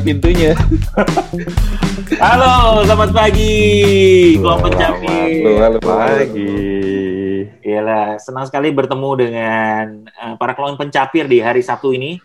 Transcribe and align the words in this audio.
pintunya? 0.00 0.56
Halo, 2.24 2.82
selamat 2.88 3.10
pagi, 3.12 3.56
kelompok 4.40 4.72
Pencapir. 4.72 5.60
Halo 5.60 5.78
pagi. 5.78 6.56
Iyalah, 7.60 8.16
senang 8.18 8.48
sekali 8.48 8.72
bertemu 8.72 9.10
dengan 9.20 9.84
uh, 10.16 10.34
para 10.40 10.56
kelompok 10.56 10.88
pencapir 10.88 11.28
di 11.28 11.38
hari 11.44 11.60
Sabtu 11.60 11.92
ini. 11.92 12.18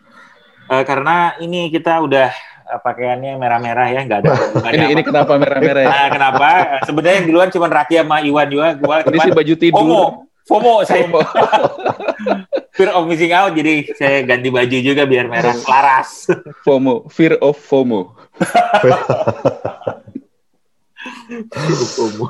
Uh, 0.65 0.81
karena 0.81 1.37
ini 1.37 1.69
kita 1.69 2.01
udah 2.01 2.33
uh, 2.71 2.79
pakaiannya 2.81 3.37
merah-merah 3.37 3.87
ya, 3.91 4.01
nggak 4.07 4.19
ada. 4.25 4.33
Ini 4.73 4.97
ini 4.97 5.01
apa. 5.05 5.09
kenapa 5.13 5.33
merah-merah 5.37 5.81
ya? 5.85 5.89
Nah, 5.91 6.07
kenapa? 6.09 6.47
Uh, 6.49 6.81
Sebenarnya 6.89 7.15
yang 7.21 7.27
di 7.29 7.33
luar 7.35 7.47
cuma 7.53 7.67
Raki 7.69 8.01
sama 8.01 8.17
Iwan 8.25 8.47
juga. 8.49 8.67
Gua 8.73 9.05
Ini 9.05 9.17
sih 9.21 9.29
cuman 9.29 9.37
baju 9.37 9.53
tidur. 9.61 9.77
FOMO, 9.77 10.03
FOMO 10.45 10.81
saya. 10.87 11.09
Fear 12.75 12.91
of 12.91 13.07
missing 13.07 13.31
out, 13.31 13.55
jadi 13.55 13.87
saya 13.95 14.27
ganti 14.27 14.51
baju 14.51 14.77
juga 14.83 15.07
biar 15.07 15.31
merah 15.31 15.55
selaras. 15.63 16.27
FOMO, 16.67 17.07
fear 17.07 17.39
of 17.39 17.55
FOMO. 17.55 18.11
FOMO. 21.95 22.27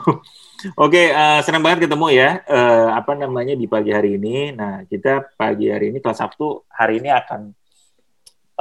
Oke, 0.77 1.09
eh, 1.09 1.39
senang 1.41 1.65
banget 1.65 1.89
ketemu 1.89 2.13
ya. 2.13 2.45
Eh, 2.45 2.89
apa 2.93 3.17
namanya 3.17 3.57
di 3.57 3.65
pagi 3.65 3.89
hari 3.89 4.21
ini? 4.21 4.53
Nah, 4.53 4.85
kita 4.85 5.33
pagi 5.33 5.73
hari 5.73 5.89
ini 5.89 5.97
kelas 5.97 6.21
Sabtu 6.21 6.69
hari 6.69 7.01
ini 7.01 7.09
akan 7.09 7.49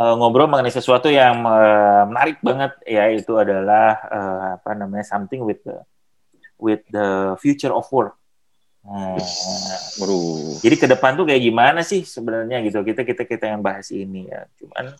eh, 0.00 0.14
ngobrol 0.16 0.48
mengenai 0.48 0.72
sesuatu 0.72 1.12
yang 1.12 1.44
eh, 1.44 2.02
menarik 2.08 2.40
banget 2.40 2.80
ya. 2.88 3.12
Itu 3.12 3.36
adalah 3.36 4.00
eh, 4.08 4.44
apa 4.56 4.72
namanya 4.72 5.04
something 5.04 5.44
with 5.44 5.60
the 5.68 5.84
with 6.56 6.80
the 6.88 7.36
future 7.44 7.76
of 7.76 7.84
work. 7.92 8.16
Waduh. 8.84 10.60
jadi 10.60 10.76
ke 10.76 10.86
depan 10.92 11.16
tuh 11.16 11.24
kayak 11.24 11.40
gimana 11.40 11.80
sih 11.80 12.04
sebenarnya 12.04 12.60
gitu? 12.68 12.84
Kita 12.84 13.00
kita 13.00 13.24
kita 13.24 13.44
yang 13.48 13.64
bahas 13.64 13.88
ini 13.88 14.28
ya. 14.28 14.44
Cuman 14.60 14.92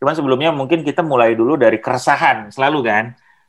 cuman 0.00 0.14
sebelumnya 0.16 0.50
mungkin 0.56 0.80
kita 0.80 1.04
mulai 1.04 1.36
dulu 1.36 1.60
dari 1.60 1.76
keresahan 1.76 2.48
selalu 2.48 2.80
kan. 2.84 3.04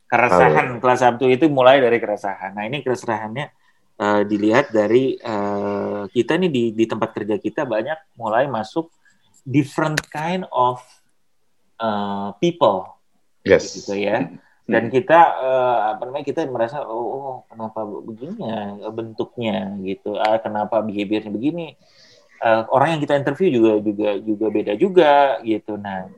Keresahan 0.08 0.80
kelas 0.80 1.00
Sabtu 1.04 1.28
itu 1.28 1.48
mulai 1.52 1.80
dari 1.80 2.00
keresahan. 2.00 2.56
Nah, 2.56 2.64
ini 2.64 2.80
keresahannya 2.80 3.52
eh, 4.00 4.22
dilihat 4.24 4.72
dari 4.72 5.16
eh, 5.16 6.02
kita 6.08 6.36
nih 6.36 6.48
di 6.52 6.64
di 6.72 6.84
tempat 6.88 7.12
kerja 7.12 7.36
kita 7.36 7.64
banyak 7.68 8.16
mulai 8.16 8.48
masuk 8.48 8.88
different 9.44 10.00
kind 10.12 10.44
of 10.52 10.80
eh, 11.80 12.28
people 12.40 12.98
Yes. 13.48 13.72
gitu 13.80 13.96
ya. 13.96 14.28
Dan 14.68 14.92
kita 14.92 15.20
eh, 15.40 15.78
apa 15.96 16.02
namanya 16.04 16.26
kita 16.28 16.44
merasa 16.44 16.84
oh, 16.84 17.08
oh, 17.16 17.36
kenapa 17.48 17.88
begini 17.88 18.36
ya 18.44 18.92
bentuknya 18.92 19.72
gitu. 19.80 20.20
Ah 20.20 20.36
kenapa 20.36 20.84
behaviornya 20.84 21.32
begini. 21.32 21.72
Eh, 22.38 22.62
orang 22.68 22.94
yang 22.94 23.00
kita 23.00 23.16
interview 23.16 23.48
juga 23.48 23.72
juga 23.80 24.08
juga 24.20 24.46
beda 24.52 24.72
juga 24.76 25.40
gitu. 25.40 25.80
Nah, 25.80 26.12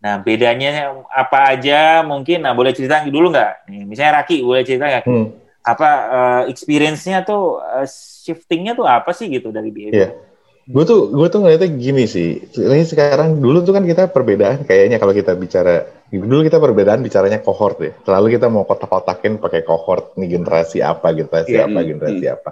nah 0.00 0.16
bedanya 0.16 0.96
apa 1.12 1.52
aja 1.52 2.00
mungkin 2.08 2.40
nah 2.40 2.56
boleh 2.56 2.72
cerita 2.72 3.04
dulu 3.04 3.28
nggak? 3.36 3.68
Nih, 3.68 3.84
misalnya 3.84 4.24
Raki 4.24 4.40
boleh 4.40 4.64
cerita 4.64 4.88
nggak? 4.88 5.04
Hmm. 5.04 5.36
Apa 5.60 5.88
eh, 6.08 6.42
experience-nya 6.56 7.20
tuh 7.28 7.60
eh, 7.60 7.86
shifting-nya 8.24 8.72
tuh 8.72 8.88
apa 8.88 9.12
sih 9.12 9.28
gitu 9.28 9.52
dari 9.52 9.68
behavior? 9.68 9.92
Iya. 9.92 10.08
Gue 10.64 10.88
tuh 10.88 11.12
gue 11.12 11.28
tuh 11.28 11.44
ngeliatnya 11.44 11.68
gini 11.68 12.08
sih. 12.08 12.40
Ini 12.48 12.88
sekarang 12.88 13.44
dulu 13.44 13.60
tuh 13.60 13.76
kan 13.76 13.84
kita 13.84 14.08
perbedaan 14.08 14.64
kayaknya 14.64 14.96
kalau 14.96 15.12
kita 15.12 15.36
bicara 15.36 15.93
dulu 16.10 16.42
kita 16.42 16.58
perbedaan 16.58 17.00
bicaranya 17.00 17.40
kohort 17.40 17.78
ya. 17.78 17.92
Selalu 18.02 18.36
kita 18.36 18.46
mau 18.46 18.62
kotak-kotakin 18.62 19.38
pakai 19.38 19.62
kohort 19.62 20.14
nih 20.14 20.36
generasi 20.36 20.80
apa, 20.80 21.10
generasi 21.10 21.54
Iya. 21.54 21.66
apa, 21.66 21.78
generasi 21.80 22.26
apa. 22.26 22.50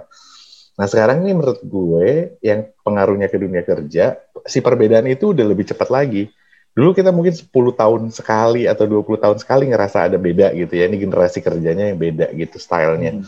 Nah 0.73 0.87
sekarang 0.89 1.21
ini 1.21 1.37
menurut 1.37 1.61
gue 1.61 2.07
yang 2.41 2.65
pengaruhnya 2.81 3.29
ke 3.29 3.37
dunia 3.37 3.61
kerja 3.61 4.17
si 4.43 4.59
perbedaan 4.59 5.05
itu 5.05 5.31
udah 5.31 5.45
lebih 5.45 5.63
cepat 5.65 5.87
lagi. 5.87 6.33
Dulu 6.73 6.91
kita 6.91 7.13
mungkin 7.13 7.29
10 7.31 7.49
tahun 7.71 8.09
sekali 8.09 8.65
atau 8.65 8.89
20 8.89 9.21
tahun 9.21 9.37
sekali 9.37 9.69
ngerasa 9.69 10.09
ada 10.09 10.17
beda 10.17 10.49
gitu 10.57 10.73
ya. 10.73 10.89
Ini 10.89 10.97
generasi 10.97 11.39
kerjanya 11.39 11.93
yang 11.93 11.99
beda 11.99 12.33
gitu 12.33 12.57
stylenya. 12.57 13.17
Hmm. 13.17 13.25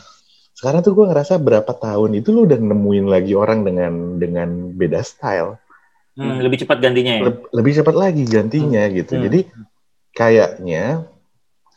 sekarang 0.55 0.87
tuh 0.87 0.95
gue 0.95 1.03
ngerasa 1.11 1.35
berapa 1.35 1.67
tahun 1.67 2.15
itu 2.15 2.31
lu 2.31 2.47
udah 2.47 2.55
nemuin 2.55 3.11
lagi 3.11 3.35
orang 3.35 3.67
dengan 3.67 4.15
dengan 4.15 4.71
beda 4.71 5.03
style 5.03 5.59
Hmm, 6.15 6.39
lebih 6.39 6.63
cepat 6.63 6.79
gantinya 6.79 7.11
ya. 7.19 7.27
Le- 7.27 7.43
lebih 7.51 7.75
cepat 7.75 7.91
lagi 7.91 8.23
gantinya 8.23 8.87
gitu 8.87 9.19
Hmm. 9.19 9.23
jadi 9.27 9.39
kayaknya 10.15 11.03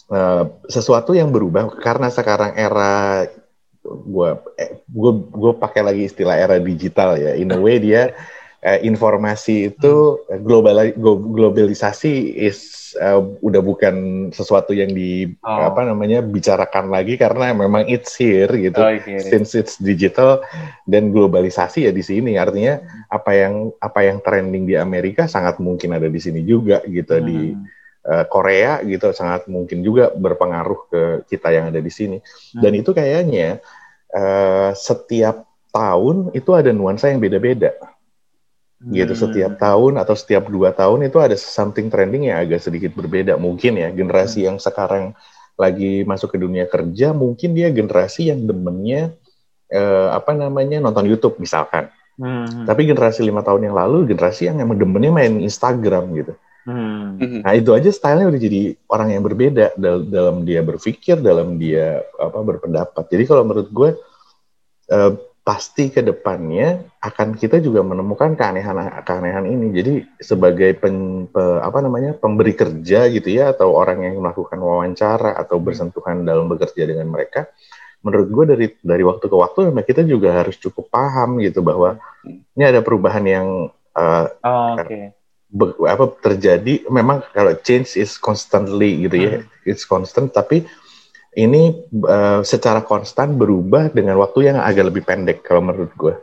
eh, 0.09 0.45
sesuatu 0.71 1.13
yang 1.13 1.35
berubah 1.35 1.69
karena 1.83 2.09
sekarang 2.09 2.55
era 2.55 3.27
gue 3.89 4.31
gue 4.89 5.13
gue 5.33 5.53
pakai 5.57 5.83
lagi 5.83 6.03
istilah 6.07 6.37
era 6.39 6.57
digital 6.63 7.19
ya. 7.19 7.35
In 7.35 7.51
a 7.53 7.59
way 7.59 7.83
dia 7.87 8.15
eh, 8.63 8.79
informasi 8.87 9.75
itu 9.75 10.23
eh, 10.31 10.39
global 10.39 10.95
glo- 10.95 11.19
globalisasi 11.21 12.37
is 12.37 12.93
eh, 13.01 13.17
udah 13.17 13.61
bukan 13.65 13.95
sesuatu 14.33 14.73
yang 14.77 14.93
di 14.93 15.29
Oh. 15.39 15.65
apa 15.73 15.89
namanya 15.89 16.21
bicarakan 16.21 16.93
lagi 16.93 17.17
karena 17.17 17.57
memang 17.57 17.89
it's 17.89 18.13
here 18.21 18.51
gitu. 18.53 18.77
Oh, 18.77 18.93
iya. 18.93 19.23
since 19.25 19.57
it's 19.57 19.81
digital 19.81 20.45
dan 20.85 21.09
globalisasi 21.09 21.89
ya 21.89 21.93
di 21.95 22.05
sini. 22.05 22.37
Artinya 22.37 22.81
apa 23.09 23.33
yang 23.33 23.73
apa 23.81 24.05
yang 24.05 24.21
trending 24.21 24.69
di 24.69 24.77
Amerika 24.77 25.25
sangat 25.25 25.57
mungkin 25.63 25.97
ada 25.97 26.11
di 26.11 26.21
sini 26.21 26.45
juga 26.45 26.85
gitu 26.85 27.17
di 27.25 27.57
Hmm. 28.09 28.25
eh, 28.25 28.25
Korea 28.25 28.81
gitu 28.81 29.13
sangat 29.13 29.45
mungkin 29.53 29.85
juga 29.85 30.09
berpengaruh 30.17 30.81
ke 30.89 31.03
kita 31.29 31.53
yang 31.53 31.69
ada 31.69 31.77
di 31.85 31.93
sini 31.93 32.17
dan 32.57 32.73
itu 32.73 32.97
kayaknya 32.97 33.61
eh, 34.09 34.71
setiap 34.73 35.45
tahun 35.69 36.33
itu 36.33 36.51
ada 36.57 36.73
nuansa 36.73 37.13
yang 37.13 37.21
beda-beda 37.21 37.77
gitu 38.79 39.13
Hmm. 39.13 39.23
setiap 39.27 39.53
tahun 39.59 39.99
atau 39.99 40.15
setiap 40.15 40.47
dua 40.47 40.71
tahun 40.71 41.11
itu 41.11 41.19
ada 41.19 41.35
something 41.35 41.91
trending 41.91 42.31
yang 42.31 42.39
agak 42.39 42.63
sedikit 42.63 42.95
berbeda 42.95 43.35
mungkin 43.35 43.75
ya 43.75 43.91
generasi 43.91 44.47
yang 44.47 44.57
sekarang 44.63 45.19
lagi 45.59 46.07
masuk 46.07 46.33
ke 46.33 46.39
dunia 46.39 46.65
kerja 46.71 47.11
mungkin 47.11 47.59
dia 47.59 47.75
generasi 47.75 48.31
yang 48.31 48.47
demennya 48.47 49.19
eh, 49.69 50.09
apa 50.15 50.31
namanya 50.33 50.79
nonton 50.81 51.11
YouTube 51.11 51.37
misalkan 51.43 51.91
Hmm. 52.19 52.67
tapi 52.67 52.83
generasi 52.83 53.23
lima 53.23 53.47
tahun 53.47 53.71
yang 53.71 53.79
lalu 53.79 54.11
generasi 54.11 54.51
yang 54.51 54.59
emang 54.59 54.75
demennya 54.75 55.15
main 55.15 55.39
Instagram 55.39 56.11
gitu 56.19 56.35
Hmm. 56.69 57.41
nah 57.41 57.57
itu 57.57 57.73
aja 57.73 57.89
stylenya 57.89 58.29
udah 58.29 58.43
jadi 58.45 58.77
orang 58.93 59.09
yang 59.17 59.25
berbeda 59.25 59.73
dal- 59.81 60.05
dalam 60.05 60.45
dia 60.45 60.61
berpikir 60.61 61.17
dalam 61.17 61.57
dia 61.57 62.05
apa 62.21 62.45
berpendapat 62.45 63.09
jadi 63.09 63.25
kalau 63.25 63.49
menurut 63.49 63.73
gue 63.73 63.91
eh, 64.93 65.13
pasti 65.49 65.89
ke 65.89 66.05
depannya 66.05 66.85
akan 67.01 67.33
kita 67.41 67.57
juga 67.65 67.81
menemukan 67.81 68.37
keanehan 68.37 69.01
keanehan 69.01 69.49
ini 69.49 69.73
jadi 69.73 69.95
sebagai 70.21 70.77
pen, 70.77 71.25
pe- 71.33 71.65
apa 71.65 71.81
namanya 71.81 72.13
pemberi 72.13 72.53
kerja 72.53 73.09
gitu 73.09 73.33
ya 73.33 73.57
atau 73.57 73.73
orang 73.73 74.05
yang 74.05 74.21
melakukan 74.21 74.61
wawancara 74.61 75.41
atau 75.41 75.57
bersentuhan 75.57 76.21
dalam 76.29 76.53
bekerja 76.53 76.85
dengan 76.85 77.09
mereka 77.09 77.49
menurut 78.05 78.29
gue 78.29 78.45
dari 78.45 78.67
dari 78.85 79.03
waktu 79.09 79.25
ke 79.25 79.37
waktu 79.41 79.73
memang 79.73 79.89
kita 79.89 80.05
juga 80.05 80.37
harus 80.45 80.61
cukup 80.61 80.93
paham 80.93 81.41
gitu 81.41 81.65
bahwa 81.65 81.97
ini 82.29 82.65
ada 82.69 82.85
perubahan 82.85 83.25
yang 83.25 83.49
eh, 83.97 84.27
Oh, 84.45 84.77
Oke. 84.77 85.18
Be- 85.49 85.77
apa 85.85 86.13
terjadi 86.21 86.85
memang 86.89 87.25
kalau 87.33 87.57
change 87.61 87.97
is 87.97 88.17
constantly 88.17 89.09
gitu 89.09 89.17
ya 89.17 89.33
it's 89.65 89.85
constant 89.85 90.31
tapi 90.31 90.69
ini 91.35 91.73
eh, 91.89 92.41
secara 92.43 92.83
konstan 92.83 93.37
berubah 93.37 93.89
dengan 93.91 94.21
waktu 94.21 94.53
yang 94.53 94.59
agak 94.61 94.93
lebih 94.93 95.03
pendek 95.05 95.41
kalau 95.41 95.65
menurut 95.65 95.93
gue 95.95 96.15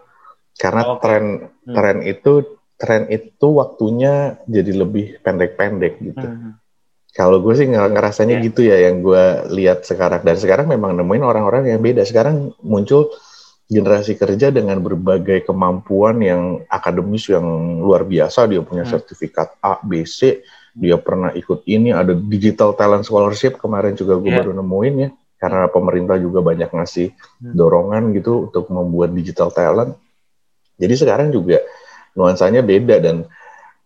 karena 0.56 0.82
Oke. 0.96 1.02
tren 1.04 1.26
Hmm. 1.66 1.74
tren 1.74 1.98
itu 2.02 2.34
tren 2.78 3.10
itu 3.10 3.48
waktunya 3.50 4.38
jadi 4.46 4.72
lebih 4.76 5.18
pendek-pendek 5.20 5.94
gitu 5.98 6.28
Hmm. 6.28 6.62
kalau 7.12 7.42
gue 7.42 7.56
sih 7.56 7.66
nger- 7.66 7.90
ngerasanya 7.90 8.38
Ya. 8.38 8.44
gitu 8.46 8.62
ya 8.62 8.78
yang 8.86 9.02
gue 9.02 9.24
lihat 9.50 9.82
sekarang 9.82 10.22
dan 10.22 10.38
sekarang 10.38 10.70
memang 10.70 10.94
nemuin 10.94 11.24
orang-orang 11.24 11.74
yang 11.74 11.82
beda 11.82 12.06
sekarang 12.06 12.54
muncul 12.62 13.10
generasi 13.66 14.14
kerja 14.14 14.54
dengan 14.54 14.78
berbagai 14.78 15.50
kemampuan 15.50 16.22
yang 16.22 16.42
akademis 16.70 17.34
yang 17.34 17.46
luar 17.82 18.06
biasa 18.06 18.46
dia 18.46 18.62
punya 18.62 18.86
Hmm. 18.86 18.94
sertifikat 18.94 19.58
A 19.58 19.82
B 19.82 20.06
C 20.06 20.46
dia 20.76 21.00
pernah 21.00 21.32
ikut 21.34 21.64
ini 21.66 21.90
ada 21.90 22.14
digital 22.14 22.76
talent 22.76 23.08
scholarship 23.08 23.58
kemarin 23.58 23.96
juga 23.96 24.20
gue 24.22 24.30
Ya. 24.30 24.44
baru 24.44 24.54
nemuin 24.54 24.96
ya 25.02 25.10
karena 25.42 25.66
pemerintah 25.68 26.22
juga 26.22 26.46
banyak 26.46 26.70
ngasih 26.70 27.10
Hmm. 27.42 27.54
dorongan 27.58 28.14
gitu 28.14 28.52
untuk 28.52 28.70
membuat 28.70 29.16
digital 29.18 29.50
talent 29.50 29.98
jadi 30.78 30.94
sekarang 30.94 31.34
juga 31.34 31.58
nuansanya 32.14 32.62
beda 32.62 33.02
dan 33.02 33.26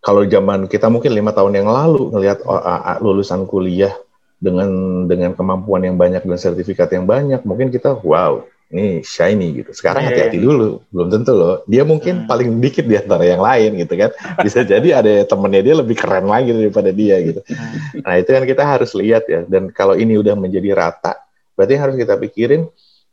kalau 0.00 0.24
zaman 0.24 0.64
kita 0.64 0.88
mungkin 0.92 1.12
lima 1.12 1.32
tahun 1.32 1.56
yang 1.56 1.68
lalu 1.72 2.08
ngelihat 2.12 2.44
oh, 2.44 2.60
lulusan 3.00 3.48
kuliah 3.48 3.92
dengan 4.36 4.68
dengan 5.04 5.32
kemampuan 5.32 5.84
yang 5.84 5.96
banyak 5.96 6.20
dan 6.20 6.36
sertifikat 6.36 6.88
yang 6.92 7.04
banyak 7.04 7.40
mungkin 7.44 7.68
kita 7.68 7.96
wow 8.00 8.44
ini 8.70 9.02
shiny 9.02 9.62
gitu 9.62 9.70
sekarang 9.74 10.06
Iya, 10.06 10.08
hati-hati 10.14 10.38
iya. 10.38 10.46
dulu 10.46 10.68
belum 10.94 11.08
tentu 11.10 11.32
loh 11.34 11.66
dia 11.66 11.82
mungkin 11.82 12.22
Hmm. 12.22 12.28
paling 12.30 12.48
dikit 12.62 12.86
di 12.86 12.94
antara 12.94 13.26
yang 13.26 13.42
lain 13.42 13.82
gitu 13.82 13.94
kan 13.98 14.10
bisa 14.46 14.62
jadi 14.62 15.02
ada 15.02 15.12
temennya 15.26 15.62
dia 15.62 15.74
lebih 15.74 15.98
keren 15.98 16.30
lagi 16.30 16.54
daripada 16.54 16.94
dia 16.94 17.18
gitu 17.18 17.42
Hmm. 17.50 18.02
nah 18.06 18.14
itu 18.14 18.30
kan 18.30 18.44
kita 18.46 18.62
harus 18.62 18.94
lihat 18.94 19.26
ya 19.26 19.42
dan 19.44 19.74
kalau 19.74 19.98
ini 19.98 20.14
udah 20.14 20.38
menjadi 20.38 20.70
rata 20.72 21.18
berarti 21.58 21.74
harus 21.76 21.94
kita 21.98 22.14
pikirin 22.16 22.70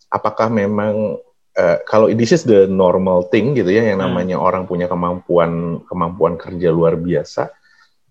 apakah 0.07 0.47
memang 0.47 1.17
eh, 1.53 1.77
kalau 1.83 2.05
this 2.13 2.29
is 2.29 2.45
the 2.45 2.69
normal 2.69 3.25
thing 3.27 3.57
gitu 3.57 3.67
ya 3.67 3.81
yang 3.81 3.97
Hmm. 3.97 4.13
namanya 4.13 4.37
orang 4.37 4.69
punya 4.69 4.85
kemampuan 4.85 5.81
kemampuan 5.89 6.37
kerja 6.37 6.69
luar 6.69 6.93
biasa 6.93 7.49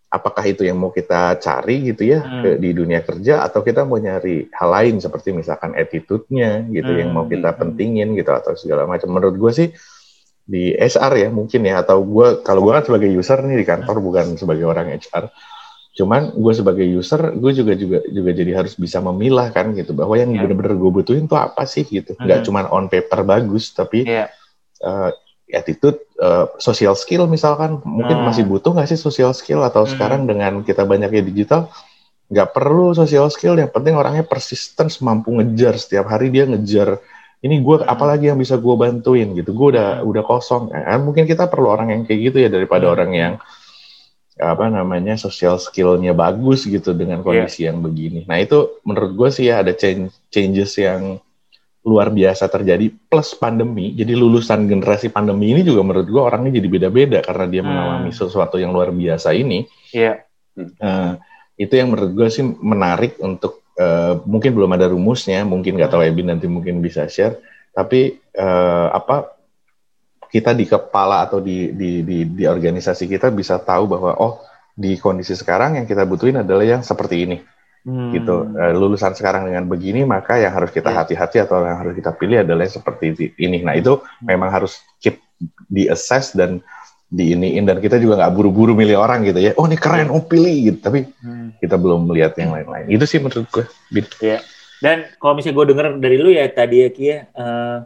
apakah 0.06 0.46
itu 0.46 0.62
yang 0.62 0.78
mau 0.78 0.94
kita 0.94 1.34
cari 1.36 1.90
gitu 1.90 2.06
ya 2.06 2.22
Hmm. 2.22 2.40
ke, 2.40 2.48
di 2.62 2.70
dunia 2.70 3.02
kerja 3.02 3.42
atau 3.42 3.60
kita 3.60 3.82
mau 3.82 3.98
nyari 3.98 4.46
hal 4.54 4.70
lain 4.70 5.02
seperti 5.02 5.34
misalkan 5.34 5.74
attitude-nya 5.74 6.62
gitu 6.70 6.94
yang 6.94 7.10
mau 7.10 7.26
kita 7.26 7.52
Hmm. 7.52 7.58
pentingin 7.58 8.14
gitu 8.14 8.30
atau 8.30 8.54
segala 8.54 8.86
macam. 8.86 9.10
Menurut 9.10 9.34
gue 9.36 9.52
sih 9.52 9.68
di 10.46 10.70
HR 10.72 11.12
ya 11.18 11.28
mungkin 11.28 11.66
ya 11.66 11.82
atau 11.82 12.06
gue 12.06 12.46
kalau 12.46 12.62
gue 12.62 12.72
kan 12.72 12.86
sebagai 12.86 13.10
user 13.10 13.42
nih 13.42 13.58
di 13.58 13.66
kantor 13.66 13.98
bukan 13.98 14.38
sebagai 14.38 14.62
orang 14.62 14.94
HR. 14.94 15.26
Cuman 15.96 16.36
gue 16.38 16.52
sebagai 16.54 16.86
user 16.86 17.34
gue 17.34 17.52
juga 17.52 17.72
juga 17.74 17.98
juga 18.06 18.30
jadi 18.30 18.52
harus 18.54 18.78
bisa 18.78 19.02
memilah 19.02 19.50
kan 19.50 19.74
gitu 19.74 19.90
bahwa 19.90 20.14
yang 20.14 20.30
Ya. 20.30 20.46
bener-bener 20.46 20.78
gue 20.78 20.90
butuhin 20.92 21.26
tuh 21.26 21.40
apa 21.40 21.66
sih 21.66 21.82
gitu. 21.82 22.14
Nggak 22.14 22.38
Hmm. 22.40 22.46
cuman 22.46 22.64
on 22.70 22.86
paper 22.86 23.26
bagus 23.26 23.74
tapi 23.74 24.06
Iya. 24.06 24.30
eh, 24.78 25.10
attitude, 25.46 26.02
eh, 26.18 26.46
social 26.58 26.98
skill 26.98 27.30
misalkan 27.30 27.78
mungkin 27.86 28.18
Hmm. 28.18 28.26
masih 28.26 28.42
butuh 28.44 28.74
nggak 28.74 28.90
sih 28.90 28.98
social 28.98 29.30
skill 29.30 29.62
atau 29.62 29.86
Hmm. 29.86 29.92
sekarang 29.94 30.20
dengan 30.26 30.62
kita 30.62 30.82
banyaknya 30.82 31.22
digital 31.22 31.70
nggak 32.26 32.50
perlu 32.50 32.90
social 32.90 33.30
skill 33.30 33.54
yang 33.54 33.70
penting 33.70 33.94
orangnya 33.94 34.26
persisten 34.26 34.90
mampu 34.98 35.30
ngejar 35.30 35.78
setiap 35.78 36.10
hari 36.10 36.34
dia 36.34 36.42
ngejar 36.42 36.98
ini 37.38 37.62
gue 37.62 37.76
Hmm. 37.78 37.86
apalagi 37.86 38.26
yang 38.34 38.38
bisa 38.42 38.58
gue 38.58 38.74
bantuin 38.74 39.30
gitu 39.38 39.54
gue 39.54 39.78
udah 39.78 40.02
Hmm. 40.02 40.10
udah 40.10 40.22
kosong 40.26 40.74
kan 40.74 40.98
mungkin 41.06 41.22
kita 41.22 41.46
perlu 41.46 41.70
orang 41.70 41.94
yang 41.94 42.02
kayak 42.02 42.20
gitu 42.32 42.36
ya 42.42 42.50
daripada 42.50 42.90
Hmm. 42.90 42.94
orang 42.98 43.10
yang 43.14 43.34
apa 44.36 44.68
namanya 44.68 45.16
social 45.16 45.56
skillnya 45.56 46.12
bagus 46.12 46.68
gitu 46.68 46.92
dengan 46.92 47.22
Iya. 47.22 47.46
kondisi 47.46 47.60
yang 47.64 47.80
begini 47.80 48.26
nah 48.28 48.36
itu 48.36 48.82
menurut 48.84 49.16
gue 49.16 49.28
sih 49.32 49.48
ya 49.48 49.64
ada 49.64 49.72
change 49.72 50.12
changes 50.28 50.76
yang 50.76 51.22
luar 51.86 52.10
biasa 52.10 52.50
terjadi 52.50 52.90
plus 52.90 53.38
pandemi 53.38 53.94
jadi 53.94 54.18
lulusan 54.18 54.66
generasi 54.66 55.06
pandemi 55.08 55.54
ini 55.54 55.62
juga 55.62 55.86
menurut 55.86 56.10
gue 56.10 56.18
orangnya 56.18 56.58
jadi 56.58 56.68
beda-beda 56.68 57.18
karena 57.22 57.46
dia 57.46 57.62
Hmm. 57.62 57.70
mengalami 57.70 58.10
sesuatu 58.10 58.58
yang 58.58 58.74
luar 58.74 58.90
biasa 58.90 59.30
ini 59.32 59.64
Iya. 59.94 60.26
Eh, 60.58 61.12
itu 61.56 61.72
yang 61.72 61.94
menurut 61.94 62.12
gue 62.12 62.28
sih 62.28 62.42
menarik 62.42 63.16
untuk 63.22 63.62
eh, 63.76 64.16
mungkin 64.24 64.56
belum 64.56 64.72
ada 64.72 64.88
rumusnya, 64.88 65.44
mungkin 65.44 65.76
nggak 65.76 65.92
tahu 65.92 66.02
Hmm. 66.02 66.10
Ebin 66.10 66.26
nanti 66.32 66.48
mungkin 66.48 66.80
bisa 66.80 67.06
share. 67.06 67.38
Tapi 67.70 68.18
eh, 68.32 68.88
apa 68.88 69.36
kita 70.26 70.52
di 70.56 70.64
kepala 70.66 71.28
atau 71.28 71.38
di, 71.38 71.70
di 71.76 72.02
di 72.02 72.24
di 72.24 72.44
organisasi 72.44 73.06
kita 73.06 73.30
bisa 73.30 73.60
tahu 73.62 73.84
bahwa 73.88 74.16
oh 74.18 74.42
di 74.74 74.96
kondisi 74.98 75.32
sekarang 75.32 75.76
yang 75.80 75.86
kita 75.86 76.04
butuhin 76.04 76.40
adalah 76.42 76.64
yang 76.66 76.82
seperti 76.84 77.24
ini 77.24 77.36
Hmm. 77.86 78.10
gitu. 78.10 78.50
Eh, 78.50 78.74
lulusan 78.74 79.14
sekarang 79.14 79.46
dengan 79.46 79.62
begini 79.70 80.02
maka 80.02 80.34
yang 80.42 80.50
harus 80.50 80.74
kita 80.74 80.90
Iya. 80.90 81.06
hati-hati 81.06 81.38
atau 81.38 81.62
yang 81.62 81.78
harus 81.78 81.94
kita 81.94 82.10
pilih 82.10 82.42
adalah 82.42 82.66
seperti 82.66 83.14
ini. 83.38 83.62
Nah 83.62 83.78
itu 83.78 84.02
memang 84.26 84.50
harus 84.50 84.82
keep 84.98 85.22
di 85.70 85.86
assess 85.86 86.34
dan 86.34 86.58
diiniin 87.06 87.62
dan 87.62 87.78
kita 87.78 88.02
juga 88.02 88.18
nggak 88.18 88.34
buru-buru 88.34 88.74
milih 88.74 88.98
orang 88.98 89.22
gitu 89.22 89.38
ya. 89.38 89.54
Oh 89.54 89.70
ini 89.70 89.78
keren, 89.78 90.10
oh 90.10 90.18
pilih 90.18 90.74
gitu. 90.74 90.78
Tapi 90.82 91.06
Hmm. 91.22 91.54
kita 91.62 91.78
belum 91.78 92.10
melihat 92.10 92.34
yang 92.34 92.50
lain-lain. 92.50 92.90
Itu 92.90 93.06
sih 93.06 93.22
menurut 93.22 93.46
gue. 93.54 93.62
Bin. 93.94 94.02
Dan 94.82 95.06
kalau 95.16 95.38
misalnya 95.38 95.56
gue 95.62 95.66
denger 95.70 95.86
dari 96.02 96.16
lu 96.18 96.34
ya 96.34 96.44
tadi 96.50 96.82
ya 96.82 96.88
Ki 96.90 97.04
ya, 97.06 97.18
eh, 97.30 97.78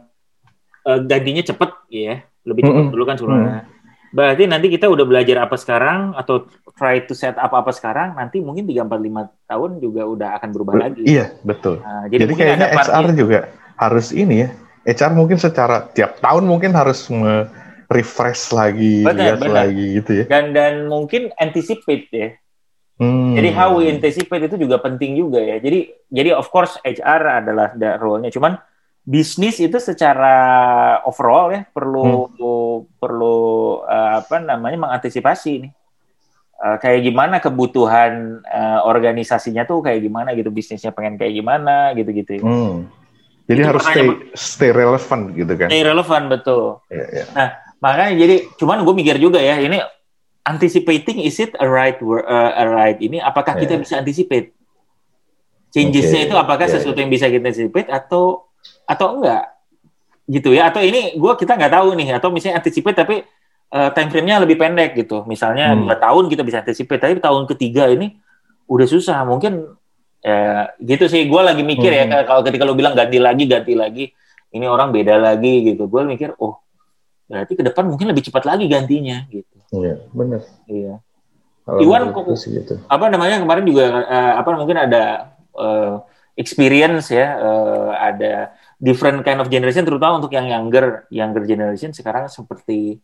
eh, 0.89 0.99
gantinya 1.05 1.45
cepet 1.45 1.71
ya, 1.93 2.25
lebih 2.41 2.61
cepet 2.65 2.83
Mm-mm. 2.89 2.93
dulu 2.97 3.03
kan 3.05 3.15
suruhnya. 3.21 3.69
Berarti 4.11 4.43
nanti 4.43 4.67
kita 4.67 4.91
udah 4.91 5.07
belajar 5.07 5.47
apa 5.47 5.55
sekarang 5.55 6.11
atau 6.19 6.43
try 6.75 6.99
to 7.07 7.15
set 7.15 7.39
up 7.39 7.51
apa 7.55 7.71
sekarang, 7.71 8.19
nanti 8.19 8.43
mungkin 8.43 8.67
3 8.67 8.83
4 8.83 8.91
5 8.91 9.47
tahun 9.47 9.71
juga 9.79 10.01
udah 10.03 10.29
akan 10.39 10.49
berubah 10.51 10.75
lagi. 10.75 11.07
Iya 11.07 11.31
betul. 11.47 11.79
Nah, 11.79 12.11
Jadi, 12.11 12.27
mungkin 12.27 12.37
kayaknya 12.43 12.67
HR 12.75 13.05
juga 13.15 13.39
harus 13.79 14.11
ini 14.11 14.35
ya. 14.43 14.49
HR 14.83 15.11
mungkin 15.15 15.37
secara 15.39 15.87
tiap 15.95 16.19
tahun 16.19 16.43
mungkin 16.43 16.75
harus 16.75 17.07
refresh 17.91 18.51
lagi, 18.55 19.03
Benar, 19.03 19.35
lihat 19.35 19.39
benar. 19.39 19.55
lagi 19.67 19.85
gitu 19.99 20.11
ya. 20.23 20.25
dan 20.31 20.55
dan 20.55 20.87
mungkin 20.87 21.31
anticipate 21.35 22.07
ya. 22.11 22.29
Hmm. 23.01 23.33
Jadi 23.33 23.49
how 23.51 23.81
we 23.81 23.89
anticipate 23.89 24.45
itu 24.45 24.61
juga 24.61 24.77
penting 24.77 25.17
juga 25.17 25.41
ya. 25.41 25.57
Jadi 25.57 25.89
jadi 26.07 26.37
of 26.37 26.47
course 26.53 26.77
HR 26.85 27.43
adalah 27.43 27.73
da- 27.73 27.97
role-nya. 27.97 28.29
Cuman 28.29 28.61
bisnis 29.01 29.57
itu 29.57 29.81
secara 29.81 30.37
overall 31.09 31.49
ya 31.49 31.65
perlu 31.73 32.29
perlu 32.97 33.81
eh, 33.85 34.11
apa 34.23 34.41
namanya 34.41 34.77
mengantisipasi 34.87 35.51
nih. 35.67 35.71
Eh, 36.61 36.77
kayak 36.77 37.01
gimana 37.01 37.35
kebutuhan 37.41 38.41
eh, 38.45 38.79
organisasinya 38.85 39.65
tuh 39.65 39.81
kayak 39.81 40.05
gimana 40.05 40.37
gitu 40.37 40.53
bisnisnya 40.53 40.93
pengen 40.93 41.17
kayak 41.17 41.33
gimana 41.33 41.97
gitu-gitu. 41.97 42.37
Hmm. 42.41 42.85
Jadi 43.49 43.59
Itu 43.65 43.67
harus 43.67 43.83
stay 43.83 44.05
makanya, 44.05 44.15
stay 44.37 44.71
relevant 44.71 45.23
gitu 45.33 45.53
kan. 45.57 45.67
Stay 45.67 45.83
relevan 45.83 46.21
betul. 46.29 46.63
Iya, 46.93 47.05
iya. 47.09 47.25
Makanya 47.81 48.13
jadi 48.13 48.35
cuman 48.61 48.85
gue 48.85 48.93
mikir 48.93 49.17
juga 49.17 49.41
ya 49.41 49.57
ini 49.57 49.81
anticipating 50.45 51.21
is 51.21 51.37
it 51.41 51.53
a 51.57 51.65
right 51.65 51.97
wor- 52.01 52.25
uh, 52.25 52.51
a 52.57 52.65
right 52.69 52.97
ini 53.01 53.17
apakah 53.21 53.57
kita 53.57 53.77
Yeah. 53.77 53.81
bisa 53.81 53.93
anticipate 54.01 54.53
changesnya 55.71 56.25
Oke. 56.25 56.27
itu 56.29 56.35
apakah 56.37 56.65
Yeah, 56.67 56.73
sesuatu 56.77 56.97
yang 56.99 57.11
bisa 57.13 57.29
kita 57.29 57.45
anticipate 57.49 57.89
atau 57.89 58.49
atau 58.85 59.07
enggak 59.17 59.49
gitu 60.31 60.49
ya 60.49 60.71
atau 60.71 60.79
ini 60.79 61.13
gue 61.13 61.33
kita 61.35 61.53
nggak 61.53 61.73
tahu 61.73 61.87
nih 61.93 62.15
atau 62.15 62.31
misalnya 62.31 62.55
anticipate 62.57 62.95
tapi 62.95 63.15
uh, 63.69 63.89
time 63.91 64.07
frame-nya 64.07 64.39
lebih 64.39 64.55
pendek 64.55 64.95
gitu 64.95 65.27
misalnya 65.27 65.75
Hmm. 65.75 65.83
dua 65.83 65.95
tahun 65.97 66.23
kita 66.25 66.41
bisa 66.41 66.63
anticipate 66.63 67.01
tapi 67.01 67.19
tahun 67.19 67.43
ketiga 67.45 67.91
ini 67.91 68.15
udah 68.65 68.87
susah 68.87 69.19
mungkin 69.21 69.75
ya 70.21 70.71
gitu 70.79 71.05
sih 71.05 71.27
gue 71.27 71.41
lagi 71.41 71.61
mikir 71.61 71.91
ya 71.91 72.05
Hmm. 72.05 72.23
kalau 72.23 72.41
ketika 72.41 72.63
lu 72.63 72.71
bilang 72.71 72.95
ganti 72.95 73.19
lagi 73.19 73.43
ganti 73.43 73.73
lagi 73.73 74.05
ini 74.49 74.65
orang 74.65 74.89
beda 74.89 75.17
lagi 75.17 75.67
gitu 75.67 75.85
gue 75.85 76.01
mikir 76.05 76.31
oh 76.37 76.61
berarti 77.25 77.53
ke 77.53 77.63
depan 77.63 77.87
mungkin 77.87 78.07
lebih 78.07 78.23
cepat 78.23 78.43
lagi 78.45 78.65
gantinya 78.65 79.27
gitu 79.27 79.51
Iya, 79.71 80.03
benar. 80.11 80.43
iya 80.67 80.99
Kalau 81.63 81.79
Iwan, 81.79 82.11
kok- 82.11 82.27
gitu. 82.35 82.75
apa 82.85 83.07
namanya 83.07 83.39
kemarin 83.39 83.63
juga 83.63 83.83
eh, 84.03 84.33
apa 84.35 84.49
mungkin 84.53 84.75
ada 84.77 85.31
eh, 85.53 85.95
experience 86.35 87.07
ya 87.07 87.27
eh, 87.35 87.89
ada 87.97 88.33
different 88.81 89.21
kind 89.21 89.37
of 89.37 89.47
generation 89.47 89.85
terutama 89.85 90.17
untuk 90.17 90.33
yang 90.33 90.49
younger 90.49 91.05
younger 91.13 91.45
generation 91.45 91.93
sekarang 91.93 92.25
seperti 92.25 92.97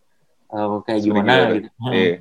eh, 0.50 0.68
kayak 0.84 1.00
Seperti 1.00 1.06
gimana 1.06 1.32
gitu 1.54 1.70
Hmm. 1.78 1.94
Iya. 1.94 2.16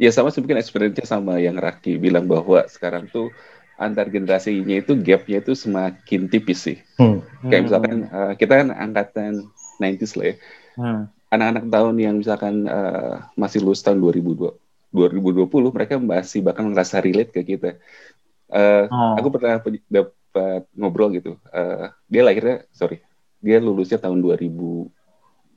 Ya 0.00 0.10
sama 0.10 0.34
sih 0.34 0.42
mungkin 0.42 0.58
experience-nya 0.58 1.06
sama 1.06 1.38
yang 1.38 1.56
Raki 1.56 1.94
bilang 1.96 2.26
bahwa 2.26 2.66
sekarang 2.66 3.06
tuh 3.08 3.30
antar 3.78 4.10
generasinya 4.10 4.78
itu 4.78 4.92
gap-nya 4.98 5.40
itu 5.40 5.54
semakin 5.56 6.26
tipis 6.28 6.58
sih. 6.68 6.78
Hmm. 7.00 7.24
Kayak 7.48 7.62
misalkan 7.70 7.96
eh, 8.10 8.32
kita 8.36 8.52
kan 8.62 8.68
angkatan 8.74 9.32
90s 9.80 10.12
lah 10.18 10.26
ya. 10.26 10.34
Hmm. 10.76 11.02
Anak-anak 11.32 11.64
tahun 11.72 11.94
yang 11.96 12.14
misalkan 12.20 12.66
eh, 12.66 13.14
masih 13.38 13.64
lulus 13.64 13.80
tahun 13.80 14.02
2020, 14.04 14.52
2020 14.92 15.48
mereka 15.72 15.94
masih 15.96 16.44
bakal 16.44 16.68
ngerasa 16.68 17.00
relate 17.00 17.32
ke 17.32 17.40
kita. 17.46 17.78
Eh, 18.52 18.84
Oh. 18.92 19.16
Aku 19.16 19.32
pernah 19.32 19.62
dapat 20.32 20.64
ngobrol 20.72 21.12
gitu. 21.12 21.36
Eh, 21.46 21.86
dia 22.08 22.24
lahirnya, 22.24 22.64
sorry, 22.72 23.04
dia 23.38 23.60
lulusnya 23.60 24.00
tahun 24.00 24.16
2000, 24.18 24.88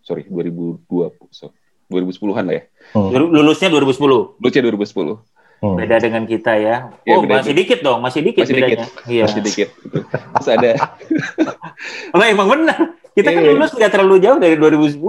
sorry, 0.03 0.27
2020, 0.27 1.15
so, 1.31 1.55
2010-an 1.87 2.43
lah 2.43 2.55
ya. 2.59 2.63
Hmm. 2.91 3.09
Lulu- 3.09 3.31
lulusnya 3.31 3.71
2010 3.71 4.35
Lulusnya 4.35 4.61
2010. 4.61 5.23
Hmm. 5.55 5.79
beda 5.79 5.97
dengan 5.97 6.27
kita 6.27 6.51
ya 6.59 6.91
Iya, 7.07 7.15
oh 7.15 7.23
beda- 7.23 7.39
masih 7.39 7.55
dikit 7.55 7.79
dong 7.79 8.03
masih 8.03 8.21
dikit 8.21 8.43
Masih 8.43 8.53
bedanya 8.53 8.85
iya 9.07 9.23
Masih 9.23 9.39
dikit. 9.39 9.69
gitu. 9.71 9.97
Terus 10.03 10.47
ada, 10.51 10.71
Lah, 12.13 12.27
emang 12.27 12.51
benar 12.51 12.79
kita 13.15 13.31
kan 13.31 13.39
Iya. 13.39 13.55
lulus 13.55 13.71
nggak 13.71 13.87
terlalu 13.89 14.19
jauh 14.19 14.35
dari 14.35 14.59
2010 14.59 14.99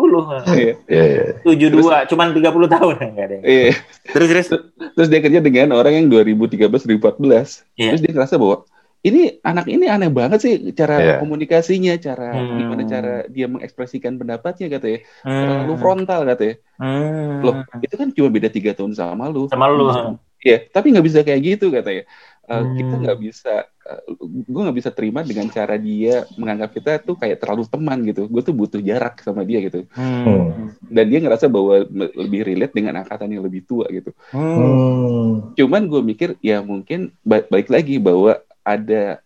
iya, 0.54 0.75
Iya, 0.87 1.04
iya. 1.04 1.25
72 1.42 2.06
cuman 2.06 2.26
30 2.30 2.46
tahun 2.70 2.94
enggak 3.04 3.26
ada 3.26 3.37
iya. 3.42 3.75
terus 4.06 4.28
terus 4.30 4.46
Terus 4.94 5.08
dia 5.11 5.20
kerja 5.20 5.40
dengan 5.42 5.75
orang 5.75 5.92
yang 5.92 6.06
2013, 6.08 6.87
2014. 6.87 7.66
Iya. 7.75 7.90
Terus 7.92 8.00
dia 8.00 8.12
ngerasa 8.14 8.35
bahwa 8.38 8.56
ini 9.04 9.38
anak 9.40 9.66
ini 9.68 9.86
aneh 9.86 10.10
banget 10.10 10.38
sih 10.42 10.54
cara 10.72 10.96
Iya. 10.98 11.14
komunikasinya, 11.22 11.94
cara 12.00 12.32
Hmm. 12.32 12.56
gimana 12.58 12.82
cara 12.84 13.14
dia 13.28 13.46
mengekspresikan 13.46 14.16
pendapatnya 14.16 14.66
katanya. 14.72 15.04
Hmm. 15.22 15.42
Terlalu 15.46 15.74
frontal 15.76 16.20
katanya. 16.26 16.54
Hmm. 16.80 17.40
Loh, 17.42 17.54
itu 17.82 17.94
kan 17.94 18.08
cuma 18.10 18.28
beda 18.32 18.48
tiga 18.48 18.72
tahun 18.72 18.96
sama 18.96 19.28
lu. 19.28 19.46
sama 19.50 19.68
lu 19.68 19.90
Iya, 20.46 20.62
tapi 20.70 20.94
nggak 20.94 21.06
bisa 21.06 21.20
kayak 21.26 21.40
gitu 21.42 21.74
katanya. 21.74 22.06
Eh, 22.46 22.54
Hmm. 22.54 22.78
Kita 22.78 22.94
nggak 23.02 23.18
bisa, 23.18 23.54
gue 24.46 24.60
nggak 24.62 24.78
bisa 24.78 24.90
terima 24.94 25.26
dengan 25.26 25.50
cara 25.50 25.74
dia 25.74 26.22
menganggap 26.38 26.70
kita 26.70 27.02
tuh 27.02 27.18
kayak 27.18 27.42
terlalu 27.42 27.66
teman 27.66 27.98
gitu. 28.06 28.30
Gue 28.30 28.38
tuh 28.46 28.54
butuh 28.54 28.78
jarak 28.78 29.18
sama 29.26 29.42
dia 29.42 29.58
gitu. 29.58 29.82
Hmm. 29.90 30.70
Dan 30.86 31.10
dia 31.10 31.18
ngerasa 31.18 31.50
bahwa 31.50 31.82
lebih 31.90 32.46
relate 32.46 32.70
dengan 32.70 33.02
angkatan 33.02 33.34
yang 33.34 33.42
lebih 33.42 33.66
tua 33.66 33.90
gitu. 33.90 34.14
Hmm. 34.30 34.54
Hmm. 34.54 35.30
Cuman 35.58 35.82
gue 35.90 36.00
mikir 36.06 36.38
ya 36.38 36.62
mungkin 36.62 37.10
ba- 37.26 37.46
balik 37.50 37.66
lagi 37.66 37.98
bahwa 37.98 38.38
ada 38.66 39.23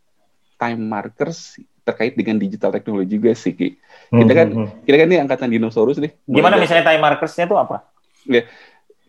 time 0.54 0.82
markers 0.82 1.56
terkait 1.80 2.12
dengan 2.12 2.36
digital 2.36 2.68
teknologi 2.68 3.16
juga 3.16 3.32
sih 3.32 3.50
Ki. 3.50 3.80
Kita 4.06 4.32
kan 4.36 4.48
Hmm. 4.48 4.68
kita 4.84 4.94
kan 4.94 5.06
ini 5.06 5.18
angkatan 5.18 5.48
dinosaurus 5.48 5.96
nih. 5.96 6.12
Gimana 6.22 6.54
Mulai 6.54 6.62
misalnya 6.62 6.84
time 6.84 7.00
markersnya 7.00 7.44
itu 7.46 7.56
apa? 7.56 7.88
dari- 8.22 8.46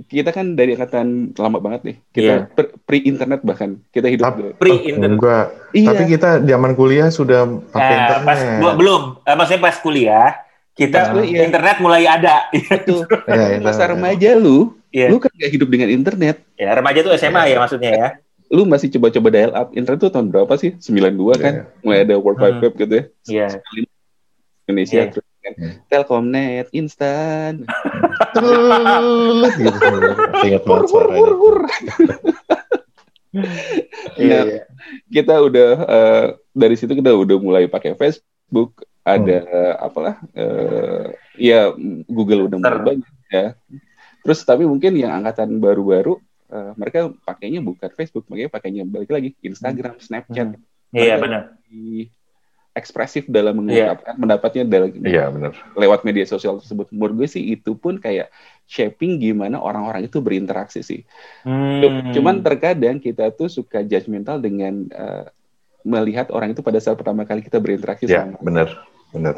kita 0.02 0.32
kan 0.32 0.56
dari 0.56 0.74
angkatan 0.74 1.08
lama 1.36 1.60
banget 1.60 1.82
nih. 1.84 1.96
Kita 2.10 2.34
Iya. 2.34 2.50
pre- 2.50 2.74
pre-internet 2.82 3.44
bahkan 3.44 3.78
kita 3.90 4.08
hidup 4.08 4.34
dulu. 4.34 4.52
Pre-internet. 4.56 5.10
Enggak. 5.14 5.46
Iya. 5.72 5.88
Tapi 5.92 6.04
kita 6.10 6.30
zaman 6.42 6.72
kuliah 6.74 7.10
sudah 7.10 7.46
pakai 7.68 7.86
Eh, 7.86 8.00
internet. 8.00 8.26
pas 8.26 8.40
bu- 8.58 8.76
belum, 8.78 9.02
Eh, 9.22 9.36
maksudnya 9.36 9.62
pas 9.62 9.78
kuliah 9.78 10.28
kita 10.74 10.98
Pas 10.98 11.12
kuliah. 11.14 11.44
internet 11.44 11.78
mulai 11.78 12.04
ada. 12.08 12.50
Betul. 12.50 13.04
Ya, 13.30 13.60
Masa 13.60 13.84
internet. 13.84 13.90
remaja 13.92 14.30
lu 14.34 14.74
Iya. 14.90 15.08
Lu 15.08 15.20
kan 15.20 15.32
gak 15.32 15.48
hidup 15.50 15.70
dengan 15.70 15.88
internet. 15.88 16.44
Ya, 16.54 16.68
remaja 16.72 17.00
tuh 17.00 17.14
SMA 17.14 17.48
ya 17.48 17.58
maksudnya 17.58 17.92
ya. 17.94 18.08
Lu 18.52 18.68
masih 18.68 18.92
coba-coba 18.92 19.28
dial 19.32 19.52
up. 19.56 19.72
Internet 19.72 20.00
tuh 20.02 20.12
tahun 20.12 20.28
berapa 20.28 20.54
sih? 20.60 20.76
92 20.76 21.40
kan? 21.40 21.54
Iya. 21.56 21.64
Mulai 21.82 22.00
ada 22.04 22.16
World 22.20 22.40
Wide 22.40 22.58
Hmm. 22.60 22.64
Web 22.68 22.74
gitu 22.76 22.94
ya. 22.94 23.04
Iya. 23.26 23.48
Indonesia 24.68 25.00
Iya. 25.00 25.06
terus 25.10 25.28
kan 25.42 25.54
Hmm. 25.58 25.74
Telkomnet 25.90 26.68
instan. 26.72 27.54
gitu. 29.56 29.74
Ingat 30.46 30.64
banget 30.64 30.90
Nah, 34.22 34.44
kita 35.08 35.36
udah 35.40 35.70
eh, 35.88 36.26
dari 36.52 36.76
situ 36.76 36.92
kita 36.92 37.16
udah 37.16 37.38
mulai 37.40 37.64
pakai 37.66 37.96
Facebook, 37.96 38.84
ada 39.02 39.40
apalah 39.80 40.20
eh, 40.36 41.16
ya 41.40 41.72
Google 42.06 42.52
udah 42.52 42.58
mulai 42.60 42.80
banyak 42.84 43.12
ya. 43.32 43.56
Terus 44.22 44.44
tapi 44.44 44.68
mungkin 44.68 44.94
yang 44.94 45.16
angkatan 45.16 45.58
baru-baru 45.58 46.20
eh, 46.52 46.72
mereka 46.76 47.00
pakainya 47.24 47.60
bukan 47.60 47.90
Facebook, 47.90 48.28
makanya 48.28 48.52
pakainya 48.52 48.84
balik 48.84 49.10
lagi 49.10 49.30
Instagram, 49.42 49.98
Snapchat, 49.98 50.60
Iya, 50.92 51.16
Mereka 51.16 51.24
benar. 51.24 51.42
lebih 51.64 52.12
ekspresif 52.72 53.28
dalam 53.28 53.52
Iya. 53.52 53.60
mengungkapkan 53.92 54.16
pendapatnya 54.18 54.64
dalam 54.64 54.90
Iya 54.94 55.28
benar. 55.28 55.54
lewat 55.74 56.04
media 56.04 56.24
sosial 56.24 56.60
tersebut. 56.60 56.88
Menurut 56.92 57.16
gue 57.18 57.28
sih 57.30 57.44
itu 57.50 57.76
pun 57.76 57.96
kayak 57.96 58.32
shaping 58.64 59.16
gimana 59.16 59.60
orang-orang 59.60 60.08
itu 60.08 60.20
berinteraksi 60.20 60.80
sih. 60.80 61.04
Hmm. 61.44 62.12
Cuman 62.12 62.40
terkadang 62.40 63.00
kita 63.00 63.32
tuh 63.32 63.48
suka 63.48 63.84
judgmental 63.84 64.40
dengan 64.40 64.88
eh, 64.88 65.28
melihat 65.84 66.30
orang 66.30 66.52
itu 66.52 66.62
pada 66.62 66.78
saat 66.78 66.96
pertama 66.96 67.24
kali 67.24 67.42
kita 67.42 67.60
berinteraksi 67.60 68.06
Iya 68.06 68.28
sama. 68.28 68.40
benar. 68.40 68.68
Benar. 69.12 69.36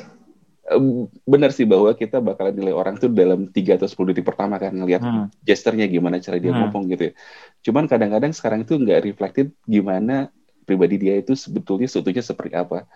Benar 1.28 1.52
sih 1.52 1.68
bahwa 1.68 1.92
kita 1.92 2.24
bakalan 2.24 2.56
nilai 2.56 2.72
orang 2.72 2.96
tuh 2.96 3.12
dalam 3.12 3.52
3 3.52 3.76
atau 3.76 3.84
10 3.84 4.16
detik 4.16 4.24
pertama 4.24 4.56
kan 4.56 4.72
ngelihat 4.72 5.04
Hmm. 5.04 5.28
gesturnya 5.44 5.84
gimana 5.92 6.24
cara 6.24 6.40
dia 6.40 6.56
Hmm. 6.56 6.72
ngomong 6.72 6.88
gitu. 6.96 7.12
ya. 7.12 7.14
Cuman 7.68 7.92
kadang-kadang 7.92 8.32
sekarang 8.32 8.64
itu 8.64 8.80
nggak 8.80 9.04
reflected 9.04 9.52
gimana 9.68 10.32
pribadi 10.64 10.96
dia 10.96 11.20
itu 11.20 11.36
sebetulnya 11.36 11.92
seutuhnya 11.92 12.24
seperti 12.24 12.56
apa. 12.56 12.88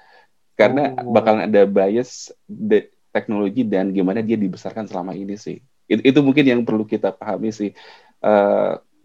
Karena 0.55 0.95
Oh. 0.95 1.11
bakalan 1.11 1.51
ada 1.51 1.67
bias 1.67 2.31
de- 2.47 2.87
teknologi 3.11 3.67
dan 3.67 3.91
gimana 3.91 4.23
dia 4.23 4.39
dibesarkan 4.39 4.87
selama 4.87 5.11
ini 5.11 5.35
sih. 5.35 5.59
Itu, 5.91 6.01
itu 6.07 6.19
mungkin 6.23 6.47
yang 6.47 6.61
perlu 6.63 6.87
kita 6.87 7.11
pahami 7.11 7.51
sih. 7.51 7.75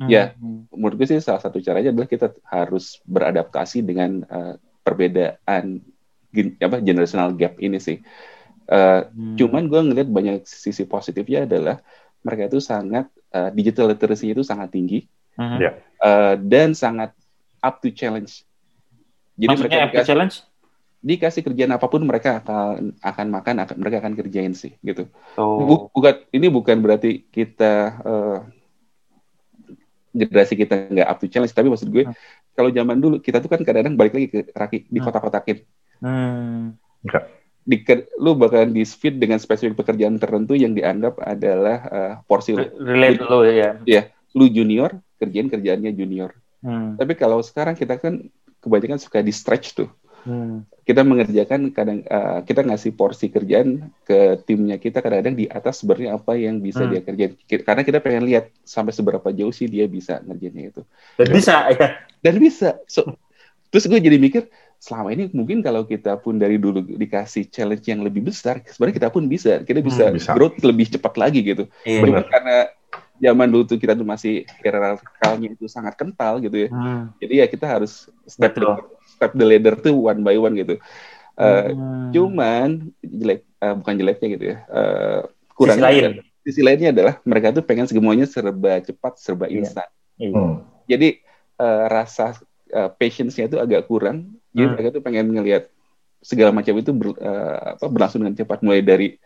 Ya. 0.07 0.35
Hmm. 0.35 0.67
menurut 0.75 0.99
gue 0.99 1.07
sih 1.07 1.23
salah 1.23 1.39
satu 1.39 1.63
caranya 1.63 1.95
adalah 1.95 2.11
kita 2.11 2.35
harus 2.51 2.99
beradaptasi 3.07 3.87
dengan 3.87 4.27
eh, 4.27 4.55
perbedaan 4.83 5.79
gen- 6.35 6.59
apa 6.59 6.83
generational 6.83 7.31
gap 7.39 7.55
ini 7.63 7.79
sih. 7.79 8.03
Eh, 8.73 9.01
Hmm. 9.05 9.37
Cuman 9.37 9.69
gue 9.69 9.81
ngelihat 9.85 10.09
banyak 10.09 10.37
sisi 10.43 10.83
positifnya 10.83 11.45
adalah 11.45 11.85
mereka 12.21 12.49
itu 12.49 12.59
sangat 12.59 13.07
eh, 13.29 13.51
digital 13.53 13.93
literacy 13.93 14.33
itu 14.33 14.41
sangat 14.41 14.73
tinggi. 14.73 15.05
Iya. 15.33 15.77
eh, 15.99 16.35
dan 16.41 16.73
sangat 16.73 17.13
up 17.59 17.79
to 17.79 17.89
challenge. 17.89 18.45
Jadi 19.35 19.49
Maksudnya 19.49 19.69
mereka 19.69 19.77
FP 19.83 19.93
dikasih, 19.93 20.09
Challenge? 20.09 20.37
dikasih 21.03 21.43
kerjaan 21.43 21.73
apa 21.73 21.87
pun 21.87 22.01
mereka 22.01 22.39
akan 22.39 22.95
akan 23.01 23.27
makan 23.29 23.55
akan 23.59 23.77
mereka 23.77 23.97
akan 23.99 24.15
kerjain 24.15 24.53
sih 24.53 24.77
gitu. 24.81 25.09
Oh. 25.35 25.65
Bu- 25.65 25.85
bukan 25.91 26.15
ini 26.31 26.47
bukan 26.47 26.79
berarti 26.79 27.27
kita 27.27 27.73
eh, 27.99 28.39
generasi 30.13 30.55
kita 30.55 30.93
nggak 30.93 31.09
up 31.09 31.19
to 31.19 31.27
challenge 31.27 31.51
tapi 31.51 31.67
maksud 31.67 31.89
gue 31.89 32.05
Hmm. 32.05 32.15
kalau 32.53 32.69
zaman 32.69 32.97
dulu 32.97 33.17
kita 33.19 33.41
tuh 33.41 33.49
kan 33.49 33.61
kadang-kadang 33.61 33.97
balik 33.97 34.13
lagi 34.13 34.29
ke 34.29 34.41
raki 34.53 34.85
di 34.87 35.01
Hmm. 35.01 35.07
kota-kotakin 35.09 35.59
Hmm. 35.99 36.77
Di 37.63 37.79
lu 38.19 38.35
bakalan 38.35 38.75
di 38.75 38.83
feed 38.83 39.23
dengan 39.23 39.39
spesifik 39.39 39.79
pekerjaan 39.79 40.19
tertentu 40.19 40.59
yang 40.59 40.75
dianggap 40.75 41.23
adalah 41.23 41.79
eh, 41.87 42.15
porsi 42.27 42.59
lu. 42.59 42.67
Re- 42.67 42.75
Relate 42.75 43.23
lo 43.23 43.39
ya. 43.47 44.03
Lu 44.35 44.51
junior 44.51 44.99
kerjaan 45.23 45.47
kerjaannya 45.47 45.95
junior. 45.95 46.35
Hmm. 46.63 46.99
Tapi 46.99 47.15
kalau 47.15 47.39
sekarang 47.43 47.79
kita 47.79 47.99
kan 47.99 48.27
kebanyakan 48.63 48.99
suka 48.99 49.23
di 49.23 49.31
stretch 49.31 49.79
tuh. 49.79 49.91
Hmm. 50.23 50.63
Kita 50.87 51.03
mengerjakan 51.03 51.71
kadang 51.75 52.03
eh, 52.03 52.39
kita 52.47 52.63
ngasih 52.67 52.95
porsi 52.99 53.31
kerjaan 53.31 53.91
ke 54.07 54.43
timnya 54.43 54.79
kita 54.79 54.99
kadang-kadang 55.03 55.35
di 55.39 55.47
atas 55.47 55.83
sebenarnya 55.83 56.19
apa 56.19 56.35
yang 56.35 56.59
bisa 56.59 56.83
Hmm. 56.83 56.95
dia 56.95 57.03
kerjain. 57.03 57.33
Karena 57.63 57.83
kita 57.87 57.99
pengen 58.03 58.27
lihat 58.27 58.51
sampai 58.67 58.91
seberapa 58.91 59.31
jauh 59.31 59.55
sih 59.55 59.71
dia 59.71 59.87
bisa 59.87 60.19
ngerjainnya 60.23 60.75
itu. 60.75 60.83
Dan 61.15 61.29
bisa 61.31 61.71
ya. 61.71 61.87
Dan 62.23 62.39
bisa. 62.43 62.79
So, 62.91 63.19
terus 63.71 63.87
gue 63.91 63.99
jadi 63.99 64.19
mikir 64.19 64.47
selama 64.83 65.15
ini 65.15 65.31
mungkin 65.31 65.63
kalau 65.63 65.87
kita 65.87 66.19
pun 66.19 66.35
dari 66.35 66.59
dulu 66.59 66.83
dikasih 66.83 67.47
challenge 67.47 67.87
yang 67.87 68.03
lebih 68.03 68.27
besar, 68.27 68.59
sebenarnya 68.67 68.99
kita 68.99 69.09
pun 69.09 69.31
bisa. 69.31 69.63
Kita 69.63 69.79
bisa, 69.79 70.11
Hmm, 70.11 70.19
bisa. 70.19 70.35
growth 70.35 70.59
lebih 70.59 70.91
cepat 70.91 71.15
lagi 71.15 71.39
gitu. 71.47 71.71
Iya. 71.87 72.03
Cuma 72.03 72.27
karena 72.27 72.57
zaman 73.17 73.47
dulu 73.47 73.63
tuh 73.65 73.79
kita 73.79 73.95
tuh 73.95 74.03
masih 74.03 74.43
hierarkalnya 74.59 75.55
itu 75.55 75.71
sangat 75.71 75.95
kental 75.95 76.43
gitu 76.43 76.67
ya. 76.67 76.69
Hmm. 76.75 77.15
Jadi 77.23 77.35
ya 77.39 77.47
kita 77.47 77.63
harus 77.71 78.11
step 78.27 78.59
Betul. 78.59 78.75
the, 78.75 78.75
step 79.07 79.33
the 79.33 79.47
ladder 79.47 79.79
tuh 79.79 79.95
one 79.95 80.21
by 80.21 80.35
one 80.35 80.59
gitu. 80.59 80.75
Eh, 81.33 81.71
Hmm. 81.71 82.11
Cuman 82.11 82.69
jelek 83.01 83.47
eh, 83.57 83.75
bukan 83.79 83.95
jeleknya 83.95 84.29
gitu 84.35 84.45
ya. 84.51 84.57
Eh, 84.67 85.21
Sisi 85.23 85.55
kurangnya 85.55 85.87
lain. 85.87 86.03
adalah- 86.11 86.27
sisi 86.43 86.61
lainnya 86.61 86.89
adalah 86.91 87.15
mereka 87.23 87.55
tuh 87.55 87.63
pengen 87.63 87.87
semuanya 87.87 88.27
serba 88.27 88.83
cepat, 88.83 89.15
serba 89.17 89.47
Iya. 89.47 89.63
instan. 89.63 89.87
Iya. 90.19 90.35
Hmm. 90.35 90.55
Jadi 90.85 91.09
eh, 91.55 91.85
rasa 91.87 92.35
eh, 92.69 92.91
patience-nya 92.91 93.47
itu 93.47 93.57
agak 93.57 93.87
kurang. 93.87 94.42
Jadi 94.53 94.65
Hmm. 94.65 94.73
mereka 94.77 94.89
tuh 94.93 95.03
pengen 95.03 95.27
ngelihat 95.33 95.65
segala 96.21 96.55
macam 96.55 96.75
itu 96.77 96.93
ber- 96.93 97.19
eh, 97.19 97.59
apa, 97.75 97.87
berlangsung 97.89 98.23
dengan 98.23 98.37
cepat 98.37 98.63
mulai 98.63 98.81
dari 98.81 99.17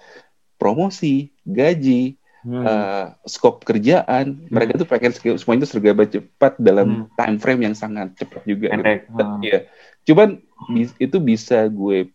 promosi, 0.57 1.29
gaji, 1.45 2.17
Hmm. 2.41 2.63
eh, 2.63 3.07
skop 3.27 3.67
kerjaan. 3.67 4.47
Mereka 4.49 4.79
tuh 4.79 4.89
pengen 4.89 5.13
se- 5.13 5.37
semuanya 5.37 5.67
itu 5.67 5.69
serba 5.69 6.05
cepat 6.07 6.57
dalam 6.57 7.11
time 7.13 7.37
frame 7.37 7.63
yang 7.67 7.75
sangat 7.75 8.15
cepat 8.17 8.47
juga. 8.47 8.71
gitu. 8.71 8.75
Pendek. 8.81 9.01
Hmm. 9.11 9.41
Iya. 9.43 9.59
Cuman 10.07 10.29
bis- 10.71 10.97
itu 10.97 11.17
bisa 11.19 11.67
gue 11.67 12.09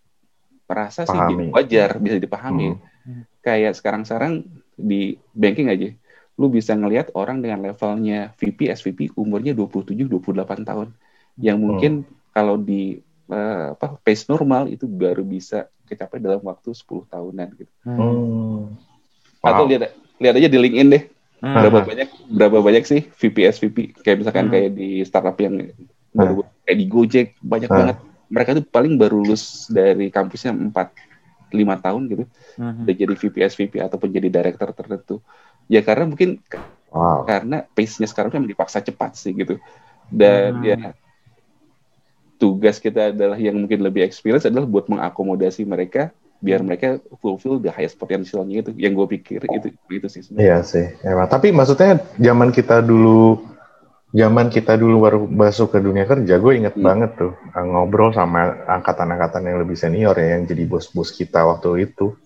merasa 0.66 1.04
sih 1.04 1.12
Pahami. 1.12 1.52
wajar, 1.52 2.00
bisa 2.00 2.16
dipahami. 2.16 2.80
Hmm. 3.04 3.28
Kayak 3.44 3.76
sekarang-sekarang 3.76 4.48
di 4.74 5.20
banking 5.36 5.68
aja, 5.68 5.92
lu 6.40 6.48
bisa 6.48 6.74
ngelihat 6.74 7.12
orang 7.14 7.44
dengan 7.44 7.60
levelnya 7.62 8.32
VP, 8.40 8.72
SVP 8.72 9.12
umurnya 9.14 9.52
27, 9.52 10.08
28 10.08 10.64
tahun. 10.64 10.88
Yang 11.36 11.58
mungkin 11.60 11.94
kalau 12.32 12.56
di 12.56 13.00
eh, 13.28 13.66
apa 13.72 13.96
pace 13.96 14.28
normal 14.28 14.68
itu 14.68 14.84
baru 14.84 15.24
bisa 15.24 15.64
kecapai 15.88 16.20
dalam 16.20 16.44
waktu 16.44 16.72
10 16.72 17.08
tahunan 17.08 17.48
gitu. 17.56 17.72
Hmm. 17.84 17.96
Hmm. 17.96 18.60
Atau 19.40 19.64
Wow. 19.64 19.70
lihat 19.72 19.82
lihat 20.20 20.36
aja 20.36 20.48
di 20.48 20.60
LinkedIn 20.60 20.88
deh, 20.90 21.04
Hmm. 21.40 21.56
berapa 21.58 21.80
banyak 21.82 22.08
berapa 22.28 22.58
banyak 22.60 22.84
sih 22.84 23.02
VP, 23.10 23.48
SVP 23.48 23.78
kayak 23.98 24.18
misalkan 24.20 24.46
Hmm. 24.48 24.54
kayak 24.54 24.70
di 24.76 24.90
startup 25.02 25.36
yang 25.40 25.72
baru 26.12 26.44
kayak 26.62 26.78
di 26.78 26.86
Gojek 26.86 27.28
banyak 27.40 27.68
Hmm. 27.68 27.80
banget. 27.80 27.98
Mereka 28.28 28.50
tuh 28.54 28.66
paling 28.66 28.96
baru 28.96 29.16
lulus 29.20 29.68
dari 29.68 30.08
kampusnya 30.08 30.52
4 30.52 30.92
5 31.52 31.76
tahun 31.78 32.04
gitu. 32.08 32.24
Hmm. 32.56 32.84
udah 32.84 32.96
jadi 32.96 33.14
VP 33.16 33.36
SVP 33.44 33.80
ataupun 33.80 34.12
jadi 34.12 34.28
director 34.28 34.72
tertentu 34.72 35.24
ya 35.68 35.80
karena 35.80 36.04
mungkin 36.04 36.40
Wow. 36.92 37.24
karena 37.24 37.64
pace-nya 37.66 38.04
sekarang 38.04 38.28
kan 38.30 38.44
dipaksa 38.44 38.84
cepat 38.84 39.16
sih 39.16 39.32
gitu 39.32 39.56
dan 40.08 40.60
Hmm. 40.60 40.68
ya 40.68 40.80
tugas 42.42 42.82
kita 42.82 43.14
adalah 43.14 43.38
yang 43.38 43.54
mungkin 43.54 43.86
lebih 43.86 44.02
experience 44.02 44.50
adalah 44.50 44.66
buat 44.66 44.90
mengakomodasi 44.90 45.62
mereka 45.70 46.10
biar 46.42 46.66
mereka 46.66 46.98
fulfill 47.22 47.62
the 47.62 47.70
highest 47.70 48.02
potentialnya 48.02 48.66
itu 48.66 48.74
yang 48.74 48.98
gue 48.98 49.06
pikir 49.14 49.46
itu 49.46 49.78
itu 49.94 50.08
sih 50.10 50.26
sebenarnya. 50.26 50.42
Iya 50.42 50.58
sih, 50.66 50.86
emang. 51.06 51.30
Tapi 51.30 51.54
maksudnya 51.54 52.02
zaman 52.18 52.50
kita 52.50 52.82
dulu, 52.82 53.46
zaman 54.10 54.50
kita 54.50 54.74
dulu 54.74 55.06
baru 55.06 55.20
masuk 55.30 55.78
ke 55.78 55.78
dunia 55.78 56.10
kerja, 56.10 56.42
gue 56.42 56.54
inget 56.58 56.74
Hmm. 56.74 56.82
banget 56.82 57.14
tuh 57.14 57.38
eh, 57.38 57.62
ngobrol 57.62 58.10
sama 58.10 58.58
angkatan-angkatan 58.66 59.54
yang 59.54 59.62
lebih 59.62 59.78
senior 59.78 60.18
ya, 60.18 60.34
yang 60.34 60.50
jadi 60.50 60.66
bos-bos 60.66 61.14
kita 61.14 61.46
waktu 61.46 61.94
itu. 61.94 62.18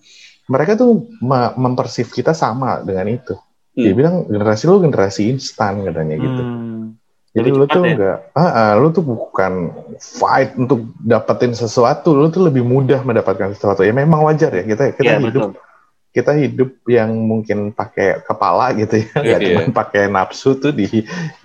Mereka 0.48 0.80
tuh 0.80 1.12
mempersif 1.60 2.08
kita 2.16 2.32
sama 2.32 2.80
dengan 2.80 3.12
itu. 3.12 3.36
Dia 3.76 3.92
Hmm. 3.92 3.98
bilang 4.00 4.16
generasi 4.32 4.64
lu 4.64 4.80
generasi 4.80 5.28
instan 5.28 5.84
katanya 5.84 6.16
gitu. 6.16 6.40
Hmm. 6.40 6.96
Jadi 7.36 7.48
lu 7.52 7.68
tuh 7.68 7.84
ya? 7.84 7.92
enggak, 7.92 8.18
ah, 8.32 8.40
ah, 8.48 8.70
lu 8.80 8.88
tuh 8.88 9.04
bukan 9.04 9.68
fight 10.00 10.56
untuk 10.56 10.88
dapetin 10.96 11.52
sesuatu, 11.52 12.16
lu 12.16 12.32
tuh 12.32 12.48
lebih 12.48 12.64
mudah 12.64 13.04
mendapatkan 13.04 13.52
sesuatu. 13.52 13.84
Ya 13.84 13.92
memang 13.92 14.24
wajar 14.24 14.48
ya 14.50 14.64
kita 14.64 14.96
kita 14.96 15.04
Iya, 15.04 15.20
hidup 15.20 15.52
betul. 15.52 15.60
kita 16.16 16.32
hidup 16.32 16.70
yang 16.88 17.12
mungkin 17.12 17.76
pakai 17.76 18.24
kepala 18.24 18.72
gitu 18.72 19.04
ya, 19.04 19.08
nggak 19.20 19.40
Iya. 19.44 19.48
cuma 19.52 19.62
pakai 19.76 20.08
nafsu 20.08 20.56
tuh 20.56 20.72
di 20.72 20.88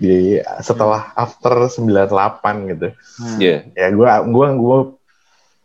di 0.00 0.40
setelah 0.64 1.12
after 1.12 1.68
98 1.68 2.08
gitu. 2.72 2.88
Hmm. 3.20 3.36
Iya. 3.36 3.56
Ya 3.76 3.86
gua 3.92 4.24
gua 4.24 4.48
gua 4.56 4.78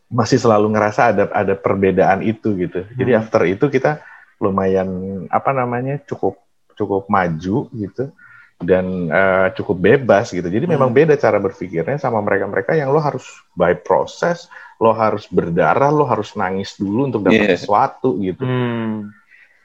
masih 0.07 0.39
selalu 0.39 0.75
ngerasa 0.75 1.15
ada 1.15 1.24
ada 1.31 1.55
perbedaan 1.55 2.19
itu 2.19 2.51
gitu. 2.60 2.84
Jadi 3.00 3.12
Hmm. 3.15 3.22
after 3.24 3.48
itu 3.48 3.72
kita 3.72 4.03
lumayan 4.43 4.88
apa 5.31 5.50
namanya 5.50 6.03
cukup 6.03 6.36
cukup 6.75 7.07
maju 7.07 7.72
gitu 7.74 8.12
dan 8.57 9.05
eh, 9.07 9.47
cukup 9.53 9.77
bebas 9.77 10.33
gitu. 10.33 10.45
Jadi 10.45 10.65
memang 10.65 10.89
Hmm. 10.89 10.97
beda 10.97 11.13
cara 11.15 11.37
berpikirnya 11.37 12.01
sama 12.01 12.19
mereka-mereka 12.19 12.73
yang 12.73 12.89
lo 12.89 12.97
harus 12.97 13.25
by 13.53 13.77
proses, 13.77 14.49
lo 14.77 14.93
harus 14.93 15.29
berdarah, 15.29 15.93
lo 15.93 16.05
harus 16.05 16.33
nangis 16.33 16.73
dulu 16.75 17.05
untuk 17.07 17.21
dapat 17.25 17.53
Iya. 17.53 17.57
sesuatu 17.57 18.17
gitu. 18.19 18.43
Hmm. 18.43 19.13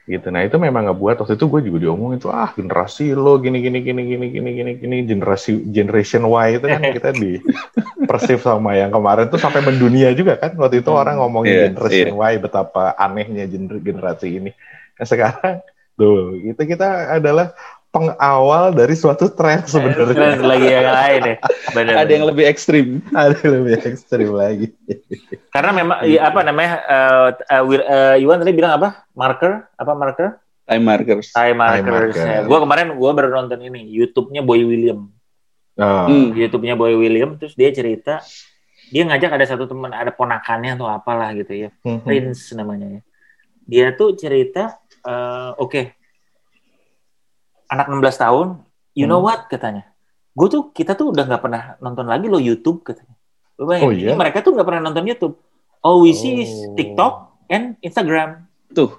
gitu 0.03 0.35
nah 0.35 0.43
itu 0.43 0.59
memang 0.59 0.91
ngebuat 0.91 1.23
waktu 1.23 1.39
itu 1.39 1.47
gue 1.47 1.61
juga 1.63 1.87
diomongin 1.87 2.19
tuh 2.19 2.27
ah 2.27 2.51
generasi 2.51 3.15
lo 3.15 3.39
gini 3.39 3.63
gini 3.63 3.79
gini 3.79 4.03
gini 4.03 4.25
gini 4.35 4.49
gini 4.51 4.71
gini 4.75 4.95
generasi 5.07 5.63
generation 5.71 6.27
Y 6.27 6.59
itu 6.59 6.67
kan 6.67 6.83
kita 6.83 7.15
di 7.15 7.39
persif 8.11 8.43
sama 8.43 8.75
yang 8.75 8.91
kemarin 8.91 9.31
tuh 9.31 9.39
sampai 9.39 9.63
mendunia 9.63 10.11
juga 10.11 10.35
kan 10.35 10.59
waktu 10.59 10.83
itu 10.83 10.91
orang 10.91 11.23
ngomongin 11.23 11.55
Iya, 11.55 11.63
generation 11.71 12.19
Y 12.19 12.33
betapa 12.35 12.91
anehnya 12.99 13.47
gener- 13.47 13.79
generasi 13.79 14.27
ini 14.43 14.51
nah 14.99 15.07
sekarang 15.07 15.63
tuh 15.95 16.35
itu 16.35 16.61
kita 16.67 17.15
adalah 17.15 17.55
pengawal 17.93 18.73
dari 18.73 18.97
suatu 18.97 19.29
tren 19.29 19.61
sebenarnya 19.69 20.41
lagi 20.41 20.65
yang 20.65 20.89
lain 20.89 21.21
ya. 21.23 21.35
Benar. 21.71 21.93
Ada 22.01 22.11
yang 22.11 22.25
lebih 22.25 22.45
ekstrim. 22.49 23.05
ada 23.13 23.37
yang 23.37 23.53
lebih 23.61 23.73
ekstrim 23.85 24.29
lagi 24.33 24.67
Karena 25.53 25.71
memang 25.71 25.97
ya, 26.03 26.25
apa 26.25 26.41
namanya? 26.41 26.81
eh 26.81 27.27
eh, 27.53 27.61
Wir- 27.61 27.85
eh, 27.85 28.15
Iwan 28.25 28.41
tadi 28.41 28.51
bilang 28.51 28.81
apa? 28.81 29.05
Marker? 29.13 29.69
Apa 29.77 29.93
marker? 29.93 30.41
Time 30.65 30.81
markers. 30.81 31.29
Time 31.31 31.53
markers. 31.53 32.17
marker. 32.17 32.25
Ya. 32.25 32.41
Gue 32.41 32.57
kemarin 32.57 32.97
gue 32.97 33.11
baru 33.13 33.29
nonton 33.29 33.61
ini 33.61 33.85
YouTube-nya 33.93 34.41
Boy 34.41 34.65
William. 34.65 35.13
Ah, 35.77 36.09
Hmm. 36.09 36.33
YouTube-nya 36.33 36.73
Boy 36.73 36.97
William 36.97 37.37
terus 37.37 37.53
dia 37.53 37.69
cerita 37.69 38.25
dia 38.89 39.03
ngajak 39.05 39.37
ada 39.37 39.45
satu 39.45 39.65
teman 39.65 39.89
ada 39.89 40.09
ponakannya 40.09 40.73
atau 40.73 40.89
apalah 40.89 41.29
gitu 41.37 41.53
ya. 41.53 41.69
hmm, 41.85 42.01
Prince 42.01 42.57
namanya 42.57 42.89
ya. 42.89 43.01
Dia 43.63 43.85
tuh 43.93 44.17
cerita 44.17 44.81
eh, 45.05 45.51
oke. 45.61 45.93
Anak 47.73 47.89
16 47.89 48.21
tahun, 48.21 48.47
you 48.93 49.09
know 49.09 49.17
Hmm. 49.17 49.33
what 49.33 49.49
katanya. 49.49 49.89
Gue 50.33 50.47
tuh 50.47 50.69
kita 50.69 50.93
tuh 50.93 51.09
udah 51.09 51.25
nggak 51.25 51.41
pernah 51.41 51.63
nonton 51.77 52.05
lagi 52.05 52.29
lo 52.29 52.37
YouTube 52.37 52.85
katanya. 52.85 53.17
Lu 53.57 53.65
bayangin, 53.65 53.85
Oh, 53.85 53.93
iya? 53.93 54.13
mereka 54.13 54.41
tuh 54.41 54.53
nggak 54.53 54.65
pernah 54.65 54.81
nonton 54.83 55.05
YouTube. 55.05 55.33
All 55.81 56.01
we 56.01 56.13
see 56.13 56.41
is 56.41 56.53
Oh. 56.53 56.73
TikTok 56.73 57.13
and 57.49 57.77
Instagram. 57.81 58.45
Tuh. 58.69 58.93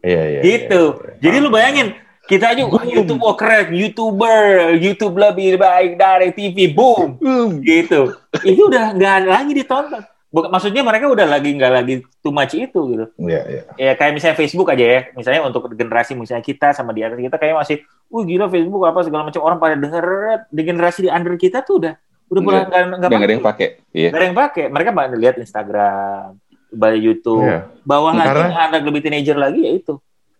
Iya, 0.00 0.22
iya, 0.30 0.40
gitu. 0.40 0.82
iya, 0.96 1.10
iya. 1.10 1.18
Jadi 1.20 1.36
lu 1.38 1.50
bayangin 1.50 1.88
kita 2.24 2.54
aja 2.54 2.62
Boom. 2.62 2.86
YouTube 2.86 3.20
wah 3.20 3.34
keren, 3.34 3.74
YouTuber, 3.74 4.42
YouTube 4.78 5.18
lebih 5.18 5.58
baik 5.58 5.98
dari 5.98 6.30
TV, 6.30 6.70
boom, 6.70 7.18
Boom. 7.18 7.58
gitu. 7.60 8.14
Itu 8.40 8.70
udah 8.70 8.94
nggak 8.94 9.26
lagi 9.26 9.50
ditonton. 9.52 10.02
Bukan, 10.30 10.46
maksudnya 10.46 10.86
mereka 10.86 11.10
udah 11.10 11.26
lagi 11.26 11.50
nggak 11.50 11.72
lagi 11.74 11.94
too 12.22 12.30
much 12.30 12.54
itu 12.54 12.78
gitu. 12.86 13.04
Iya, 13.18 13.42
iya. 13.50 13.62
Ya 13.74 13.92
kayak 13.98 14.14
misalnya 14.14 14.38
Facebook 14.38 14.70
aja 14.70 14.84
ya, 14.86 15.00
misalnya 15.12 15.42
untuk 15.42 15.66
generasi 15.74 16.14
misalnya 16.14 16.46
kita 16.46 16.70
sama 16.70 16.94
di 16.94 17.02
atas 17.02 17.18
kita 17.18 17.34
kayak 17.34 17.58
masih, 17.58 17.76
wah 18.10 18.22
gila 18.26 18.46
Facebook 18.46 18.82
apa 18.82 19.00
segala 19.00 19.22
macam 19.24 19.40
orang 19.40 19.58
pada 19.58 19.74
denger 19.78 20.04
di 20.50 20.62
generasi 20.62 21.06
di 21.06 21.10
under 21.10 21.34
kita 21.34 21.62
tuh 21.62 21.78
udah 21.78 21.94
udah 22.26 22.40
mulai 22.42 22.62
nggak 22.62 22.70
nggak 22.70 22.98
Udah 23.00 23.08
nggak 23.10 23.26
ada 23.26 23.34
yang 23.34 23.46
pakai. 23.46 23.68
Iya. 23.90 24.08
Nggak 24.10 24.20
ada 24.20 24.26
yang 24.26 24.38
pakai. 24.38 24.64
Mereka 24.68 24.90
banyak 24.90 25.18
lihat 25.18 25.34
Instagram, 25.38 26.26
balik 26.70 27.02
YouTube, 27.02 27.42
Iya. 27.42 27.58
bawah 27.82 28.12
lagi 28.12 28.28
Karena- 28.30 28.54
anak 28.70 28.82
lebih 28.86 29.00
teenager 29.02 29.34
lagi 29.34 29.60
ya 29.62 29.72
itu. 29.74 29.94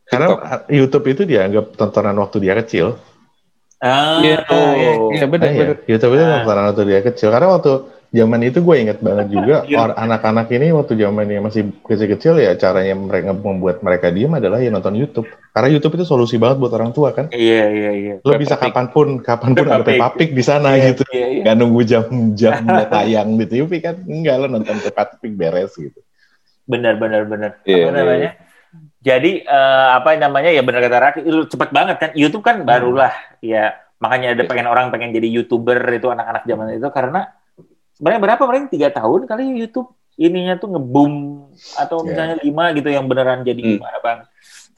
Karena 0.06 0.26
YouTube 0.66 1.06
itu 1.06 1.22
dianggap 1.22 1.74
tontonan 1.74 2.18
waktu 2.18 2.42
dia 2.42 2.54
kecil. 2.58 2.98
Ah, 3.80 4.20
Iya, 4.20 4.44
iya, 4.44 4.92
iya, 5.16 5.24
benar, 5.24 5.48
benar. 5.48 5.50
iya. 5.50 5.66
YouTube 5.88 6.12
itu 6.14 6.24
Ah. 6.26 6.42
tontonan 6.42 6.64
waktu 6.74 6.82
dia 6.84 7.00
kecil. 7.00 7.28
Karena 7.30 7.48
waktu 7.48 7.72
zaman 8.10 8.42
itu 8.42 8.58
gue 8.58 8.76
inget 8.76 8.98
banget 8.98 9.30
juga 9.30 9.62
Iya. 9.70 9.78
or- 9.78 9.94
anak-anak 9.94 10.50
ini 10.50 10.74
waktu 10.74 10.98
zamannya 10.98 11.38
masih 11.40 11.62
kecil-kecil 11.86 12.42
ya 12.42 12.58
caranya 12.58 12.98
mereka 12.98 13.30
membuat 13.30 13.86
mereka 13.86 14.10
diem 14.10 14.34
adalah 14.34 14.58
ya 14.58 14.74
nonton 14.74 14.98
YouTube. 14.98 15.30
Karena 15.54 15.70
YouTube 15.70 15.94
itu 15.98 16.04
solusi 16.06 16.38
banget 16.38 16.58
buat 16.62 16.74
orang 16.74 16.90
tua 16.90 17.10
kan. 17.14 17.30
Iya, 17.30 17.62
iya, 17.70 17.90
iya. 17.94 18.14
Lo 18.22 18.34
bisa 18.34 18.54
kapan 18.54 18.90
pun, 18.90 19.18
kapan 19.22 19.54
pun 19.54 19.66
ada 19.66 20.10
Pig 20.14 20.30
di 20.34 20.42
sana 20.42 20.74
Iya, 20.74 20.94
gitu. 20.94 21.02
Iya, 21.10 21.26
iya. 21.38 21.42
Gak 21.46 21.56
nunggu 21.58 21.80
jam-jamnya 21.86 22.84
tayang 22.94 23.28
di 23.38 23.46
TV 23.46 23.70
kan. 23.78 23.96
Enggak, 24.06 24.34
lo 24.42 24.46
nonton 24.46 24.78
Peppa 24.82 25.10
Pig 25.18 25.34
beres 25.34 25.74
gitu. 25.74 25.98
Benar, 26.66 26.98
benar, 26.98 27.26
benar. 27.26 27.50
Iya, 27.66 27.90
apa 27.90 27.92
namanya? 27.94 28.30
Jadi 29.00 29.42
eh, 29.42 29.88
apa 29.96 30.14
namanya 30.14 30.50
ya 30.52 30.62
benar 30.62 30.84
kata 30.84 30.98
Raki, 31.00 31.20
itu 31.26 31.38
cepet 31.50 31.70
banget 31.72 31.96
kan. 31.98 32.10
YouTube 32.14 32.44
kan 32.46 32.62
barulah 32.62 33.10
ya 33.42 33.74
makanya 34.00 34.32
ada 34.32 34.44
Iya. 34.44 34.48
pengen 34.48 34.66
orang 34.68 34.88
pengen 34.88 35.12
jadi 35.12 35.28
youtuber 35.28 35.76
itu 35.92 36.08
anak-anak 36.08 36.44
zaman 36.48 36.72
itu 36.72 36.88
karena 36.88 37.20
sebenarnya 38.00 38.20
berapa 38.22 38.42
paling 38.42 38.66
tiga 38.66 38.88
tahun 38.88 39.28
kali 39.28 39.44
YouTube 39.58 39.92
ininya 40.16 40.56
tuh 40.56 40.72
ngeboom 40.72 41.12
atau 41.76 42.00
Iya. 42.00 42.06
misalnya 42.06 42.36
lima 42.40 42.64
gitu 42.72 42.88
yang 42.88 43.04
beneran 43.04 43.40
jadi 43.40 43.56
Hmm. 43.56 43.72
gimana 43.76 43.98
bang. 44.00 44.18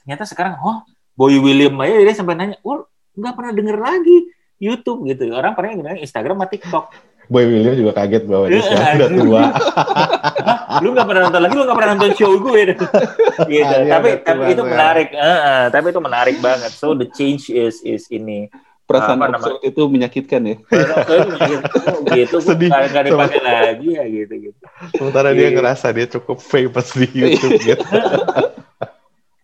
Ternyata 0.03 0.23
sekarang, 0.25 0.59
oh 0.59 0.83
Boy 1.13 1.37
William 1.37 1.79
aja 1.79 1.95
dia 1.95 2.11
sampai 2.11 2.33
nanya, 2.33 2.59
oh 2.61 2.83
nggak 3.13 3.33
pernah 3.33 3.51
denger 3.51 3.77
lagi 3.77 4.17
YouTube 4.57 5.05
gitu. 5.05 5.31
Orang 5.31 5.53
paling 5.53 5.79
dengar 5.79 5.95
Instagram 5.95 6.35
sama 6.35 6.47
TikTok. 6.47 6.85
Boy 7.25 7.47
William 7.47 7.71
juga 7.73 7.95
kaget 7.95 8.23
bahwa 8.25 8.45
dia 8.45 8.55
Iya, 8.55 8.63
sekarang 8.65 8.95
udah 8.97 9.09
tua. 9.15 9.43
lu 10.83 10.91
nggak 10.91 11.07
pernah 11.07 11.21
nonton 11.23 11.41
lagi 11.41 11.53
lu 11.53 11.63
nggak 11.63 11.77
pernah 11.77 11.91
nonton 11.95 12.11
show 12.13 12.33
gue 12.35 12.59
gitu 12.67 12.85
dia 13.47 13.63
tapi 13.87 14.09
tapi 14.19 14.41
itu 14.51 14.63
menarik 14.65 15.07
Eh, 15.13 15.21
eh, 15.21 15.63
tapi 15.69 15.85
itu 15.87 16.01
menarik 16.01 16.37
banget 16.39 16.71
so 16.73 16.91
the 16.91 17.07
change 17.07 17.47
is 17.47 17.79
is 17.79 18.09
ini 18.09 18.49
Perasaan 18.83 19.15
Apa 19.17 19.31
absurd 19.33 19.63
itu 19.63 19.81
menyakitkan 19.85 20.41
ya. 20.43 20.55
oh, 20.59 22.03
gitu 22.09 22.37
Sedih. 22.37 22.67
nggak 22.67 23.03
dipakai 23.05 23.39
lagi 23.39 23.89
ya 23.91 24.03
gitu 24.05 24.33
gitu 24.43 24.59
Sementara 24.93 25.31
dia 25.31 25.47
Iya. 25.47 25.55
ngerasa 25.55 25.87
dia 25.89 26.07
cukup 26.09 26.37
famous 26.37 26.91
di 26.91 27.07
YouTube 27.09 27.63
gitu. 27.65 27.85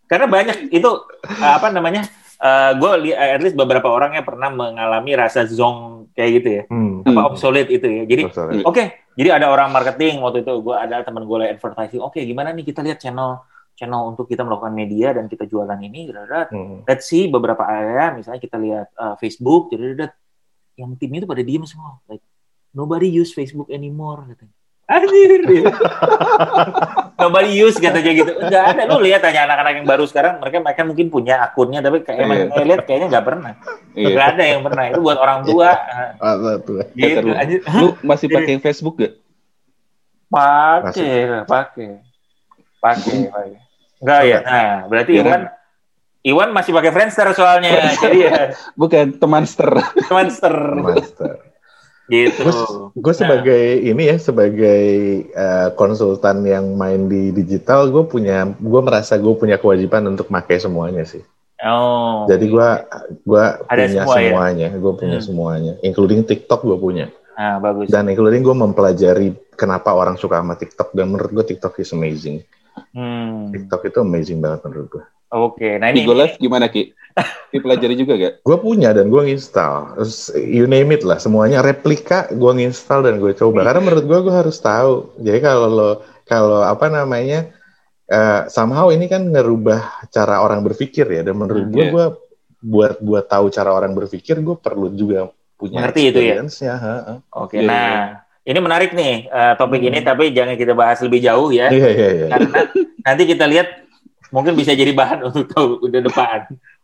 karena 0.06 0.26
banyak 0.26 0.70
itu 0.70 0.90
eh, 1.24 1.52
apa 1.52 1.70
namanya 1.70 2.02
eh, 2.36 2.72
gue 2.74 2.92
lihat 3.06 3.18
at 3.32 3.42
least 3.42 3.56
beberapa 3.56 3.88
orang 3.88 4.12
yang 4.14 4.26
pernah 4.26 4.50
mengalami 4.50 5.14
rasa 5.14 5.46
zong 5.46 6.10
kayak 6.12 6.32
gitu 6.36 6.50
ya 6.52 6.64
Hmm. 6.68 7.00
apa 7.02 7.16
Hmm. 7.16 7.30
obsolete 7.30 7.72
itu 7.72 7.88
ya 7.88 8.04
jadi. 8.06 8.24
Oke, 8.62 8.84
jadi 9.14 9.30
ada 9.34 9.48
orang 9.48 9.70
marketing 9.70 10.20
waktu 10.20 10.42
itu 10.42 10.52
gue 10.60 10.76
ada 10.76 11.00
teman 11.00 11.24
gue 11.24 11.38
lagi 11.38 11.52
advertising. 11.54 12.02
Oke, 12.02 12.20
gimana 12.22 12.52
nih 12.52 12.66
kita 12.66 12.82
lihat 12.82 12.98
channel 12.98 13.40
channel 13.80 14.04
untuk 14.06 14.28
kita 14.28 14.44
melakukan 14.44 14.76
media 14.76 15.16
dan 15.16 15.26
kita 15.26 15.48
jualan 15.48 15.80
ini. 15.80 16.12
dadadad. 16.12 16.52
Hmm. 16.52 16.84
Let's 16.84 17.08
see 17.08 17.26
beberapa 17.26 17.64
area, 17.64 18.12
misalnya 18.12 18.38
kita 18.38 18.60
lihat 18.60 18.92
uh, 18.94 19.16
Facebook, 19.16 19.72
dadadad. 19.72 20.12
yang 20.76 20.96
timnya 20.96 21.24
itu 21.24 21.28
pada 21.28 21.40
diem 21.40 21.64
semua. 21.64 22.00
Like 22.06 22.24
nobody 22.72 23.08
use 23.08 23.32
Facebook 23.32 23.68
anymore 23.68 24.28
katanya. 24.28 24.56
Anjir. 24.90 25.46
nobody 27.22 27.52
use 27.54 27.78
katanya 27.78 28.12
gitu. 28.12 28.32
Enggak 28.34 28.64
ada. 28.74 28.82
Lu 28.88 28.98
lihat 29.00 29.22
aja 29.22 29.46
anak-anak 29.46 29.74
yang 29.76 29.86
baru 29.86 30.08
sekarang, 30.08 30.40
mereka 30.40 30.58
mereka 30.60 30.82
mungkin 30.82 31.08
punya 31.08 31.36
akunnya, 31.42 31.80
tapi 31.80 32.02
kayak 32.02 32.20
emang 32.20 32.38
Iya. 32.40 32.48
saya 32.50 32.66
lihat 32.66 32.82
kayaknya 32.84 33.08
nggak 33.12 33.26
pernah. 33.28 33.52
Iya. 33.94 34.08
Nggak 34.10 34.28
ada 34.34 34.44
yang 34.46 34.62
pernah. 34.64 34.84
Itu 34.88 35.00
buat 35.00 35.18
orang 35.20 35.40
tua. 35.46 35.70
Masa 36.18 36.52
tua. 36.64 36.84
gitu. 36.96 37.20
Lu- 37.22 37.38
Anjir. 37.38 37.60
Lu 37.76 37.88
masih 38.02 38.28
pakai 38.30 38.56
Facebook 38.58 38.96
gak? 38.98 39.14
Pakai, 40.30 41.16
pakai, 41.44 41.90
pakai, 42.80 43.18
pakai. 43.30 43.52
Enggak 44.00 44.22
ya. 44.24 44.40
Nah, 44.42 44.76
berarti 44.88 45.12
Iya, 45.14 45.22
Iwan, 45.24 45.42
Iwan 46.22 46.50
masih 46.52 46.72
pakai 46.72 46.92
Friendster 46.92 47.28
soalnya. 47.32 47.72
Jadi 48.04 48.18
ya, 48.24 48.52
Bukan 48.76 49.20
temanster. 49.20 49.70
Friendster. 50.04 50.56
Master. 50.80 51.32
gitu. 52.10 52.42
Gue 52.98 53.14
sebagai 53.14 53.62
ini 53.80 54.10
ya 54.10 54.18
sebagai 54.18 54.82
eh, 55.30 55.70
konsultan 55.78 56.42
yang 56.42 56.74
main 56.74 57.06
di 57.06 57.30
digital, 57.30 57.86
gue 57.88 58.02
punya, 58.04 58.50
gue 58.50 58.82
merasa 58.82 59.14
gue 59.14 59.30
punya 59.38 59.62
kewajiban 59.62 60.10
untuk 60.10 60.26
pakai 60.26 60.58
semuanya 60.58 61.06
sih. 61.06 61.22
Oh. 61.62 62.24
Jadi 62.26 62.50
gue 62.50 62.70
gua 63.28 63.62
Ada 63.68 63.86
punya 63.86 64.02
semua 64.02 64.16
ya? 64.16 64.32
semuanya, 64.32 64.68
gue 64.74 64.94
punya 64.96 65.18
Hmm. 65.20 65.28
semuanya, 65.28 65.74
including 65.84 66.26
TikTok 66.26 66.64
gue 66.64 66.78
punya. 66.80 67.06
Nah, 67.38 67.62
bagus. 67.62 67.92
Dan 67.92 68.08
including 68.08 68.42
gue 68.42 68.56
mempelajari 68.58 69.28
kenapa 69.54 69.94
orang 69.94 70.16
suka 70.16 70.42
sama 70.42 70.56
TikTok 70.56 70.96
dan 70.96 71.14
menurut 71.14 71.30
gue 71.30 71.46
TikTok 71.46 71.78
is 71.78 71.94
amazing. 71.94 72.42
Hmm. 72.94 73.54
TikTok 73.54 73.82
itu 73.86 73.98
amazing 74.02 74.40
banget 74.42 74.66
menurut 74.66 74.88
gue. 74.90 75.06
Oke. 75.30 75.78
Nah, 75.78 75.94
ini 75.94 76.02
Tigo 76.02 76.14
Live 76.18 76.42
gimana 76.42 76.66
Ki? 76.68 76.90
Dipelajari 77.54 77.94
juga 77.94 78.14
gak? 78.18 78.34
Gue 78.42 78.58
punya 78.58 78.90
dan 78.94 79.10
gue 79.14 79.22
nginstal. 79.22 79.94
Terus, 79.98 80.34
You 80.34 80.66
name 80.66 80.90
it 80.96 81.06
lah, 81.06 81.22
semuanya 81.22 81.62
replika 81.62 82.30
gue 82.34 82.52
nginstal 82.56 83.06
dan 83.06 83.22
gue 83.22 83.34
coba. 83.38 83.62
Karena 83.68 83.82
menurut 83.84 84.06
gue 84.10 84.20
gue 84.26 84.34
harus 84.34 84.58
tahu. 84.58 85.14
Jadi 85.22 85.40
kalau 85.42 85.68
lo 85.70 85.90
kalau 86.26 86.62
apa 86.66 86.90
namanya 86.90 87.50
eh, 88.10 88.42
somehow 88.50 88.90
ini 88.90 89.06
kan 89.06 89.30
ngerubah 89.30 90.10
cara 90.10 90.42
orang 90.42 90.66
berpikir 90.66 91.06
ya. 91.06 91.22
Dan 91.22 91.38
menurut 91.38 91.70
Hmm, 91.70 91.74
gue 91.74 91.86
iya. 91.86 91.92
gue 91.94 92.06
buat 92.60 92.94
buat 93.00 93.26
tahu 93.30 93.48
cara 93.54 93.72
orang 93.72 93.94
berpikir 93.96 94.36
gue 94.42 94.58
perlu 94.58 94.92
juga 94.92 95.30
punya 95.56 95.80
Mengerti 95.84 96.10
itu 96.10 96.20
ya? 96.20 96.42
experience-nya, 96.42 96.74
ha, 96.76 96.96
ha. 97.06 97.14
Oke. 97.38 97.60
Iya, 97.60 97.68
Nah, 97.68 97.96
ini 98.50 98.58
menarik 98.58 98.98
nih 98.98 99.30
eh, 99.30 99.54
topik 99.62 99.78
Hmm. 99.78 99.90
ini, 99.94 100.00
tapi 100.02 100.34
jangan 100.34 100.58
kita 100.58 100.74
bahas 100.74 100.98
lebih 101.06 101.22
jauh 101.22 101.54
ya. 101.54 101.70
Iya 101.70 101.90
iya 101.94 102.10
iya. 102.18 102.28
Karena 102.34 102.60
nanti 103.06 103.24
kita 103.30 103.46
lihat 103.46 103.68
mungkin 104.34 104.58
bisa 104.58 104.74
jadi 104.74 104.90
bahan 104.90 105.22
untuk 105.30 105.46
tahu 105.54 105.86
udah 105.86 106.02
depan. 106.02 106.40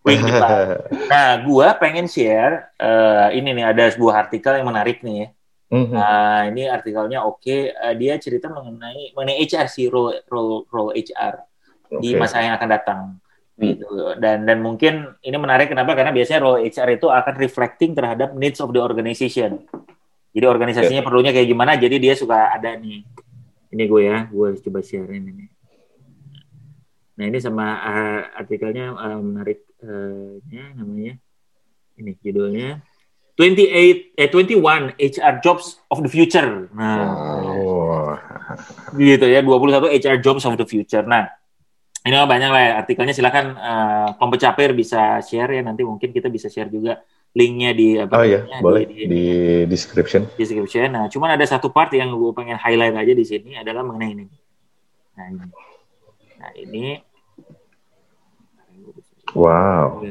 Nah, 1.10 1.42
gua 1.42 1.74
pengen 1.82 2.06
share 2.06 2.70
eh, 2.78 3.42
ini 3.42 3.58
nih 3.58 3.66
ada 3.74 3.90
sebuah 3.90 4.30
artikel 4.30 4.62
yang 4.62 4.70
menarik 4.70 5.02
nih 5.02 5.26
ya. 5.26 5.28
Mhm. 5.74 5.94
Nah, 5.98 6.46
ini 6.46 6.70
artikelnya 6.70 7.26
oke. 7.26 7.74
Eh, 7.74 7.94
dia 7.98 8.14
cerita 8.22 8.46
mengenai 8.54 9.18
mengenai 9.18 9.42
HR 9.42 9.66
sih 9.66 9.90
role 9.90 10.22
role, 10.30 10.70
role 10.70 10.94
HR 10.94 11.42
di 11.98 12.14
Oke. 12.14 12.22
masa 12.22 12.46
yang 12.46 12.54
akan 12.54 12.70
datang. 12.70 13.02
Hmm. 13.58 13.66
Gitu. 13.66 13.90
Dan 14.22 14.46
dan 14.46 14.62
mungkin 14.62 15.18
ini 15.26 15.38
menarik 15.42 15.74
kenapa? 15.74 15.98
Karena 15.98 16.14
biasanya 16.14 16.46
role 16.46 16.62
HR 16.62 17.02
itu 17.02 17.08
akan 17.10 17.34
reflecting 17.42 17.98
terhadap 17.98 18.38
needs 18.38 18.62
of 18.62 18.70
the 18.70 18.82
organization. 18.86 19.66
Jadi 20.36 20.46
organisasinya 20.52 21.00
perlunya 21.00 21.32
kayak 21.32 21.48
gimana? 21.48 21.80
Jadi 21.80 21.96
dia 21.96 22.12
suka 22.12 22.52
ada 22.52 22.76
nih. 22.76 23.08
Ini 23.72 23.84
gue 23.88 24.02
ya, 24.04 24.28
gue 24.28 24.60
coba 24.60 24.84
share 24.84 25.08
ini 25.16 25.32
nih. 25.32 25.50
Nah 27.16 27.26
ini 27.32 27.40
sama 27.40 27.80
uh, 27.80 28.22
artikelnya 28.44 28.92
uh, 28.92 29.20
menarik 29.24 29.64
uh, 29.80 30.36
namanya 30.76 31.16
ini 31.96 32.12
judulnya 32.20 32.84
28 33.40 34.16
eh 34.16 34.28
21 34.32 34.96
HR 34.96 35.36
jobs 35.44 35.80
of 35.92 36.00
the 36.04 36.12
future. 36.12 36.72
Nah, 36.72 37.04
oh. 37.52 38.16
gitu 38.96 39.28
ya 39.28 39.44
21 39.44 39.92
HR 40.00 40.18
jobs 40.24 40.48
of 40.48 40.56
the 40.56 40.64
future. 40.64 41.04
Nah, 41.04 41.28
ini 42.08 42.16
banyak 42.16 42.50
lah 42.52 42.64
ya, 42.64 42.72
artikelnya 42.80 43.12
silakan 43.12 43.60
uh, 43.60 44.10
kompecapir 44.16 44.72
bisa 44.72 45.20
share 45.20 45.52
ya 45.52 45.62
nanti 45.68 45.84
mungkin 45.84 46.16
kita 46.16 46.32
bisa 46.32 46.48
share 46.48 46.72
juga 46.72 47.04
linknya 47.36 47.76
di 47.76 48.00
apa 48.00 48.16
oh 48.16 48.24
iya 48.24 48.48
boleh. 48.64 48.88
di, 48.88 48.96
di, 48.96 49.06
di 49.12 49.26
description. 49.68 50.24
Description. 50.40 50.88
Nah 50.88 51.12
cuman 51.12 51.36
ada 51.36 51.44
satu 51.44 51.68
part 51.68 51.92
yang 51.92 52.16
gue 52.16 52.32
pengen 52.32 52.56
highlight 52.56 52.96
aja 52.96 53.12
di 53.12 53.26
sini 53.28 53.60
adalah 53.60 53.84
mengenai 53.84 54.12
ini. 54.16 54.26
Nah 55.20 55.26
ini. 55.28 55.46
Nah 56.40 56.52
ini. 56.56 56.86
Wow. 59.36 60.08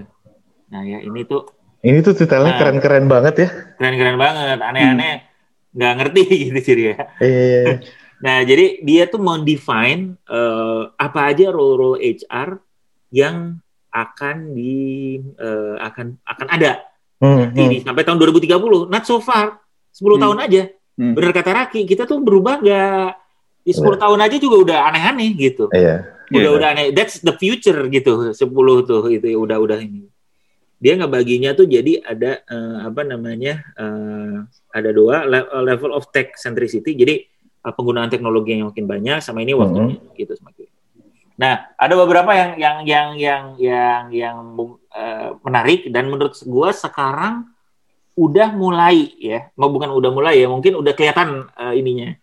Nah 0.69 0.83
ya 0.85 1.01
ini 1.01 1.25
tuh. 1.25 1.49
Ini 1.85 2.01
tuh 2.05 2.13
detailnya 2.17 2.57
nah, 2.57 2.61
keren-keren 2.61 3.09
banget 3.09 3.35
ya. 3.45 3.49
Keren-keren 3.77 4.17
banget, 4.17 4.57
aneh-aneh. 4.61 5.15
Hmm. 5.21 5.33
nggak 5.75 5.95
ngerti 6.01 6.23
gitu 6.49 6.61
sih 6.65 6.75
ya. 6.93 6.97
Iya. 7.19 7.83
nah, 8.25 8.41
jadi 8.47 8.81
dia 8.81 9.05
tuh 9.11 9.21
mau 9.21 9.37
define 9.43 10.17
uh, 10.31 10.89
apa 10.97 11.35
aja 11.35 11.53
role-role 11.53 12.01
HR 12.01 12.57
yang 13.13 13.59
akan 13.93 14.57
di 14.57 15.19
uh, 15.37 15.77
akan 15.83 16.19
akan 16.25 16.47
ada 16.49 16.94
hmm, 17.25 17.57
hmm. 17.57 17.83
sampai 17.89 18.03
tahun 18.05 18.19
2030. 18.21 18.93
Not 18.93 19.05
so 19.09 19.17
far, 19.25 19.65
10 19.97 20.05
hmm. 20.05 20.21
tahun 20.21 20.39
aja. 20.45 20.63
Hmm. 20.95 21.13
Bener 21.17 21.31
kata 21.33 21.51
Raki, 21.51 21.89
kita 21.89 22.05
tuh 22.05 22.21
berubah 22.21 22.61
nggak 22.61 23.09
di 23.65 23.73
10 23.73 23.81
yeah. 23.81 23.97
tahun 23.97 24.19
aja 24.21 24.37
juga 24.37 24.57
udah 24.69 24.79
aneh-aneh 24.93 25.31
gitu. 25.35 25.65
Iya. 25.73 25.83
Yeah. 25.83 25.99
Udah 26.31 26.41
yeah. 26.41 26.59
udah 26.61 26.69
aneh. 26.77 26.87
That's 26.93 27.25
the 27.25 27.35
future 27.35 27.81
gitu. 27.89 28.37
10 28.37 28.37
tuh 28.85 29.03
itu 29.09 29.27
udah 29.35 29.59
udah 29.59 29.81
ini 29.81 30.13
dia 30.85 31.01
ngebaginya 31.01 31.57
tuh 31.57 31.65
jadi 31.65 32.05
ada 32.05 32.45
uh, 32.45 32.93
apa 32.93 33.09
namanya 33.09 33.65
uh, 33.79 34.45
ada 34.69 34.91
dua 34.93 35.25
level 35.65 35.97
of 35.97 36.13
tech 36.13 36.37
centricity 36.37 36.93
jadi 36.93 37.25
uh, 37.65 37.73
penggunaan 37.73 38.13
teknologi 38.13 38.59
yang 38.59 38.69
makin 38.69 38.85
banyak 38.85 39.25
sama 39.25 39.41
ini 39.41 39.57
waktunya 39.57 39.97
mm 39.97 40.05
-hmm. 40.05 40.19
gitu 40.21 40.37
semakin 40.37 40.64
nah 41.35 41.67
ada 41.75 41.95
beberapa 41.99 42.31
yang 42.31 42.51
yang 42.57 42.77
yang 42.87 43.09
yang 43.19 43.45
yang 43.59 44.03
yang 44.15 44.37
uh, 44.95 45.35
menarik 45.43 45.91
dan 45.91 46.07
menurut 46.07 46.39
gue 46.39 46.71
sekarang 46.71 47.51
udah 48.15 48.55
mulai 48.55 49.11
ya 49.19 49.51
mau 49.59 49.67
bukan 49.67 49.91
udah 49.91 50.11
mulai 50.15 50.39
ya 50.39 50.47
mungkin 50.47 50.79
udah 50.79 50.95
kelihatan 50.95 51.51
uh, 51.59 51.75
ininya 51.75 52.15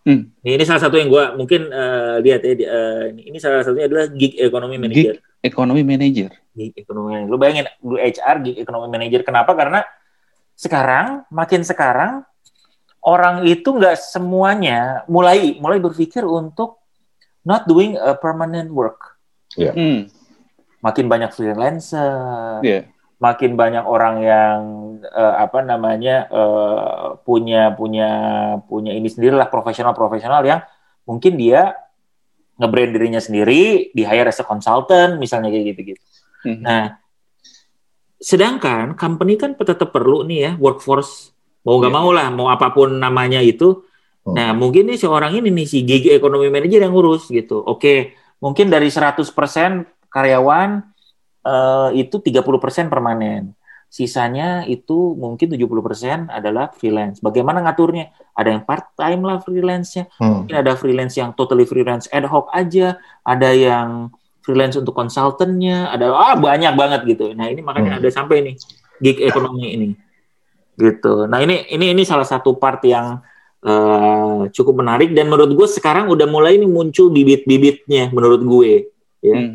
Hmm. 0.00 0.32
Ini, 0.40 0.64
salah 0.64 0.80
satu 0.80 0.96
yang 0.96 1.12
gue 1.12 1.24
mungkin 1.36 1.68
uh, 1.68 2.24
lihat 2.24 2.40
ya. 2.40 2.52
Uh, 2.56 3.04
ini, 3.12 3.20
ini 3.30 3.36
salah 3.36 3.60
satunya 3.60 3.84
adalah 3.84 4.08
gig 4.08 4.32
economy 4.40 4.80
manager. 4.80 5.20
Gig 5.20 5.44
economy 5.44 5.84
manager. 5.84 6.30
Gig 6.56 6.72
economy 6.72 7.08
manager. 7.12 7.28
Lu 7.28 7.36
bayangin, 7.36 7.68
lu 7.84 8.00
HR 8.00 8.36
gig 8.40 8.56
economy 8.64 8.88
manager. 8.88 9.20
Kenapa? 9.20 9.52
Karena 9.52 9.84
sekarang, 10.56 11.28
makin 11.28 11.60
sekarang, 11.68 12.24
orang 13.04 13.44
itu 13.44 13.68
nggak 13.76 13.96
semuanya 14.00 15.04
mulai 15.04 15.60
mulai 15.60 15.76
berpikir 15.80 16.24
untuk 16.24 16.79
not 17.44 17.68
doing 17.68 17.96
a 17.96 18.16
permanent 18.16 18.72
work. 18.72 19.20
Yeah. 19.54 19.74
Hmm. 19.74 20.08
Makin 20.80 21.06
banyak 21.08 21.30
freelancer. 21.36 22.64
Yeah 22.64 22.90
makin 23.20 23.52
banyak 23.52 23.84
orang 23.84 24.16
yang 24.24 24.58
uh, 25.04 25.34
apa 25.36 25.60
namanya 25.60 26.24
uh, 26.32 27.20
punya 27.20 27.68
punya 27.76 28.08
punya 28.64 28.96
ini 28.96 29.12
sendirilah 29.12 29.52
profesional 29.52 29.92
profesional 29.92 30.40
yang 30.40 30.64
mungkin 31.04 31.36
dia 31.36 31.76
ngebrand 32.56 32.96
dirinya 32.96 33.20
sendiri 33.20 33.92
di 33.92 34.02
hire 34.08 34.32
as 34.32 34.40
a 34.40 34.44
consultant 34.48 35.20
misalnya 35.20 35.52
kayak 35.52 35.76
gitu 35.76 35.80
gitu. 35.92 36.02
Hmm. 36.48 36.64
Nah, 36.64 36.84
sedangkan 38.16 38.96
company 38.96 39.36
kan 39.36 39.52
tetap 39.52 39.92
perlu 39.92 40.24
nih 40.24 40.38
ya 40.40 40.52
workforce 40.56 41.36
mau 41.60 41.76
nggak 41.76 41.92
yeah. 41.92 42.00
mau 42.00 42.10
lah 42.16 42.26
mau 42.32 42.48
apa 42.48 42.72
pun 42.72 42.96
namanya 42.96 43.44
itu. 43.44 43.84
Hmm. 44.24 44.36
Nah, 44.36 44.50
mungkin 44.52 44.88
nih 44.92 45.00
seorang 45.00 45.32
ini 45.40 45.48
nih 45.48 45.66
si 45.66 45.82
gigi 45.82 46.12
ekonomi 46.12 46.52
manager 46.52 46.84
yang 46.84 46.92
ngurus 46.92 47.32
gitu. 47.32 47.64
Oke, 47.64 48.16
mungkin 48.40 48.68
dari 48.68 48.92
100% 48.92 49.24
karyawan 50.12 50.70
uh, 51.46 51.88
itu 51.96 52.20
30% 52.20 52.92
permanen. 52.92 53.56
Sisanya 53.90 54.62
itu 54.70 55.18
mungkin 55.18 55.50
70% 55.50 56.30
adalah 56.30 56.70
freelance. 56.70 57.18
Bagaimana 57.18 57.58
ngaturnya? 57.66 58.14
Ada 58.38 58.54
yang 58.54 58.62
part 58.62 58.94
time 58.94 59.26
lah 59.26 59.42
freelance-nya. 59.42 60.06
Hmm. 60.20 60.46
Mungkin 60.46 60.56
ada 60.62 60.78
freelance 60.78 61.18
yang 61.18 61.34
totally 61.34 61.66
freelance 61.66 62.06
ad 62.14 62.22
hoc 62.30 62.46
aja, 62.54 63.00
ada 63.26 63.50
yang 63.50 64.14
freelance 64.46 64.78
untuk 64.78 64.94
konsultannya, 64.94 65.90
ada 65.90 66.14
ah 66.14 66.38
banyak 66.38 66.72
banget 66.78 67.00
gitu. 67.08 67.34
Nah, 67.34 67.50
ini 67.50 67.66
makanya 67.66 67.98
hmm. 67.98 68.00
ada 68.04 68.08
sampai 68.14 68.36
nih 68.46 68.54
gig 69.02 69.18
ekonomi 69.26 69.66
ini. 69.74 69.88
Gitu. 70.78 71.26
Nah, 71.26 71.42
ini 71.42 71.66
ini 71.74 71.90
ini 71.90 72.02
salah 72.06 72.24
satu 72.24 72.54
part 72.62 72.80
yang 72.86 73.18
uh, 73.64 74.48
cukup 74.52 74.74
menarik 74.80 75.12
dan 75.12 75.28
menurut 75.28 75.52
gue 75.52 75.68
sekarang 75.68 76.08
udah 76.08 76.26
mulai 76.28 76.56
ini 76.56 76.68
muncul 76.68 77.12
bibit-bibitnya 77.12 78.08
menurut 78.12 78.40
gue 78.44 78.72
ya. 79.20 79.36
Hmm. 79.36 79.54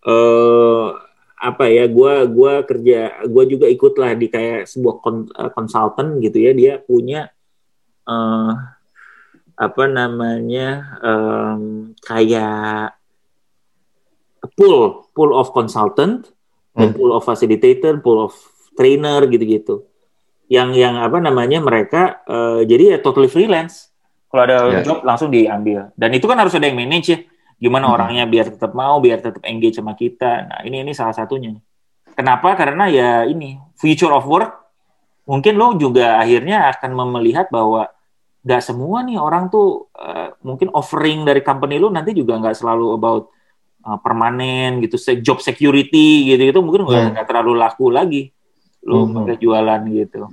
Uh, 0.00 0.96
apa 1.40 1.72
ya 1.72 1.88
gue 1.88 2.12
gua 2.36 2.60
kerja 2.68 3.24
gue 3.24 3.44
juga 3.48 3.64
ikutlah 3.64 4.12
di 4.12 4.28
kayak 4.28 4.68
sebuah 4.68 5.00
konsultan 5.56 6.20
eh, 6.20 6.28
gitu 6.28 6.36
ya 6.36 6.52
dia 6.52 6.72
punya 6.84 7.32
uh, 8.04 8.52
apa 9.56 9.84
namanya 9.88 11.00
um, 11.00 11.92
kayak 12.04 12.92
pool 14.52 15.08
pool 15.16 15.32
of 15.32 15.48
consultant 15.56 16.28
hmm. 16.76 16.92
pool 16.92 17.16
of 17.16 17.24
facilitator 17.24 17.96
pool 18.04 18.28
of 18.28 18.36
trainer 18.76 19.24
gitu-gitu 19.24 19.88
yang 20.50 20.74
yang 20.74 20.98
apa 20.98 21.22
namanya 21.22 21.62
mereka 21.62 22.26
uh, 22.26 22.60
jadi 22.66 22.96
ya 22.96 22.98
totally 22.98 23.30
freelance 23.30 23.94
kalau 24.26 24.42
ada 24.50 24.58
yeah. 24.66 24.82
job 24.82 25.06
langsung 25.06 25.30
diambil 25.30 25.94
dan 25.94 26.10
itu 26.10 26.26
kan 26.26 26.36
harus 26.42 26.52
ada 26.58 26.66
yang 26.66 26.76
manage 26.76 27.08
ya 27.14 27.18
Gimana 27.60 27.92
hmm. 27.92 27.94
orangnya 27.94 28.24
biar 28.24 28.46
tetap 28.56 28.72
mau, 28.72 28.96
biar 29.04 29.20
tetap 29.20 29.44
engage 29.44 29.76
sama 29.76 29.92
kita. 29.92 30.48
Nah, 30.48 30.60
ini 30.64 30.80
ini 30.80 30.96
salah 30.96 31.12
satunya. 31.12 31.52
Kenapa? 32.16 32.56
Karena 32.56 32.88
ya 32.88 33.28
ini 33.28 33.60
future 33.76 34.10
of 34.16 34.24
work 34.24 34.56
mungkin 35.28 35.60
lo 35.60 35.76
juga 35.76 36.18
akhirnya 36.18 36.72
akan 36.74 36.90
melihat 37.20 37.52
bahwa 37.52 37.86
nggak 38.40 38.62
semua 38.64 39.04
nih 39.04 39.20
orang 39.20 39.52
tuh 39.52 39.92
uh, 39.94 40.32
mungkin 40.40 40.72
offering 40.72 41.28
dari 41.28 41.44
company 41.44 41.76
lo 41.76 41.92
nanti 41.92 42.16
juga 42.16 42.40
nggak 42.40 42.56
selalu 42.56 42.96
about 42.96 43.28
uh, 43.84 44.00
permanen 44.00 44.80
gitu, 44.80 44.96
job 45.20 45.38
security 45.44 46.32
gitu 46.34 46.50
itu 46.50 46.60
mungkin 46.64 46.88
nggak 46.88 47.12
hmm. 47.14 47.28
terlalu 47.28 47.52
laku 47.60 47.92
lagi 47.92 48.32
lo 48.88 49.04
hmm. 49.04 49.36
jualan 49.36 49.80
gitu. 49.92 50.24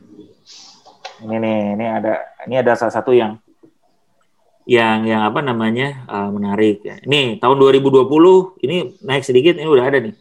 Ini 1.23 1.35
nih, 1.41 1.59
ini 1.77 1.85
ada 1.85 2.13
ini 2.45 2.55
ada 2.61 2.77
salah 2.77 2.93
satu 2.93 3.09
yang 3.13 3.41
yang 4.67 5.07
yang 5.07 5.23
apa 5.23 5.39
namanya 5.39 6.03
uh, 6.11 6.29
menarik 6.29 6.83
ya. 6.83 6.99
Ini 7.01 7.39
tahun 7.39 7.57
2020 7.57 8.03
ini 8.67 8.99
naik 8.99 9.23
sedikit 9.23 9.55
ini 9.55 9.65
udah 9.65 9.85
ada 9.87 9.97
nih. 10.03 10.15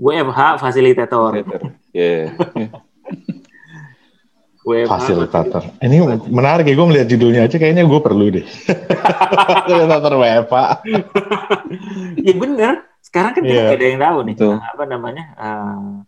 WFH 0.00 0.40
fasilitator. 0.58 1.32
Yeah. 1.90 2.30
WFH 4.62 4.86
fasilitator. 4.86 5.62
Ini 5.82 6.06
menarik 6.30 6.70
ya 6.70 6.78
gue 6.78 6.86
melihat 6.86 7.08
judulnya 7.10 7.50
aja 7.50 7.58
kayaknya 7.58 7.82
gue 7.82 7.98
perlu 7.98 8.30
deh. 8.30 8.46
fasilitator 9.66 10.14
WFH. 10.22 10.56
ya 12.30 12.34
bener. 12.38 12.74
Sekarang 13.02 13.34
kan 13.34 13.42
yeah. 13.42 13.74
ada 13.74 13.84
yang 13.84 13.98
tahu 13.98 14.18
nih 14.22 14.34
Betul. 14.38 14.54
apa 14.62 14.84
namanya. 14.86 15.24
Uh, 15.34 16.06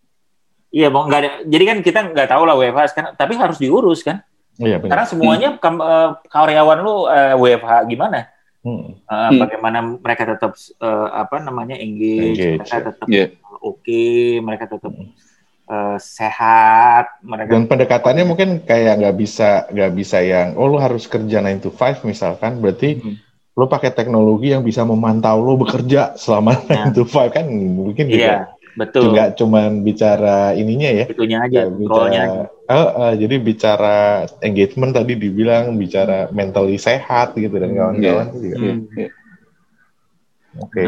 Iya, 0.73 0.89
mau 0.89 1.05
nggak 1.05 1.21
ada. 1.21 1.31
Jadi 1.45 1.65
kan 1.69 1.79
kita 1.85 2.01
nggak 2.17 2.33
tahu 2.33 2.49
lah 2.49 2.57
WFH 2.57 2.97
sekarang, 2.97 3.13
tapi 3.13 3.37
harus 3.37 3.61
diurus 3.61 4.01
kan. 4.01 4.25
Iya, 4.61 4.77
benar. 4.81 4.91
Karena 4.93 5.07
semuanya 5.09 5.49
hmm. 5.57 5.81
uh, 5.81 6.11
karyawan 6.29 6.79
lu 6.85 6.93
uh, 6.93 6.99
eh, 7.09 7.35
WFH 7.37 7.73
gimana? 7.89 8.29
Hmm. 8.63 8.95
Uh, 9.09 9.31
hmm. 9.33 9.39
Bagaimana 9.41 9.79
mereka 9.99 10.23
tetap 10.29 10.53
uh, 10.79 11.09
apa 11.11 11.43
namanya 11.43 11.75
engage, 11.75 12.39
engage 12.39 12.61
mereka 12.63 12.77
ya. 12.77 12.85
tetap 12.93 13.07
yeah. 13.09 13.29
oke, 13.59 13.83
okay, 13.83 14.39
mereka 14.39 14.65
tetap 14.71 14.93
uh, 15.67 15.99
sehat, 15.99 17.19
mereka 17.27 17.51
dan 17.51 17.67
pendekatannya 17.67 18.25
mungkin 18.29 18.49
kayak 18.63 19.03
nggak 19.03 19.17
bisa 19.19 19.67
nggak 19.67 19.93
bisa 19.99 20.23
yang 20.23 20.55
oh 20.55 20.71
lu 20.71 20.79
harus 20.79 21.11
kerja 21.11 21.43
9 21.43 21.59
to 21.59 21.71
5 21.75 22.07
misalkan, 22.07 22.63
berarti 22.63 23.03
hmm. 23.03 23.17
lu 23.59 23.67
pakai 23.67 23.91
teknologi 23.91 24.55
yang 24.55 24.63
bisa 24.63 24.87
memantau 24.87 25.43
lu 25.43 25.59
bekerja 25.59 26.15
selama 26.15 26.55
yeah. 26.71 26.87
9 26.93 27.03
to 27.03 27.05
5 27.09 27.35
kan 27.35 27.45
mungkin 27.51 28.07
juga. 28.07 28.47
Yeah 28.47 28.62
Betul. 28.73 29.13
Juga 29.13 29.33
cuman 29.37 29.85
bicara 29.85 30.57
ininya 30.57 30.91
ya. 30.91 31.05
Itunya 31.09 31.39
aja, 31.45 31.69
bicara, 31.69 32.09
aja. 32.09 32.23
Uh, 32.65 32.77
uh, 32.77 33.13
jadi 33.13 33.37
bicara 33.37 34.25
engagement 34.41 34.97
tadi 34.97 35.13
dibilang 35.21 35.77
bicara 35.77 36.33
mentally 36.33 36.81
sehat 36.81 37.37
gitu 37.37 37.53
dan 37.61 37.77
kawan-kawan 37.77 38.27
hmm. 38.33 38.41
juga. 38.41 38.57
Hmm. 38.57 38.81
Yeah. 38.97 39.13
Oke. 40.61 40.81
Okay. 40.81 40.87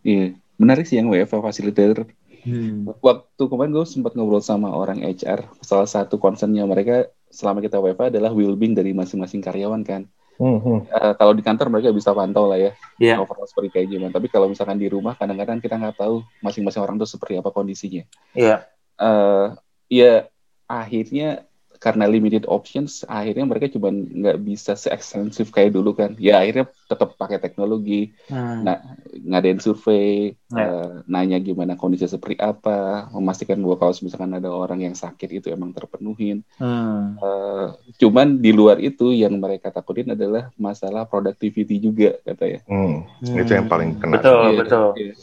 Iya, 0.00 0.26
menarik 0.56 0.84
sih 0.88 0.96
yang 0.98 1.12
WFA 1.12 1.38
facilitator. 1.38 2.08
Hmm. 2.40 2.88
Waktu 2.88 3.42
kemarin 3.46 3.72
gue 3.76 3.84
sempat 3.84 4.16
ngobrol 4.16 4.40
sama 4.40 4.72
orang 4.72 5.04
HR, 5.04 5.44
salah 5.60 5.84
satu 5.84 6.16
concernnya 6.16 6.64
mereka 6.64 7.12
selama 7.28 7.60
kita 7.60 7.78
WFA 7.78 8.08
adalah 8.08 8.32
well-being 8.32 8.72
dari 8.72 8.96
masing-masing 8.96 9.44
karyawan 9.44 9.84
kan. 9.84 10.08
Hmm, 10.40 10.56
Uh, 10.88 11.12
kalau 11.20 11.36
di 11.36 11.44
kantor 11.44 11.68
mereka 11.68 11.92
bisa 11.92 12.16
pantau 12.16 12.48
lah 12.48 12.56
ya, 12.56 12.72
Iya. 12.96 13.20
overall 13.20 13.44
seperti 13.44 13.68
kayak 13.76 13.86
gimana. 13.92 14.08
Tapi 14.08 14.32
kalau 14.32 14.48
misalkan 14.48 14.80
di 14.80 14.88
rumah, 14.88 15.12
kadang-kadang 15.12 15.60
kita 15.60 15.76
nggak 15.76 16.00
tahu 16.00 16.24
masing-masing 16.40 16.80
orang 16.80 16.96
tuh 16.96 17.04
seperti 17.04 17.36
apa 17.36 17.52
kondisinya. 17.52 18.08
Iya. 18.32 18.64
uh, 18.96 19.52
ya 19.92 20.24
akhirnya 20.64 21.44
karena 21.80 22.04
limited 22.04 22.44
options 22.44 23.08
akhirnya 23.08 23.48
mereka 23.48 23.72
cuma 23.72 23.88
nggak 23.88 24.36
bisa 24.44 24.76
seekstensif 24.76 25.48
kayak 25.48 25.72
dulu 25.72 25.96
kan 25.96 26.12
ya 26.20 26.36
akhirnya 26.44 26.68
tetap 26.84 27.16
pakai 27.16 27.40
teknologi 27.40 28.12
Hmm. 28.28 28.62
nah 28.62 28.76
ngadain 29.10 29.58
survei 29.58 30.36
Ya. 30.50 30.66
uh, 30.66 30.90
nanya 31.06 31.40
gimana 31.40 31.78
kondisi 31.80 32.04
seperti 32.04 32.36
apa 32.36 33.08
memastikan 33.16 33.56
bahwa 33.64 33.80
kalau 33.80 33.94
misalkan 34.02 34.34
ada 34.34 34.50
orang 34.50 34.82
yang 34.82 34.92
sakit 34.92 35.40
itu 35.40 35.46
emang 35.48 35.72
terpenuhin 35.72 36.44
Hmm. 36.60 37.16
Uh, 37.16 37.72
cuman 37.96 38.36
di 38.36 38.52
luar 38.52 38.76
itu 38.76 39.16
yang 39.16 39.32
mereka 39.40 39.72
takutin 39.72 40.12
adalah 40.12 40.52
masalah 40.60 41.08
productivity 41.08 41.80
juga 41.80 42.20
katanya 42.22 42.60
hmm. 42.68 43.24
Itu 43.40 43.52
yang 43.56 43.72
paling 43.72 43.96
kena. 43.96 44.20
Betul, 44.20 44.42
Iya, 44.44 44.58
betul. 44.60 44.86
iya. 45.00 45.14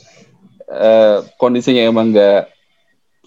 Eh, 0.68 1.18
kondisinya 1.40 1.80
emang 1.86 2.12
nggak 2.12 2.57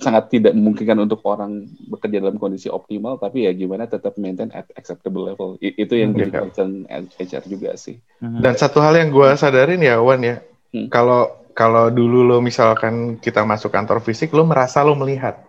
sangat 0.00 0.32
tidak 0.32 0.56
memungkinkan 0.56 0.96
untuk 1.04 1.20
orang 1.28 1.68
bekerja 1.86 2.24
dalam 2.24 2.40
kondisi 2.40 2.72
optimal, 2.72 3.20
tapi 3.20 3.44
ya 3.44 3.52
gimana 3.52 3.84
tetap 3.84 4.16
maintain 4.16 4.48
at 4.50 4.64
acceptable 4.72 5.28
level. 5.28 5.60
I- 5.60 5.76
itu 5.76 5.94
yang 5.94 6.16
jadi 6.16 6.32
Iya. 6.32 6.40
concern 6.48 6.72
HR 7.20 7.44
juga 7.46 7.76
sih. 7.76 8.00
Hmm. 8.18 8.40
Dan 8.40 8.56
satu 8.56 8.80
hal 8.80 8.96
yang 8.96 9.12
gue 9.12 9.28
sadarin 9.36 9.84
ya 9.84 10.00
Wan 10.00 10.24
ya, 10.24 10.40
Hmm. 10.72 10.88
kalau 10.88 11.28
kalau 11.52 11.92
dulu 11.92 12.24
lo 12.24 12.38
misalkan 12.40 13.20
kita 13.20 13.44
masuk 13.44 13.68
kantor 13.68 14.00
fisik, 14.00 14.32
lo 14.32 14.48
merasa 14.48 14.80
lo 14.80 14.96
melihat, 14.96 15.44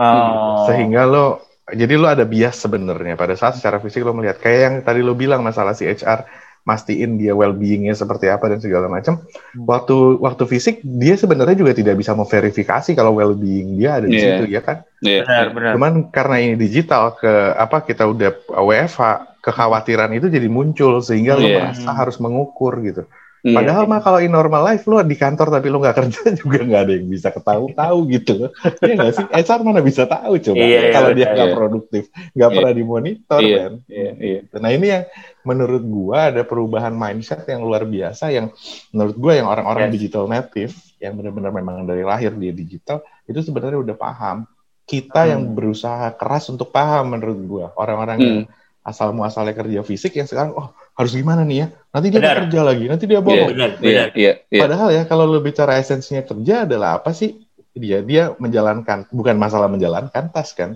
Oh. 0.00 0.64
sehingga 0.64 1.04
lo 1.04 1.44
jadi 1.68 2.00
lo 2.00 2.08
ada 2.08 2.24
bias 2.24 2.64
sebenarnya 2.64 3.12
pada 3.12 3.36
saat 3.36 3.60
secara 3.60 3.76
fisik 3.76 4.00
lo 4.00 4.16
melihat 4.16 4.40
kayak 4.40 4.60
yang 4.64 4.74
tadi 4.80 5.04
lo 5.04 5.12
bilang 5.12 5.44
masalah 5.44 5.76
si 5.76 5.84
HR 5.84 6.24
mastiin 6.68 7.16
dia 7.16 7.32
well-beingnya 7.32 7.96
seperti 7.96 8.28
apa 8.28 8.44
dan 8.52 8.60
segala 8.60 8.92
macam. 8.92 9.24
Hmm. 9.24 9.64
Waktu 9.64 10.20
waktu 10.20 10.44
fisik 10.44 10.84
dia 10.84 11.16
sebenarnya 11.16 11.56
juga 11.56 11.72
tidak 11.72 11.96
bisa 11.96 12.12
memverifikasi 12.12 12.92
kalau 12.92 13.16
well-being 13.16 13.80
dia 13.80 13.96
ada 13.96 14.04
di 14.04 14.20
Iya. 14.20 14.44
situ 14.44 14.44
ya 14.52 14.60
kan. 14.60 14.84
Iya. 15.00 15.24
Benar, 15.24 15.46
benar. 15.56 15.72
Cuman 15.80 15.92
karena 16.12 16.36
ini 16.38 16.54
digital 16.60 17.16
ke 17.16 17.32
apa 17.56 17.80
kita 17.80 18.04
udah 18.04 18.30
WFH, 18.52 19.00
kekhawatiran 19.40 20.12
itu 20.12 20.28
jadi 20.28 20.46
muncul 20.46 21.00
sehingga 21.00 21.34
lo 21.34 21.48
Iya. 21.48 21.72
merasa 21.72 21.90
harus 21.90 22.20
mengukur 22.20 22.76
gitu. 22.84 23.08
Iya. 23.38 23.54
Padahal 23.54 23.86
mah 23.86 24.02
kalau 24.02 24.18
in 24.18 24.34
normal 24.34 24.66
life 24.66 24.82
lo 24.84 24.98
di 24.98 25.14
kantor 25.14 25.54
tapi 25.54 25.70
lo 25.70 25.78
nggak 25.78 25.94
kerja 25.94 26.20
juga 26.42 26.58
nggak 26.58 26.82
ada 26.84 26.92
yang 26.98 27.06
bisa 27.06 27.30
ketahu-tahu 27.30 27.98
gitu. 28.10 28.50
Iya 28.82 28.92
nggak 28.98 29.12
sih? 29.14 29.26
HR 29.30 29.60
mana 29.62 29.78
bisa 29.78 30.10
tahu 30.10 30.42
coba 30.42 30.58
Iya, 30.58 30.66
iya, 30.66 30.90
kalau 30.90 31.10
dia 31.14 31.22
iya. 31.22 31.34
nggak 31.38 31.50
produktif, 31.54 32.02
nggak 32.34 32.48
Iya. 32.50 32.56
pernah 32.58 32.72
dimonitor 32.74 33.38
Iya. 33.40 33.56
kan. 33.62 33.72
Iya, 33.86 34.10
iya. 34.18 34.40
Nah 34.58 34.70
ini 34.74 34.86
yang 34.90 35.04
menurut 35.48 35.80
gua 35.80 36.28
ada 36.28 36.44
perubahan 36.44 36.92
mindset 36.92 37.48
yang 37.48 37.64
luar 37.64 37.88
biasa 37.88 38.28
yang 38.28 38.52
menurut 38.92 39.16
gua 39.16 39.32
yang 39.40 39.48
orang-orang 39.48 39.88
Yes. 39.88 39.94
digital 39.96 40.28
native 40.28 40.72
yang 41.00 41.16
benar-benar 41.16 41.48
memang 41.50 41.88
dari 41.88 42.04
lahir 42.04 42.36
dia 42.36 42.52
digital 42.52 43.00
itu 43.24 43.40
sebenarnya 43.40 43.80
udah 43.80 43.96
paham. 43.96 44.44
Kita 44.84 45.24
yang 45.24 45.44
Hmm. 45.44 45.52
berusaha 45.56 46.12
keras 46.12 46.48
untuk 46.48 46.68
paham 46.68 47.16
menurut 47.16 47.38
gua 47.44 47.66
orang-orang 47.74 48.18
yang 48.20 48.36
Hmm. 48.44 48.52
asal 48.84 49.12
muasalnya 49.12 49.52
kerja 49.52 49.80
fisik 49.80 50.16
yang 50.16 50.24
sekarang 50.24 50.52
oh 50.52 50.68
harus 50.92 51.12
gimana 51.12 51.44
nih 51.44 51.58
ya 51.60 51.66
nanti 51.92 52.08
dia 52.08 52.18
Benar. 52.18 52.36
kerja 52.48 52.60
lagi 52.64 52.84
nanti 52.88 53.04
dia 53.04 53.20
Iya, 53.20 53.24
bohong 53.24 53.48
Benar, 53.52 53.70
Iya, 53.70 53.80
benar. 53.84 54.08
iya, 54.16 54.32
iya. 54.48 54.60
Padahal 54.60 54.88
ya 54.90 55.02
kalau 55.04 55.24
lo 55.24 55.38
bicara 55.38 55.76
esensinya 55.76 56.24
kerja 56.24 56.64
adalah 56.64 56.96
apa 56.96 57.12
sih? 57.12 57.36
Dia 57.76 58.00
dia 58.00 58.32
menjalankan 58.34 59.06
bukan 59.12 59.36
masalah 59.36 59.68
menjalankan 59.68 60.32
tas 60.32 60.56
kan, 60.56 60.74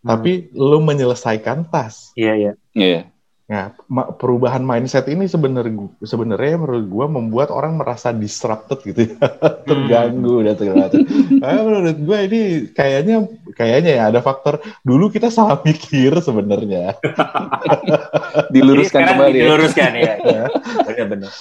Hmm. 0.00 0.08
tapi 0.08 0.48
lo 0.50 0.80
menyelesaikan 0.80 1.68
tas. 1.68 2.16
Iya, 2.16 2.56
iya. 2.72 3.12
Iya. 3.50 3.74
Nah, 3.90 4.14
perubahan 4.14 4.62
mindset 4.62 5.10
ini 5.10 5.26
sebenarnya 5.26 5.90
sebenarnya 6.06 6.54
menurut 6.54 6.86
gua 6.86 7.06
membuat 7.10 7.50
orang 7.50 7.82
merasa 7.82 8.14
disrupted 8.14 8.78
gitu 8.86 9.00
ya, 9.10 9.18
terganggu 9.68 10.46
dan 10.46 10.54
segala 10.54 10.86
macam. 10.86 11.02
Nah, 11.42 11.58
menurut 11.66 11.98
gua 12.06 12.18
ini 12.30 12.70
kayaknya 12.70 13.26
kayaknya 13.58 13.90
ya 13.98 14.02
ada 14.06 14.22
faktor 14.22 14.62
dulu 14.86 15.10
kita 15.10 15.34
salah 15.34 15.58
mikir 15.66 16.14
sebenarnya. 16.22 16.94
Diluruskan 18.54 19.02
kembali 19.02 19.34
ya. 19.34 19.44
Diluruskan 19.50 19.90
ya. 19.98 20.14
Benar-benar. 20.86 21.32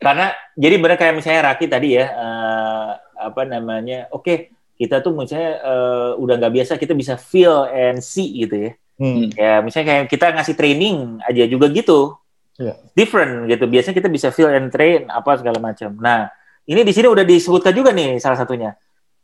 Karena 0.00 0.26
jadi 0.56 0.74
benar 0.80 0.96
kayak 0.96 1.12
misalnya 1.20 1.52
Raki 1.52 1.68
tadi 1.68 1.88
ya 1.92 2.08
eh, 2.08 2.90
apa 3.20 3.44
namanya? 3.44 4.08
Oke, 4.16 4.56
kita 4.80 5.04
tuh 5.04 5.12
misalnya 5.12 5.60
eh, 5.60 6.10
udah 6.16 6.40
nggak 6.40 6.54
biasa 6.56 6.80
kita 6.80 6.96
bisa 6.96 7.20
feel 7.20 7.68
and 7.68 8.00
see 8.00 8.48
gitu 8.48 8.56
ya. 8.56 8.72
Hmm. 9.00 9.32
Ya 9.32 9.64
misalnya 9.64 9.86
kayak 9.88 10.04
kita 10.06 10.26
ngasih 10.30 10.54
training 10.54 10.96
aja 11.24 11.48
juga 11.48 11.72
gitu. 11.72 12.20
Iya. 12.54 12.76
Different 12.92 13.48
gitu. 13.48 13.64
Biasanya 13.64 13.96
kita 13.96 14.08
bisa 14.12 14.28
feel 14.28 14.52
and 14.52 14.68
train 14.68 15.08
apa 15.08 15.40
segala 15.40 15.56
macam. 15.56 15.96
Nah, 15.96 16.28
ini 16.62 16.84
di 16.84 16.92
sini 16.92 17.08
udah 17.08 17.24
disebutkan 17.24 17.72
juga 17.72 17.90
nih 17.90 18.20
salah 18.20 18.36
satunya. 18.36 18.76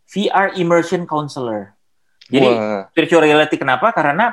VR 0.09 0.57
immersion 0.57 1.05
counselor. 1.05 1.77
Jadi 2.27 2.49
Wah. 2.49 2.89
virtual 2.91 3.21
reality 3.21 3.55
kenapa? 3.55 3.93
Karena 3.93 4.33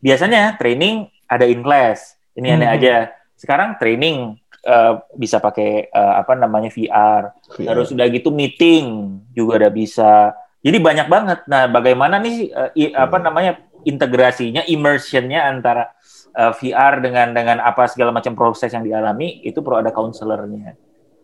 biasanya 0.00 0.56
training 0.56 1.06
ada 1.26 1.44
in 1.44 1.60
class. 1.60 2.16
Ini 2.32 2.56
aneh 2.56 2.66
Hmm. 2.66 2.76
aja. 2.80 2.94
Sekarang 3.36 3.76
training 3.76 4.40
eh, 4.64 4.92
bisa 5.12 5.38
pakai 5.38 5.86
eh, 5.86 6.14
apa 6.16 6.32
namanya 6.32 6.72
VR. 6.72 7.36
Terus 7.52 7.92
udah 7.92 8.06
gitu 8.08 8.32
meeting 8.32 8.84
juga 9.30 9.60
udah 9.60 9.68
bisa. 9.68 10.32
Jadi 10.64 10.80
banyak 10.80 11.04
banget. 11.04 11.38
Nah, 11.44 11.68
bagaimana 11.68 12.16
nih 12.16 12.48
eh, 12.48 12.70
i- 12.80 12.94
apa 12.96 13.20
Hmm. 13.20 13.28
namanya 13.28 13.60
integrasinya, 13.84 14.64
immersionnya 14.64 15.44
antara 15.44 15.92
eh, 16.30 16.52
VR 16.52 16.98
dengan 16.98 17.30
dengan 17.30 17.58
apa 17.60 17.86
segala 17.86 18.10
macam 18.10 18.32
proses 18.32 18.68
yang 18.68 18.82
dialami 18.82 19.40
itu 19.40 19.60
perlu 19.60 19.78
ada 19.78 19.88
counselornya. 19.88 20.74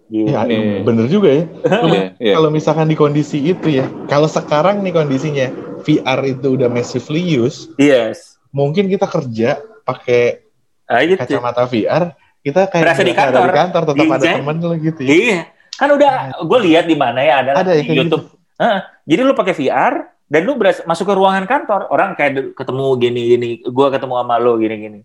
Gitu. 0.07 0.27
Ya, 0.27 0.43
Iya. 0.43 0.83
bener 0.83 1.07
juga 1.07 1.31
ya. 1.31 1.45
Iya, 1.87 2.03
iya. 2.17 2.35
Kalau 2.35 2.51
misalkan 2.51 2.87
di 2.87 2.95
kondisi 2.95 3.39
itu 3.41 3.71
ya, 3.73 3.87
kalau 4.07 4.27
sekarang 4.27 4.81
nih 4.81 4.91
kondisinya 4.93 5.47
VR 5.81 6.21
itu 6.29 6.55
udah 6.55 6.67
massively 6.67 7.23
use, 7.23 7.71
Yes. 7.75 8.39
mungkin 8.51 8.87
kita 8.87 9.07
kerja 9.07 9.59
pakai 9.83 10.47
Ah, 10.85 11.07
gitu. 11.07 11.23
kacamata 11.23 11.63
VR, 11.65 12.11
kita 12.41 12.67
kayak 12.67 12.85
Berasa 12.85 13.03
di 13.03 13.13
ada 13.13 13.21
kantor. 13.25 13.47
di 13.47 13.55
kantor 13.55 13.83
tetap 13.85 14.07
ada 14.11 14.27
temen 14.27 14.57
lo 14.59 14.75
gitu 14.75 15.01
ya. 15.01 15.11
Iya, 15.11 15.39
kan 15.73 15.89
udah 15.89 16.13
gue 16.43 16.59
lihat 16.67 16.85
di 16.85 16.97
mana 16.97 17.21
ya 17.21 17.35
ada, 17.41 17.51
Ada 17.57 17.71
ya 17.73 17.83
di 17.83 17.95
YouTube. 17.95 18.27
Heeh. 18.59 18.81
jadi 19.07 19.21
lu 19.23 19.33
pakai 19.33 19.55
VR 19.55 19.95
dan 20.31 20.47
lu 20.47 20.55
beras 20.55 20.79
masuk 20.87 21.11
ke 21.11 21.15
ruangan 21.19 21.43
kantor, 21.51 21.91
orang 21.91 22.15
kayak 22.15 22.55
ketemu 22.55 22.87
gini-gini, 23.03 23.49
gue 23.67 23.87
ketemu 23.91 24.15
sama 24.23 24.39
lo 24.39 24.55
gini-gini. 24.63 25.03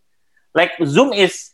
Like 0.53 0.77
Zoom 0.85 1.17
is 1.17 1.51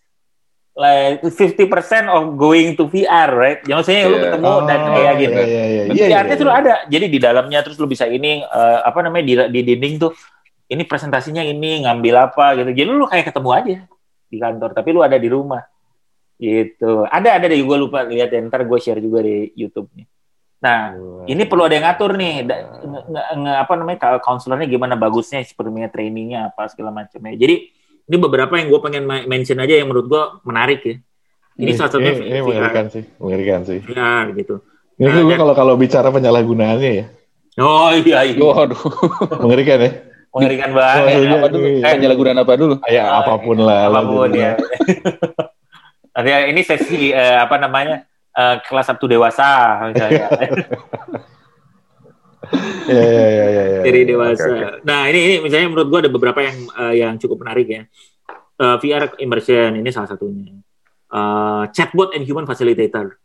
like 0.75 1.23
50% 1.23 1.71
of 2.11 2.35
going 2.35 2.75
to 2.75 2.91
VR, 2.91 3.31
right? 3.31 3.59
Yang 3.63 3.77
maksudnya 3.79 4.01
lu 4.11 4.17
Iya. 4.19 4.23
ketemu 4.27 4.53
dan 4.67 4.79
kayak 4.91 5.13
gitu. 5.23 5.39
Iya, 5.39 5.47
iya, 5.47 5.63
iya. 5.63 5.81
Dan 5.87 5.95
Iya, 5.95 6.03
VR-nya 6.03 6.35
iya, 6.35 6.41
tuh 6.43 6.47
iya. 6.51 6.59
ada. 6.59 6.73
Jadi 6.91 7.05
di 7.07 7.19
dalamnya 7.23 7.59
terus 7.63 7.77
lu 7.79 7.87
bisa 7.87 8.05
ini 8.11 8.43
eh, 8.43 8.79
apa 8.83 8.99
namanya 8.99 9.23
di, 9.23 9.33
di 9.55 9.59
dinding 9.71 9.95
tuh 10.03 10.11
ini 10.67 10.83
presentasinya 10.83 11.43
ini 11.43 11.87
ngambil 11.87 12.15
apa 12.27 12.59
gitu. 12.59 12.75
Jadi 12.75 12.89
lu 12.91 13.07
kayak 13.07 13.31
ketemu 13.31 13.49
aja 13.55 13.75
di 14.27 14.37
kantor, 14.39 14.69
tapi 14.75 14.89
lu 14.91 14.99
ada 14.99 15.15
di 15.15 15.27
rumah. 15.31 15.63
Gitu. 16.35 17.07
Ada 17.07 17.39
ada 17.39 17.45
deh 17.47 17.55
gue 17.55 17.77
lupa 17.79 18.03
lihat 18.03 18.35
ya. 18.35 18.39
ntar 18.43 18.67
gue 18.67 18.79
share 18.83 18.99
juga 18.99 19.23
di 19.23 19.47
YouTube-nya. 19.55 20.10
Nah, 20.61 20.93
ini 21.25 21.41
perlu 21.43 21.65
ada 21.65 21.73
yang 21.73 21.85
ngatur 21.89 22.13
nih, 22.13 22.45
da- 22.45 22.63
nge- 22.79 23.05
nge- 23.33 23.57
apa 23.59 23.73
namanya 23.73 23.97
counselornya 24.21 24.69
gimana 24.69 24.93
bagusnya, 24.93 25.41
sepertinya 25.41 25.89
trainingnya 25.89 26.39
apa 26.47 26.69
segala 26.69 26.93
macamnya. 26.93 27.33
Jadi 27.33 27.55
ini 28.03 28.17
beberapa 28.17 28.53
yang 28.55 28.69
gue 28.69 28.77
pengen 28.79 29.03
mention 29.25 29.57
aja 29.57 29.73
yang 29.73 29.89
menurut 29.89 30.05
gue 30.05 30.23
menarik 30.43 30.79
ya. 30.81 30.95
Ini 31.57 31.71
salah 31.73 31.89
satunya 31.89 32.13
ini, 32.13 32.29
ini 32.29 32.39
mengerikan 32.41 32.85
sih, 32.87 33.03
mengerikan 33.17 33.59
sih. 33.63 33.79
VR 33.81 34.33
gitu. 34.33 34.61
Ini 34.95 35.09
Nah, 35.09 35.23
gue 35.23 35.35
kalau 35.35 35.53
kalau 35.53 35.73
bicara 35.75 36.09
penyalahgunaannya 36.09 36.91
ya, 36.93 37.05
Oh 37.57 37.89
iya, 37.91 38.21
iya. 38.23 38.37
Waduh. 38.37 38.79
mengerikan 39.43 39.77
ya. 39.77 39.91
mengerikan 40.31 40.69
Oh, 40.71 40.77
banget. 40.77 41.11
iya. 41.17 41.35
apa 41.35 41.47
dulu? 41.49 41.65
iya. 41.67 41.83
Eh, 41.83 41.91
penyalahgunaan 41.91 42.39
apa 42.39 42.53
dulu? 42.55 42.75
Ya 42.87 43.03
apa 43.11 43.33
pun 43.35 43.57
lah. 43.59 43.89
apa 43.89 43.99
pun 44.01 44.29
jadi- 44.29 44.39
ya. 44.39 44.51
Nanti 46.13 46.29
ini 46.51 46.61
sesi 46.61 47.09
eh, 47.09 47.35
apa 47.35 47.55
namanya 47.57 48.05
eh, 48.35 48.55
kelas 48.63 48.85
Sabtu 48.87 49.05
dewasa 49.07 49.47
misalnya. 49.91 50.27
Iya. 50.31 50.59
Jadi 53.85 53.99
Oke, 54.03 54.09
dewasa. 54.09 54.45
Nah 54.83 55.07
ini, 55.07 55.19
ini 55.23 55.35
misalnya 55.45 55.67
menurut 55.71 55.87
gua 55.87 55.99
ada 56.03 56.11
beberapa 56.11 56.39
yang 56.41 56.57
eh, 56.67 56.93
yang 57.05 57.13
cukup 57.21 57.45
menarik 57.45 57.67
ya. 57.69 57.83
Eh, 58.61 58.75
VR 58.81 59.15
immersion 59.21 59.77
ini 59.77 59.89
salah 59.93 60.09
satunya. 60.09 60.51
Eh, 61.11 61.63
chatbot 61.75 62.15
and 62.15 62.23
human 62.23 62.47
facilitator 62.47 63.19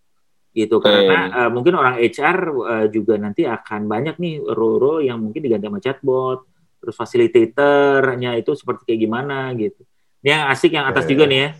gitu 0.57 0.81
karena 0.81 1.45
eh, 1.45 1.51
mungkin 1.53 1.77
orang 1.77 2.01
HR 2.01 2.39
eh, 2.49 2.87
juga 2.89 3.21
nanti 3.21 3.45
akan 3.45 3.85
banyak 3.85 4.17
nih 4.17 4.41
role-role 4.41 5.05
yang 5.05 5.21
mungkin 5.21 5.45
diganti 5.45 5.69
sama 5.69 5.81
chatbot 5.85 6.49
terus 6.81 6.97
facilitatornya 6.97 8.41
itu 8.41 8.57
seperti 8.57 8.83
kayak 8.89 9.01
gimana 9.05 9.53
gitu. 9.55 9.85
Ini 10.25 10.29
yang 10.33 10.45
asik 10.51 10.71
yang 10.73 10.87
atas 10.89 11.05
Iya, 11.07 11.11
juga 11.13 11.25
iya. 11.27 11.31
nih 11.31 11.39
ya. 11.39 11.51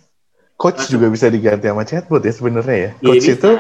Coach 0.57 0.89
juga 0.89 1.13
bisa 1.13 1.29
diganti 1.29 1.69
sama 1.69 1.85
chatbot 1.85 2.25
ya 2.25 2.33
sebenarnya 2.33 2.77
ya. 2.77 2.91
Iya, 3.01 3.05
Coach 3.05 3.27
bisa. 3.29 3.37
itu 3.37 3.51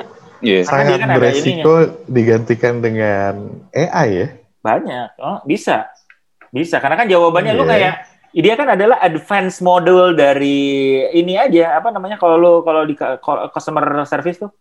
Iya. 0.45 0.69
Karena 0.69 0.69
sangat 0.69 0.99
kan 1.01 1.09
ada 1.09 1.17
beresiko 1.17 1.75
digantikan 2.09 2.75
dengan 2.85 3.33
AI 3.73 4.09
ya. 4.13 4.29
Banyak. 4.61 5.09
Oh, 5.17 5.39
bisa. 5.49 5.89
Bisa. 6.53 6.77
Karena 6.77 6.97
kan 7.01 7.09
jawabannya 7.09 7.53
lu 7.57 7.65
Iya. 7.65 7.73
kayak 7.73 7.95
dia 8.37 8.53
kan 8.53 8.69
adalah 8.69 9.01
advance 9.01 9.65
model 9.65 10.13
dari 10.13 11.01
ini 11.17 11.41
aja 11.41 11.81
apa 11.81 11.89
namanya 11.89 12.21
kalau 12.21 12.37
lu 12.37 12.53
kalau 12.61 12.85
di 12.85 12.93
customer 13.49 14.05
service 14.05 14.37
tuh 14.37 14.53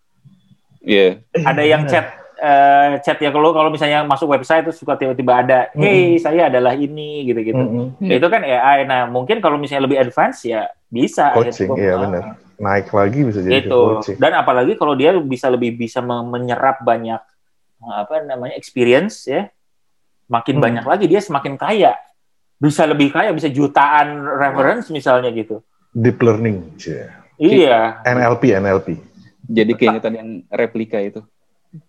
Iya. 0.85 1.19
Yeah. 1.33 1.49
Ada 1.49 1.63
yang 1.65 1.81
chat 1.89 2.05
uh, 2.39 3.01
chat 3.01 3.17
ya 3.17 3.33
kalau 3.33 3.51
kalau 3.51 3.73
misalnya 3.73 4.05
masuk 4.05 4.29
website 4.31 4.69
itu 4.69 4.73
suka 4.85 4.93
tiba-tiba 4.95 5.41
ada, 5.41 5.59
hey 5.73 5.81
mm 5.81 6.09
-hmm. 6.13 6.21
saya 6.21 6.41
adalah 6.47 6.77
ini 6.77 7.25
gitu-gitu. 7.25 7.57
Mm 7.57 7.97
-hmm. 7.97 8.09
Itu 8.21 8.27
kan 8.29 8.45
AI. 8.45 8.85
Nah 8.85 9.09
mungkin 9.09 9.41
kalau 9.41 9.57
misalnya 9.57 9.89
lebih 9.89 9.97
advance 9.97 10.45
ya 10.45 10.69
bisa. 10.95 11.35
Coaching, 11.35 11.75
iya 11.75 11.99
benar. 11.99 12.23
Naik 12.55 12.87
lagi 12.95 13.19
bisa 13.27 13.43
jadi 13.43 13.67
itu. 13.67 13.75
Coaching. 13.75 14.15
Dan 14.15 14.31
apalagi 14.39 14.79
kalau 14.79 14.95
dia 14.95 15.11
bisa 15.19 15.51
lebih 15.51 15.75
bisa 15.75 15.99
menyerap 15.99 16.79
banyak 16.79 17.19
apa 17.85 18.15
namanya 18.23 18.55
experience 18.55 19.27
ya, 19.27 19.51
makin 20.31 20.57
hmm. 20.57 20.63
banyak 20.63 20.85
lagi 20.87 21.05
dia 21.11 21.19
semakin 21.19 21.59
kaya. 21.59 21.99
Bisa 22.55 22.87
lebih 22.87 23.11
kaya, 23.11 23.35
bisa 23.35 23.51
jutaan 23.51 24.23
reference 24.23 24.87
misalnya 24.87 25.27
gitu. 25.35 25.59
Deep 25.91 26.23
learning, 26.23 26.71
yeah. 26.79 27.11
Iya. 27.35 27.99
NLP, 28.07 28.55
NLP. 28.63 28.87
Jadi 29.43 29.71
keingetan 29.75 30.13
yang 30.15 30.29
replika 30.47 31.03
itu. 31.03 31.19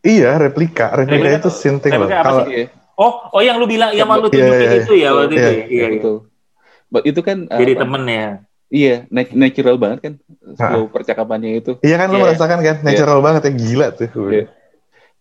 Iya, 0.02 0.34
replika. 0.42 0.90
Replika, 0.98 1.22
replika 1.22 1.38
itu 1.46 1.50
sinting 1.54 1.94
loh. 1.94 2.10
Kalau 2.10 2.42
Oh, 2.96 3.28
oh 3.28 3.42
yang 3.44 3.60
lu 3.60 3.68
bilang 3.68 3.92
yang 3.92 4.08
malu 4.08 4.32
tunjukin 4.32 4.56
iya, 4.56 4.72
iya, 4.72 4.80
itu 4.80 4.92
ya 4.96 5.10
waktu 5.12 5.36
iya, 5.36 5.44
itu 5.44 5.44
ya. 5.44 5.64
Iya, 5.68 5.86
iya. 6.00 6.12
But 6.88 7.02
itu 7.04 7.20
kan 7.20 7.44
jadi 7.44 7.72
uh, 7.76 7.78
temen 7.84 8.02
ya. 8.08 8.26
Iya, 8.66 9.07
natural 9.12 9.79
banget 9.79 9.98
kan 10.02 10.14
flow 10.59 10.90
percakapannya 10.90 11.62
itu. 11.62 11.79
Iya 11.87 11.96
kan 12.02 12.11
yeah. 12.11 12.18
merasakan 12.18 12.59
kan 12.66 12.76
natural 12.83 13.18
yeah. 13.22 13.24
banget 13.24 13.42
ya 13.46 13.52
gila 13.55 13.88
tuh. 13.94 14.09
Yeah. 14.26 14.46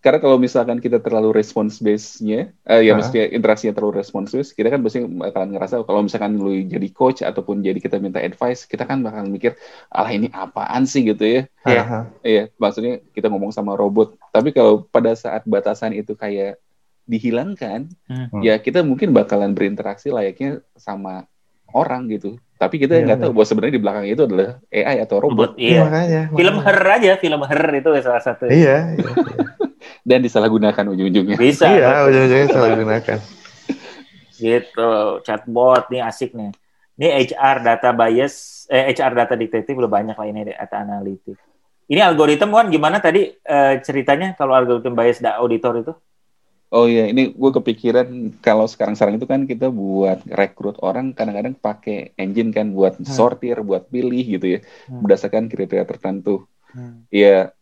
Karena 0.05 0.21
kalau 0.21 0.38
misalkan 0.38 0.77
kita 0.77 1.01
terlalu 1.01 1.34
response 1.34 1.81
base-nya, 1.81 2.53
uh, 2.69 2.77
ya 2.77 2.93
mesti 2.93 3.25
interaksinya 3.25 3.73
terlalu 3.73 4.05
response 4.05 4.38
base, 4.38 4.53
kita 4.53 4.69
kan 4.69 4.86
pasti 4.86 5.01
akan 5.01 5.58
ngerasa 5.58 5.81
kalau 5.81 6.05
misalkan 6.05 6.38
lu 6.38 6.53
jadi 6.62 6.93
coach 6.93 7.25
ataupun 7.25 7.65
jadi 7.65 7.81
kita 7.81 7.97
minta 7.97 8.21
advice, 8.21 8.69
kita 8.69 8.86
kan 8.86 9.01
bakal 9.01 9.25
mikir, 9.25 9.58
alah 9.89 10.13
ini 10.13 10.29
apaan 10.29 10.86
sih 10.86 11.10
gitu 11.10 11.25
ya. 11.25 11.41
Iya, 11.65 11.81
uh 11.81 11.86
-huh. 11.89 12.03
iya, 12.21 12.43
maksudnya 12.62 13.01
kita 13.17 13.34
ngomong 13.34 13.49
sama 13.49 13.73
robot. 13.73 14.13
Tapi 14.29 14.53
kalau 14.53 14.86
pada 14.86 15.17
saat 15.17 15.41
batasan 15.49 15.97
itu 15.97 16.13
kayak 16.13 16.62
dihilangkan, 17.10 17.89
hmm. 18.05 18.45
ya 18.45 18.62
kita 18.62 18.86
mungkin 18.86 19.10
bakalan 19.10 19.58
berinteraksi 19.58 20.13
layaknya 20.13 20.62
sama 20.77 21.25
orang 21.73 22.13
gitu. 22.13 22.38
Tapi 22.55 22.75
kita 22.79 22.95
iya, 22.95 23.03
nggak 23.03 23.17
ya, 23.19 23.23
tahu 23.27 23.31
bahwa 23.35 23.47
sebenarnya 23.51 23.75
di 23.75 23.83
belakang 23.83 24.05
itu 24.07 24.21
adalah 24.23 24.49
AI 24.71 24.97
atau 25.03 25.15
robot. 25.19 25.31
robot 25.31 25.51
iya. 25.59 25.81
makanya, 25.83 26.21
makanya. 26.31 26.39
Film 26.39 26.55
Her 26.63 26.79
aja, 26.87 27.11
film 27.19 27.41
Her 27.43 27.63
itu 27.75 27.89
salah 27.99 28.23
satu. 28.23 28.43
Iya. 28.47 28.55
iya, 28.55 28.77
iya 28.95 29.11
dan 30.09 30.19
disalahgunakan 30.21 30.85
ujung-ujungnya. 30.93 31.37
Bisa. 31.37 31.65
Iya, 31.65 32.05
ujung-ujungnya 32.05 32.45
disalahgunakan. 32.53 33.19
gitu, 34.45 34.93
chatbot 35.25 35.83
nih 35.89 36.01
asik 36.05 36.37
nih. 36.37 36.53
Ini 36.95 37.07
HR 37.27 37.65
data 37.65 37.89
bias, 37.91 38.65
eh, 38.71 38.93
HR 38.95 39.13
data 39.17 39.33
detektif 39.35 39.75
udah 39.75 39.91
banyak 39.91 40.15
lah 40.15 40.27
ini 40.29 40.47
data 40.47 40.79
analitik. 40.79 41.35
Ini 41.85 42.01
algoritma 42.01 42.65
kan 42.65 42.67
gimana 42.71 42.97
tadi 43.03 43.35
eh, 43.35 43.73
ceritanya 43.83 44.37
kalau 44.39 44.55
algoritma 44.55 45.03
bias 45.03 45.19
da 45.19 45.41
auditor 45.41 45.83
itu? 45.83 45.93
Oh 46.73 46.89
iya, 46.89 47.08
ini 47.08 47.32
gue 47.32 47.51
kepikiran 47.62 48.41
kalau 48.41 48.65
sekarang-sekarang 48.65 49.21
itu 49.21 49.28
kan 49.30 49.45
kita 49.45 49.69
buat 49.69 50.25
rekrut 50.25 50.82
orang 50.82 51.13
kadang-kadang 51.13 51.54
pakai 51.54 52.17
engine 52.17 52.49
kan 52.49 52.73
buat 52.73 52.97
hmm. 52.97 53.06
sortir, 53.06 53.62
buat 53.62 53.88
pilih 53.88 54.25
gitu 54.39 54.58
ya, 54.58 54.60
hmm. 54.89 54.99
berdasarkan 55.06 55.45
kriteria 55.45 55.86
tertentu. 55.86 56.49
Hmm. 56.73 57.06
Ya 57.13 57.56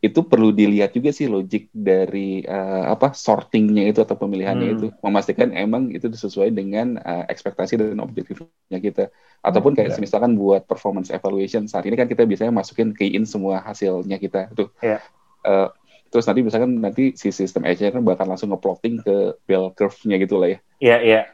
itu 0.00 0.24
perlu 0.24 0.48
dilihat 0.48 0.96
juga 0.96 1.12
sih 1.12 1.28
logik 1.28 1.68
dari 1.76 2.40
uh, 2.48 2.88
apa 2.88 3.12
sortingnya 3.12 3.84
itu 3.84 4.00
atau 4.00 4.16
pemilihannya 4.16 4.68
hmm. 4.72 4.76
itu 4.80 4.86
memastikan 5.04 5.52
emang 5.52 5.92
itu 5.92 6.08
sesuai 6.08 6.56
dengan 6.56 6.96
uh, 6.96 7.28
ekspektasi 7.28 7.76
dan 7.76 8.00
objektifnya 8.00 8.80
kita 8.80 9.12
ataupun 9.44 9.76
kayak 9.76 9.92
yeah. 9.92 10.00
misalkan 10.00 10.40
buat 10.40 10.64
performance 10.64 11.12
evaluation 11.12 11.68
saat 11.68 11.84
ini 11.84 12.00
kan 12.00 12.08
kita 12.08 12.24
biasanya 12.24 12.48
masukin 12.48 12.96
key 12.96 13.12
in 13.12 13.28
semua 13.28 13.60
hasilnya 13.60 14.16
kita 14.16 14.48
tuh 14.56 14.72
yeah. 14.80 15.04
uh, 15.44 15.68
terus 16.10 16.26
nanti 16.26 16.42
misalkan 16.42 16.70
nanti 16.82 17.14
si 17.14 17.30
sistem 17.30 17.62
HR 17.64 17.98
kan 17.98 18.02
bakal 18.02 18.26
langsung 18.26 18.50
ngeplotting 18.50 19.00
ke 19.00 19.38
bell 19.46 19.70
curve-nya 19.72 20.18
gitu 20.18 20.36
lah 20.36 20.48
ya 20.50 20.58
iya 20.82 20.90
yeah, 20.90 20.98
iya 21.00 21.12
yeah. 21.14 21.24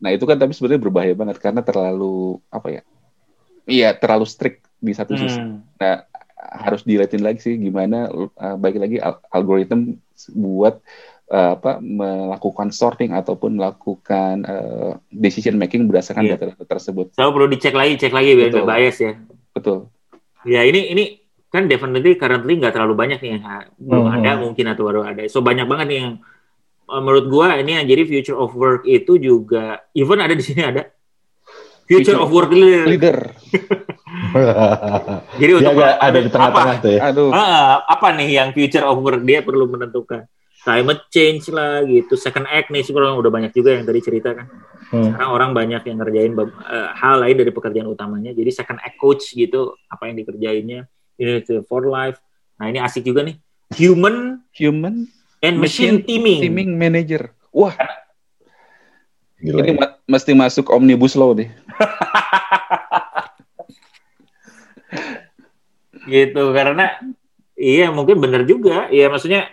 nah 0.00 0.10
itu 0.10 0.24
kan 0.24 0.40
tapi 0.40 0.56
sebenarnya 0.56 0.82
berbahaya 0.82 1.14
banget 1.14 1.36
karena 1.38 1.60
terlalu 1.60 2.40
apa 2.48 2.68
ya 2.80 2.82
iya 3.68 3.92
terlalu 3.92 4.24
strict 4.24 4.64
di 4.82 4.92
satu 4.96 5.14
hmm. 5.14 5.20
sisi 5.20 5.40
nah 5.78 6.08
harus 6.42 6.82
dilihatin 6.82 7.22
lagi 7.22 7.38
sih 7.38 7.54
gimana 7.54 8.10
uh, 8.10 8.56
baik 8.58 8.82
lagi 8.82 8.98
al 8.98 9.22
algoritma 9.30 9.94
buat 10.34 10.82
uh, 11.30 11.50
apa 11.56 11.78
melakukan 11.78 12.74
sorting 12.74 13.14
ataupun 13.14 13.56
melakukan 13.56 14.42
uh, 14.44 14.98
decision 15.08 15.56
making 15.56 15.86
berdasarkan 15.86 16.26
yeah. 16.26 16.36
data, 16.36 16.52
data 16.52 16.64
tersebut. 16.66 17.14
So 17.16 17.30
perlu 17.32 17.48
dicek 17.48 17.72
lagi, 17.72 17.96
cek 17.96 18.12
lagi 18.12 18.36
biar 18.36 18.48
nggak 18.52 18.68
bias 18.68 18.98
ya. 19.00 19.12
Betul. 19.56 19.88
Ya 20.42 20.66
ini 20.66 20.90
ini 20.90 21.04
kan 21.52 21.68
definitely 21.68 22.16
currently 22.16 22.56
nggak 22.56 22.72
terlalu 22.72 22.96
banyak 22.96 23.20
nih 23.20 23.36
yang 23.36 23.44
belum 23.76 24.04
hmm. 24.08 24.16
ada 24.18 24.30
mungkin 24.40 24.64
atau 24.72 24.82
baru 24.88 25.04
ada. 25.04 25.20
So 25.28 25.44
banyak 25.44 25.68
banget 25.68 25.86
nih 25.92 25.98
yang 26.00 26.12
menurut 26.88 27.28
gua 27.28 27.60
ini 27.60 27.76
yang 27.76 27.86
jadi 27.86 28.02
future 28.08 28.40
of 28.40 28.56
work 28.56 28.88
itu 28.88 29.20
juga 29.20 29.84
even 29.92 30.18
ada 30.18 30.32
di 30.32 30.40
sini 30.40 30.64
ada 30.64 30.88
future, 31.84 32.16
future 32.16 32.18
of 32.24 32.32
work 32.32 32.50
leader. 32.50 32.88
leader. 32.88 33.18
Jadi 35.40 35.52
untuk 35.56 35.72
dia 35.76 35.96
ada 36.00 36.18
di 36.20 36.30
tengah-tengah 36.32 36.76
tuh 36.80 36.92
ya. 36.96 37.00
Aduh. 37.12 37.30
Ah, 37.32 37.84
apa 37.84 38.12
nih 38.16 38.40
yang 38.40 38.48
future 38.56 38.84
of 38.84 39.00
work 39.04 39.22
dia 39.24 39.44
perlu 39.44 39.68
menentukan? 39.68 40.24
Climate 40.62 41.10
change 41.10 41.50
lah 41.50 41.82
gitu. 41.82 42.14
Second 42.14 42.46
act 42.46 42.70
nih 42.70 42.86
sebenarnya 42.86 43.18
udah 43.18 43.32
banyak 43.34 43.52
juga 43.52 43.74
yang 43.74 43.82
tadi 43.82 44.00
cerita 44.00 44.30
kan. 44.30 44.46
Hmm. 44.94 45.10
Sekarang 45.10 45.30
orang 45.34 45.50
banyak 45.52 45.82
yang 45.84 45.96
ngerjain 45.98 46.32
uh, 46.38 46.94
hal 46.94 47.18
lain 47.18 47.34
dari 47.34 47.50
pekerjaan 47.50 47.88
utamanya. 47.90 48.30
Jadi 48.30 48.50
second 48.54 48.78
act 48.78 48.96
coach 48.96 49.34
gitu, 49.34 49.74
apa 49.90 50.06
yang 50.06 50.22
dikerjainnya. 50.22 50.86
Ini 51.22 51.62
for 51.70 51.86
life. 51.86 52.18
Nah 52.58 52.66
ini 52.66 52.82
asik 52.82 53.06
juga 53.06 53.22
nih. 53.22 53.38
Human, 53.78 54.42
human, 54.52 55.06
and 55.38 55.56
machine, 55.62 56.02
machine 56.02 56.06
teaming. 56.06 56.40
Teaming 56.42 56.74
manager. 56.74 57.30
Wah. 57.54 57.78
Gila, 59.42 59.62
ini 59.66 59.74
ya. 59.78 59.98
mesti 60.06 60.34
masuk 60.34 60.70
omnibus 60.70 61.14
law 61.14 61.34
nih. 61.34 61.50
gitu 66.02 66.50
karena 66.50 66.98
iya 67.54 67.94
mungkin 67.94 68.18
benar 68.18 68.42
juga 68.42 68.90
ya 68.90 69.06
maksudnya 69.06 69.46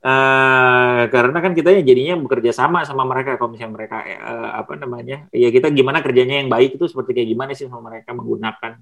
uh, 0.00 1.04
karena 1.12 1.38
kan 1.38 1.52
kita 1.52 1.84
jadinya 1.84 2.16
bekerja 2.16 2.52
sama 2.56 2.82
sama 2.88 3.04
mereka 3.04 3.36
kalau 3.36 3.52
misalnya 3.52 3.76
mereka 3.76 4.00
uh, 4.00 4.50
apa 4.56 4.72
namanya 4.80 5.28
ya 5.30 5.48
kita 5.52 5.68
gimana 5.68 6.00
kerjanya 6.00 6.40
yang 6.40 6.48
baik 6.48 6.80
itu 6.80 6.88
seperti 6.88 7.12
kayak 7.12 7.28
gimana 7.28 7.50
sih 7.52 7.68
sama 7.68 7.92
mereka 7.92 8.16
menggunakan 8.16 8.80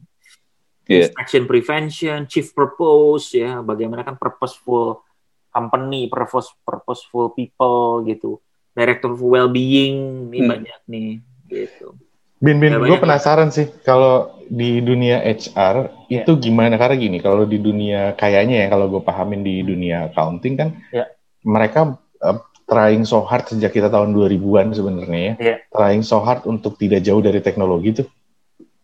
yeah. 0.91 1.07
distraction 1.07 1.47
prevention 1.47 2.27
chief 2.27 2.51
purpose 2.51 3.39
ya 3.39 3.63
bagaimana 3.63 4.03
kan 4.03 4.19
purposeful 4.19 5.07
company 5.55 6.11
purpose 6.11 6.51
purposeful 6.67 7.31
people 7.31 8.03
gitu 8.03 8.43
director 8.75 9.15
of 9.15 9.23
well 9.23 9.47
being 9.47 10.27
ini 10.35 10.43
hmm. 10.43 10.51
banyak 10.51 10.81
nih 10.91 11.11
gitu 11.47 11.95
Bin 12.41 12.57
Bin, 12.57 12.73
gue 12.73 12.97
penasaran 12.97 13.53
sih 13.53 13.69
kalau 13.85 14.41
di 14.49 14.81
dunia 14.81 15.21
HR 15.21 16.09
yeah. 16.09 16.25
itu 16.25 16.41
gimana 16.41 16.81
karena 16.81 16.97
gini 16.97 17.21
kalau 17.21 17.45
di 17.45 17.61
dunia 17.61 18.17
kayaknya 18.17 18.65
ya 18.65 18.67
kalau 18.73 18.89
gue 18.89 19.05
pahamin 19.05 19.45
di 19.45 19.61
dunia 19.61 20.09
accounting 20.09 20.57
kan 20.57 20.69
yeah. 20.89 21.05
mereka 21.45 22.01
uh, 22.25 22.41
trying 22.65 23.05
so 23.05 23.21
hard 23.29 23.45
sejak 23.45 23.77
kita 23.77 23.93
tahun 23.93 24.17
2000-an 24.17 24.73
sebenarnya 24.73 25.21
ya 25.21 25.35
yeah. 25.37 25.59
trying 25.69 26.01
so 26.01 26.17
hard 26.25 26.41
untuk 26.49 26.81
tidak 26.81 27.05
jauh 27.05 27.21
dari 27.21 27.45
teknologi 27.45 28.01
tuh 28.01 28.09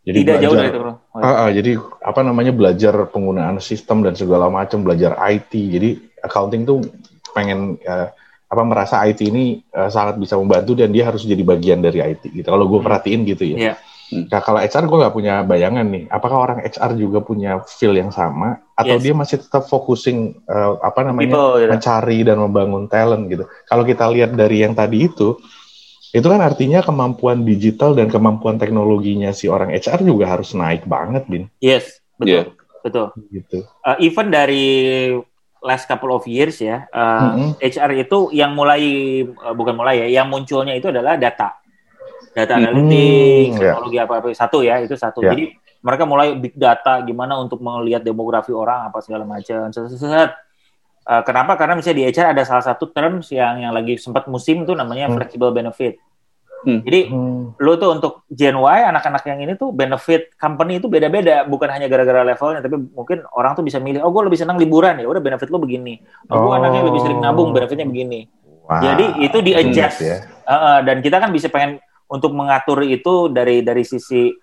jadi 0.07 0.19
tidak 0.23 0.37
belajar, 0.37 0.45
jauh 0.45 0.55
dari 0.55 0.71
teknologi. 0.71 1.01
Oh, 1.17 1.25
uh, 1.25 1.49
uh, 1.49 1.51
jadi 1.51 1.81
apa 2.05 2.21
namanya 2.21 2.53
belajar 2.53 2.93
penggunaan 3.09 3.57
sistem 3.65 4.05
dan 4.05 4.13
segala 4.13 4.53
macam 4.53 4.85
belajar 4.85 5.17
IT 5.17 5.49
jadi 5.49 5.97
accounting 6.21 6.69
tuh 6.69 6.85
pengen 7.33 7.81
uh, 7.89 8.13
apa 8.47 8.63
merasa 8.63 9.03
IT 9.09 9.25
ini 9.27 9.65
uh, 9.75 9.89
sangat 9.89 10.21
bisa 10.21 10.39
membantu 10.39 10.79
dan 10.79 10.93
dia 10.93 11.09
harus 11.09 11.25
jadi 11.25 11.41
bagian 11.43 11.81
dari 11.83 11.99
IT 12.05 12.31
gitu. 12.31 12.47
Kalau 12.47 12.69
gue 12.69 12.79
hmm. 12.79 12.87
perhatiin 12.87 13.21
gitu 13.27 13.45
ya. 13.57 13.57
Yeah. 13.73 13.77
Nah, 14.07 14.39
kalau 14.39 14.63
HR 14.63 14.87
gue 14.87 14.99
nggak 15.03 15.15
punya 15.19 15.35
bayangan 15.43 15.87
nih. 15.91 16.07
Apakah 16.07 16.39
orang 16.39 16.59
HR 16.63 16.95
juga 16.95 17.19
punya 17.27 17.59
feel 17.67 17.99
yang 17.99 18.15
sama 18.15 18.63
atau 18.79 18.95
yes. 18.95 19.03
dia 19.03 19.15
masih 19.19 19.37
tetap 19.43 19.67
focusing 19.67 20.39
uh, 20.47 20.79
apa 20.79 21.03
namanya 21.03 21.35
People, 21.35 21.53
gitu. 21.59 21.71
mencari 21.75 22.19
dan 22.23 22.39
membangun 22.39 22.87
talent 22.87 23.27
gitu. 23.27 23.51
Kalau 23.67 23.83
kita 23.83 24.07
lihat 24.15 24.39
dari 24.39 24.63
yang 24.63 24.79
tadi 24.79 25.11
itu, 25.11 25.35
itu 26.15 26.27
kan 26.27 26.41
artinya 26.43 26.81
kemampuan 26.85 27.43
digital 27.43 27.97
dan 27.97 28.07
kemampuan 28.07 28.61
teknologinya 28.61 29.35
si 29.35 29.51
orang 29.51 29.75
HR 29.75 30.07
juga 30.07 30.31
harus 30.31 30.55
naik 30.55 30.87
banget, 30.87 31.27
bin. 31.27 31.51
Yes, 31.59 31.99
betul, 32.21 32.53
yeah. 32.53 32.83
betul. 32.85 33.07
Gitu. 33.33 33.59
Uh, 33.83 33.97
even 33.99 34.31
dari 34.31 34.67
last 35.65 35.91
couple 35.91 36.15
of 36.15 36.23
years 36.31 36.63
ya, 36.63 36.87
uh, 36.95 37.35
mm-hmm. 37.35 37.51
HR 37.59 37.91
itu 38.07 38.19
yang 38.31 38.55
mulai 38.55 38.83
uh, 39.27 39.55
bukan 39.57 39.75
mulai 39.75 40.07
ya, 40.07 40.23
yang 40.23 40.31
munculnya 40.31 40.79
itu 40.79 40.95
adalah 40.95 41.19
data, 41.19 41.59
data 42.33 42.55
mm-hmm. 42.55 42.69
analitik, 42.71 43.47
yeah. 43.59 43.75
teknologi 43.75 43.99
apa 43.99 44.15
apa 44.23 44.27
satu 44.31 44.59
ya 44.63 44.79
itu 44.79 44.95
satu. 44.95 45.21
Yeah. 45.27 45.31
Jadi 45.35 45.45
mereka 45.83 46.03
mulai 46.03 46.35
big 46.35 46.55
data 46.59 47.03
gimana 47.03 47.39
untuk 47.39 47.63
melihat 47.63 48.03
demografi 48.03 48.51
orang 48.51 48.91
apa 48.91 48.99
segala 49.03 49.23
macam. 49.23 49.71
Uh, 51.07 51.23
kenapa? 51.23 51.55
Karena 51.55 51.79
misalnya 51.79 52.03
di 52.03 52.05
HR 52.11 52.35
ada 52.35 52.43
salah 52.43 52.67
satu 52.67 52.91
terms 52.91 53.31
yang 53.31 53.63
yang 53.63 53.71
lagi 53.71 53.95
sempat 53.95 54.27
musim 54.27 54.67
itu 54.67 54.75
namanya 54.75 55.07
hmm. 55.07 55.15
flexible 55.15 55.55
benefit. 55.55 56.03
Hmm. 56.67 56.83
Jadi 56.83 57.15
hmm. 57.15 57.63
lu 57.63 57.73
tuh 57.79 57.95
untuk 57.95 58.27
Gen 58.27 58.59
Y 58.59 58.81
anak-anak 58.91 59.23
yang 59.23 59.39
ini 59.39 59.55
tuh 59.55 59.71
benefit 59.71 60.35
company 60.35 60.83
itu 60.83 60.91
beda-beda, 60.91 61.47
bukan 61.47 61.71
hanya 61.71 61.87
gara-gara 61.87 62.27
levelnya, 62.27 62.59
tapi 62.59 62.75
mungkin 62.91 63.23
orang 63.39 63.55
tuh 63.55 63.63
bisa 63.63 63.79
milih, 63.79 64.03
oh 64.03 64.11
gue 64.11 64.27
lebih 64.27 64.43
senang 64.43 64.59
liburan 64.59 64.99
ya, 64.99 65.07
udah 65.07 65.23
benefit 65.23 65.47
lu 65.47 65.63
begini. 65.63 66.03
Oh, 66.27 66.43
gue 66.43 66.51
oh. 66.51 66.59
anaknya 66.59 66.83
lebih 66.91 67.01
sering 67.07 67.23
nabung, 67.23 67.55
benefitnya 67.55 67.87
begini. 67.87 68.27
Wow. 68.67 68.83
Jadi 68.83 69.07
itu 69.23 69.39
di 69.47 69.53
adjust, 69.55 69.99
ya. 70.03 70.27
uh, 70.43 70.83
dan 70.83 70.99
kita 70.99 71.23
kan 71.23 71.31
bisa 71.31 71.47
pengen 71.47 71.79
untuk 72.11 72.35
mengatur 72.35 72.83
itu 72.83 73.31
dari 73.31 73.63
dari 73.63 73.87
sisi 73.87 74.35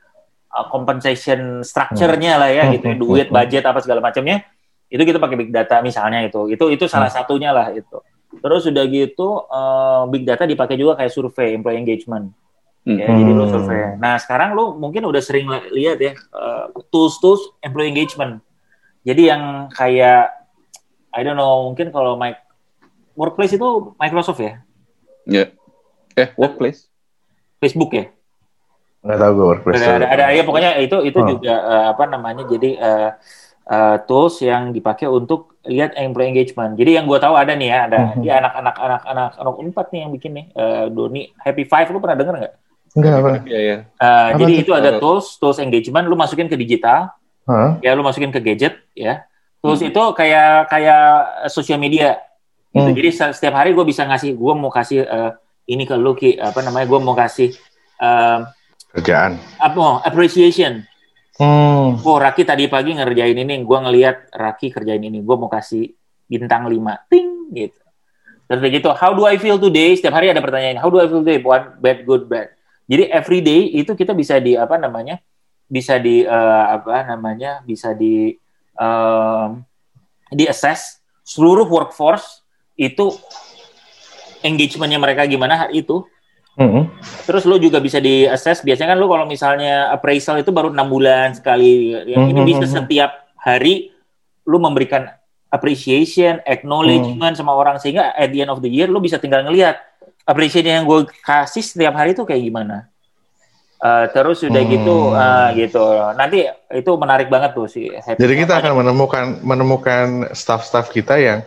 uh, 0.55 0.65
compensation 0.71 1.59
structure-nya 1.59 2.39
lah 2.39 2.49
ya, 2.55 2.63
hmm. 2.63 2.73
gitu, 2.79 2.87
ya. 2.87 2.95
duit, 2.95 3.27
budget 3.27 3.67
apa 3.67 3.83
segala 3.83 3.99
macamnya. 3.99 4.47
Itu 4.93 5.01
kita 5.01 5.17
pakai 5.17 5.33
big 5.41 5.49
data 5.49 5.81
misalnya 5.81 6.21
itu, 6.21 6.53
itu 6.53 6.69
itu 6.69 6.85
salah 6.85 7.09
hmm. 7.09 7.17
satunya 7.17 7.49
lah 7.49 7.73
itu. 7.73 7.97
Terus 8.37 8.61
sudah 8.69 8.85
gitu 8.85 9.49
uh, 9.49 10.05
big 10.05 10.21
data 10.21 10.45
dipakai 10.45 10.77
juga 10.77 11.01
kayak 11.01 11.09
survei 11.09 11.57
employee 11.57 11.81
engagement. 11.81 12.29
Hmm. 12.85 13.01
Ya, 13.01 13.09
jadi 13.09 13.31
lu 13.33 13.49
survei. 13.49 13.97
Nah, 13.97 14.21
sekarang 14.21 14.53
lu 14.53 14.77
mungkin 14.77 15.01
udah 15.09 15.21
sering 15.23 15.49
lihat 15.73 15.97
ya 15.97 16.13
uh, 16.35 16.69
tools-tools 16.93 17.57
employee 17.65 17.89
engagement. 17.89 18.37
Jadi 19.01 19.33
yang 19.33 19.73
kayak 19.73 20.29
I 21.13 21.21
don't 21.25 21.37
know, 21.37 21.73
mungkin 21.73 21.89
kalau 21.89 22.13
my 22.13 22.37
workplace 23.17 23.53
itu 23.53 23.93
Microsoft 23.97 24.41
ya? 24.41 24.61
Ya. 25.25 25.49
Yeah. 26.13 26.27
Eh, 26.27 26.29
workplace. 26.37 26.89
Facebook 27.57 27.93
ya? 27.95 28.05
Nggak 29.05 29.19
tahu 29.19 29.31
gue 29.35 29.45
workplace. 29.57 29.81
Ada, 29.81 29.95
ada, 29.95 30.07
ada 30.09 30.25
ya 30.33 30.43
pokoknya 30.43 30.71
itu 30.81 30.97
itu 31.07 31.19
oh. 31.19 31.27
juga 31.37 31.53
uh, 31.53 31.85
apa 31.95 32.03
namanya? 32.09 32.43
Jadi 32.49 32.75
uh, 32.77 33.15
uh, 33.67 33.97
tools 34.03 34.39
yang 34.43 34.75
dipakai 34.75 35.07
untuk 35.07 35.55
lihat 35.63 35.95
employee 35.95 36.35
engagement. 36.35 36.75
Jadi 36.75 36.99
yang 36.99 37.07
gue 37.07 37.19
tahu 37.19 37.35
ada 37.39 37.55
nih 37.55 37.69
ya, 37.71 37.79
ada 37.87 37.99
mm 37.99 38.09
-hmm. 38.19 38.27
anak-anak 38.27 38.75
anak-anak 38.75 39.31
anak 39.39 39.55
empat 39.63 39.85
nih 39.95 39.99
yang 40.03 40.11
bikin 40.11 40.31
nih. 40.35 40.45
Uh, 40.51 40.85
Doni 40.91 41.31
Happy 41.39 41.63
Five, 41.63 41.87
lu 41.91 42.03
pernah 42.03 42.19
denger 42.19 42.35
nggak? 42.35 42.53
Enggak 42.93 43.13
apa. 43.17 43.29
Ya, 43.47 43.59
ya. 43.59 43.77
Uh, 43.97 44.29
jadi 44.43 44.53
itu 44.59 44.71
ada 44.75 44.99
tools 44.99 45.39
tools 45.39 45.57
engagement, 45.63 46.05
lu 46.05 46.19
masukin 46.19 46.51
ke 46.51 46.59
digital, 46.59 47.09
huh? 47.47 47.79
ya 47.79 47.95
lu 47.95 48.03
masukin 48.03 48.29
ke 48.29 48.43
gadget, 48.43 48.83
ya. 48.93 49.23
Tools 49.63 49.79
hmm. 49.79 49.89
itu 49.95 50.03
kayak 50.13 50.67
kayak 50.67 51.03
sosial 51.47 51.79
media. 51.79 52.19
Gitu. 52.73 52.89
Hmm. 52.89 52.97
Jadi 52.97 53.09
setiap 53.31 53.55
hari 53.55 53.71
gue 53.71 53.85
bisa 53.85 54.03
ngasih, 54.03 54.35
gue 54.35 54.53
mau 54.57 54.73
kasih 54.73 55.07
uh, 55.07 55.31
ini 55.69 55.87
ke 55.87 55.95
lu 55.95 56.17
ki, 56.17 56.35
apa 56.41 56.59
namanya? 56.59 56.85
Gue 56.89 56.99
mau 56.99 57.15
kasih 57.15 57.55
uh, 58.03 58.43
kerjaan. 58.91 59.39
Apa? 59.57 59.77
Oh, 59.79 59.97
appreciation 60.03 60.83
Hmm. 61.33 61.97
Oh, 62.05 62.21
Raki 62.21 62.45
tadi 62.45 62.69
pagi 62.69 62.93
ngerjain 62.93 63.33
ini, 63.33 63.65
gue 63.65 63.79
ngelihat 63.81 64.29
Raki 64.29 64.69
kerjain 64.69 65.01
ini, 65.01 65.25
gue 65.25 65.35
mau 65.37 65.49
kasih 65.49 65.89
bintang 66.29 66.69
5, 66.69 67.09
ting, 67.09 67.49
gitu. 67.49 67.81
Terus 68.45 68.61
gitu, 68.69 68.89
how 68.93 69.17
do 69.17 69.25
I 69.25 69.41
feel 69.41 69.57
today? 69.57 69.97
Setiap 69.97 70.13
hari 70.13 70.29
ada 70.29 70.43
pertanyaan, 70.43 70.77
how 70.77 70.93
do 70.93 71.01
I 71.01 71.09
feel 71.09 71.25
today? 71.25 71.41
One, 71.41 71.73
bad, 71.81 72.05
good, 72.05 72.29
bad. 72.29 72.53
Jadi 72.85 73.09
every 73.09 73.41
day 73.41 73.71
itu 73.73 73.97
kita 73.97 74.13
bisa 74.13 74.37
di 74.37 74.53
apa 74.53 74.77
namanya? 74.77 75.17
Bisa 75.65 75.97
di 75.97 76.21
uh, 76.21 76.65
apa 76.77 77.07
namanya? 77.07 77.65
Bisa 77.65 77.95
di 77.97 78.35
uh, 78.77 79.57
di 80.29 80.45
assess 80.45 81.01
seluruh 81.23 81.65
workforce 81.65 82.43
itu 82.75 83.09
engagementnya 84.43 84.99
mereka 84.99 85.23
gimana 85.23 85.55
hari 85.55 85.81
itu 85.81 86.03
Mm-hmm. 86.53 86.83
Terus 87.25 87.43
lu 87.49 87.57
juga 87.57 87.81
bisa 87.81 87.97
di 87.97 88.29
assess. 88.29 88.61
Biasanya 88.61 88.93
kan 88.93 88.99
lu 89.01 89.09
kalau 89.09 89.25
misalnya 89.25 89.89
appraisal 89.89 90.37
itu 90.37 90.53
baru 90.53 90.69
enam 90.69 90.85
bulan 90.85 91.33
sekali. 91.33 91.97
Yang 92.05 92.23
mm-hmm. 92.29 92.31
ini 92.37 92.41
bisa 92.45 92.65
setiap 92.69 93.11
hari 93.41 93.89
lu 94.45 94.61
memberikan 94.61 95.09
appreciation, 95.49 96.41
acknowledgement 96.45 97.33
mm. 97.33 97.39
sama 97.39 97.53
orang 97.53 97.77
sehingga 97.77 98.13
at 98.13 98.29
the 98.29 98.41
end 98.45 98.51
of 98.53 98.61
the 98.61 98.69
year 98.69 98.89
lu 98.89 99.01
bisa 99.01 99.17
tinggal 99.17 99.45
ngelihat 99.45 99.81
appreciation 100.29 100.83
yang 100.83 100.85
gue 100.85 101.09
kasih 101.25 101.63
setiap 101.63 101.93
hari 101.97 102.13
itu 102.13 102.25
kayak 102.25 102.43
gimana. 102.43 102.93
Uh, 103.83 104.07
terus 104.15 104.39
sudah 104.39 104.63
hmm. 104.63 104.71
gitu 104.79 105.11
uh, 105.11 105.51
gitu 105.59 105.83
nanti 106.15 106.47
itu 106.71 106.91
menarik 106.95 107.27
banget 107.27 107.51
tuh 107.51 107.67
sih 107.67 107.91
jadi 108.15 108.33
kita 108.39 108.63
akan 108.63 108.79
menemukan 108.79 109.43
menemukan 109.43 110.31
staff-staff 110.31 110.87
kita 110.87 111.19
yang 111.19 111.43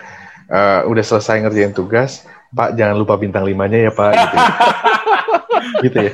uh, 0.53 0.85
udah 0.85 1.01
selesai 1.01 1.41
ngerjain 1.41 1.73
tugas 1.73 2.29
Pak 2.55 2.79
jangan 2.79 2.97
lupa 2.97 3.15
bintang 3.19 3.43
limanya 3.43 3.79
ya 3.79 3.93
Pak 3.93 4.13
gitu 4.13 4.37
ya. 4.37 4.47
gitu 5.87 5.99
ya. 5.99 6.13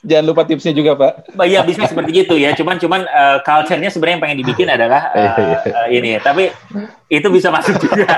Jangan 0.00 0.24
lupa 0.32 0.42
tipsnya 0.48 0.72
juga 0.72 0.96
Pak. 0.96 1.36
Iya 1.44 1.60
bisa 1.64 1.84
seperti 1.84 2.24
gitu 2.24 2.34
ya. 2.40 2.56
Cuman 2.56 2.80
cuman 2.80 3.04
uh, 3.04 3.38
culture-nya 3.44 3.92
sebenarnya 3.92 4.14
yang 4.16 4.24
pengen 4.24 4.38
dibikin 4.40 4.68
adalah 4.72 5.12
uh, 5.12 5.36
uh, 5.60 5.88
ini. 5.92 6.16
Tapi 6.20 6.48
itu 7.12 7.28
bisa 7.28 7.52
masuk 7.52 7.76
juga. 7.80 8.08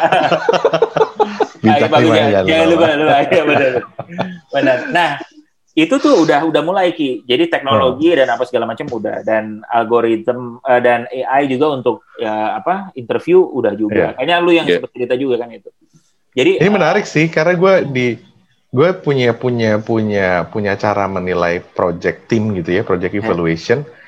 bintang 1.62 1.90
nah, 1.94 2.00
lima 2.02 2.14
ya. 2.18 2.40
Jangan 2.42 2.66
lupa, 2.70 2.86
lupa. 2.98 3.16
Ya, 3.30 3.42
benar. 3.46 3.72
benar. 4.50 4.78
Nah 4.90 5.10
itu 5.72 5.94
tuh 5.96 6.22
udah 6.22 6.44
udah 6.44 6.62
mulai 6.62 6.92
ki. 6.92 7.24
Jadi 7.24 7.48
teknologi 7.48 8.12
hmm. 8.12 8.18
dan 8.22 8.28
apa 8.36 8.44
segala 8.44 8.64
macam 8.68 8.86
udah 8.92 9.24
dan 9.24 9.64
algoritma 9.66 10.60
uh, 10.60 10.80
dan 10.84 11.08
AI 11.08 11.48
juga 11.48 11.66
untuk 11.72 12.04
ya 12.20 12.60
apa 12.60 12.92
interview 12.92 13.40
udah 13.40 13.72
juga. 13.72 14.12
Yeah. 14.12 14.16
Kayaknya 14.20 14.36
lu 14.44 14.50
yang 14.52 14.66
yeah. 14.68 14.76
seperti 14.78 14.96
kita 15.08 15.14
juga 15.16 15.40
kan 15.40 15.48
itu. 15.50 15.70
Jadi 16.32 16.60
ini 16.60 16.68
uh, 16.68 16.74
menarik 16.74 17.04
sih 17.04 17.28
karena 17.28 17.52
gue 17.56 17.74
di 17.92 18.06
gue 18.72 18.88
punya 19.04 19.36
punya 19.36 19.76
punya 19.84 20.48
punya 20.48 20.72
cara 20.80 21.04
menilai 21.04 21.60
project 21.60 22.28
team 22.32 22.56
gitu 22.56 22.72
ya, 22.72 22.82
project 22.82 23.12
evaluation. 23.12 23.84
Hmm. 23.84 24.00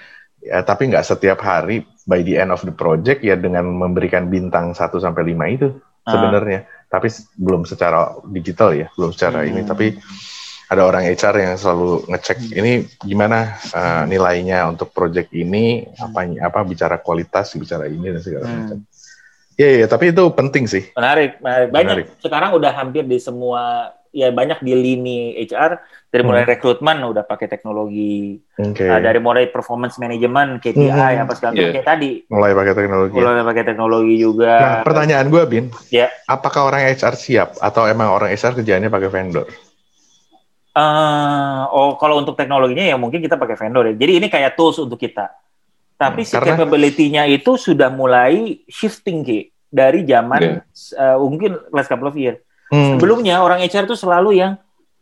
Ya, 0.45 0.61
tapi 0.61 0.93
nggak 0.93 1.05
setiap 1.05 1.41
hari 1.41 1.89
by 2.05 2.21
the 2.21 2.37
end 2.37 2.53
of 2.53 2.61
the 2.65 2.73
project 2.73 3.25
ya 3.25 3.37
dengan 3.37 3.65
memberikan 3.65 4.29
bintang 4.29 4.77
1 4.77 4.93
sampai 5.01 5.33
5 5.33 5.57
itu 5.57 5.69
uh. 5.73 6.09
sebenarnya. 6.09 6.69
Tapi 6.89 7.09
belum 7.37 7.65
secara 7.69 8.13
digital 8.29 8.77
ya, 8.77 8.87
belum 8.97 9.13
secara 9.13 9.45
hmm. 9.45 9.51
ini 9.53 9.61
tapi 9.65 9.87
ada 10.65 10.83
orang 10.89 11.05
HR 11.05 11.35
yang 11.45 11.55
selalu 11.61 12.09
ngecek 12.09 12.39
hmm. 12.41 12.61
ini 12.61 12.73
gimana 13.05 13.61
uh, 13.77 14.09
nilainya 14.09 14.65
untuk 14.65 14.97
project 14.97 15.29
ini 15.37 15.85
apa 16.01 16.25
apa 16.41 16.61
bicara 16.65 16.97
kualitas 17.05 17.53
bicara 17.61 17.85
ini 17.85 18.09
dan 18.09 18.23
segala 18.25 18.49
hmm. 18.49 18.57
macam. 18.57 18.79
Iya, 19.55 19.71
iya, 19.83 19.87
tapi 19.87 20.11
itu 20.11 20.25
penting 20.35 20.67
sih. 20.67 20.91
Menarik, 20.99 21.39
menarik. 21.39 21.69
Banyak 21.71 21.97
menarik. 22.03 22.07
sekarang 22.19 22.51
udah 22.59 22.73
hampir 22.75 23.07
di 23.07 23.19
semua 23.23 23.95
ya 24.15 24.31
banyak 24.31 24.63
di 24.63 24.73
lini 24.79 25.35
HR 25.43 25.83
dari 26.15 26.23
mulai 26.23 26.47
hmm. 26.47 26.51
rekrutmen 26.55 27.03
udah 27.03 27.27
pakai 27.27 27.51
teknologi. 27.51 28.39
Okay. 28.55 28.87
Uh, 28.87 29.03
dari 29.03 29.19
mulai 29.19 29.51
performance 29.51 29.99
management, 29.99 30.63
KPI 30.63 30.91
hmm. 30.91 31.23
apa 31.27 31.33
segala 31.35 31.59
yeah. 31.59 31.75
kayak 31.75 31.87
tadi. 31.87 32.23
Mulai 32.31 32.55
pakai 32.55 32.75
teknologi. 32.79 33.19
Mulai 33.19 33.43
pakai 33.43 33.65
teknologi 33.67 34.15
juga. 34.15 34.55
Nah, 34.55 34.75
pertanyaan 34.87 35.27
gue 35.27 35.43
Bin, 35.51 35.67
ya. 35.91 36.07
Yeah. 36.07 36.11
apakah 36.31 36.71
orang 36.71 36.87
HR 36.95 37.15
siap 37.19 37.49
atau 37.59 37.91
emang 37.91 38.15
orang 38.15 38.31
HR 38.31 38.63
kerjanya 38.63 38.87
pakai 38.87 39.11
vendor? 39.11 39.51
Uh, 40.75 41.71
oh, 41.71 41.95
kalau 41.99 42.19
untuk 42.19 42.35
teknologinya 42.35 42.83
ya 42.83 42.99
mungkin 42.99 43.19
kita 43.19 43.35
pakai 43.35 43.59
vendor 43.59 43.91
ya. 43.91 43.95
Jadi 43.99 44.13
ini 44.23 44.27
kayak 44.31 44.55
tools 44.55 44.79
untuk 44.79 44.99
kita. 44.99 45.44
Tapi 46.05 46.23
hmm, 46.23 46.29
si 46.29 46.35
karena... 46.37 46.49
capability-nya 46.53 47.23
itu 47.31 47.57
sudah 47.57 47.89
mulai 47.89 48.61
shifting 48.69 49.25
Ki 49.25 49.49
dari 49.73 50.05
zaman 50.05 50.63
yeah. 50.63 51.17
uh, 51.17 51.17
mungkin 51.19 51.59
last 51.73 51.89
couple 51.89 52.07
of 52.07 52.15
years. 52.15 52.39
Hmm. 52.69 52.97
Sebelumnya 52.97 53.41
orang 53.41 53.65
HR 53.65 53.89
itu 53.89 53.97
selalu 53.97 54.39
yang 54.39 54.53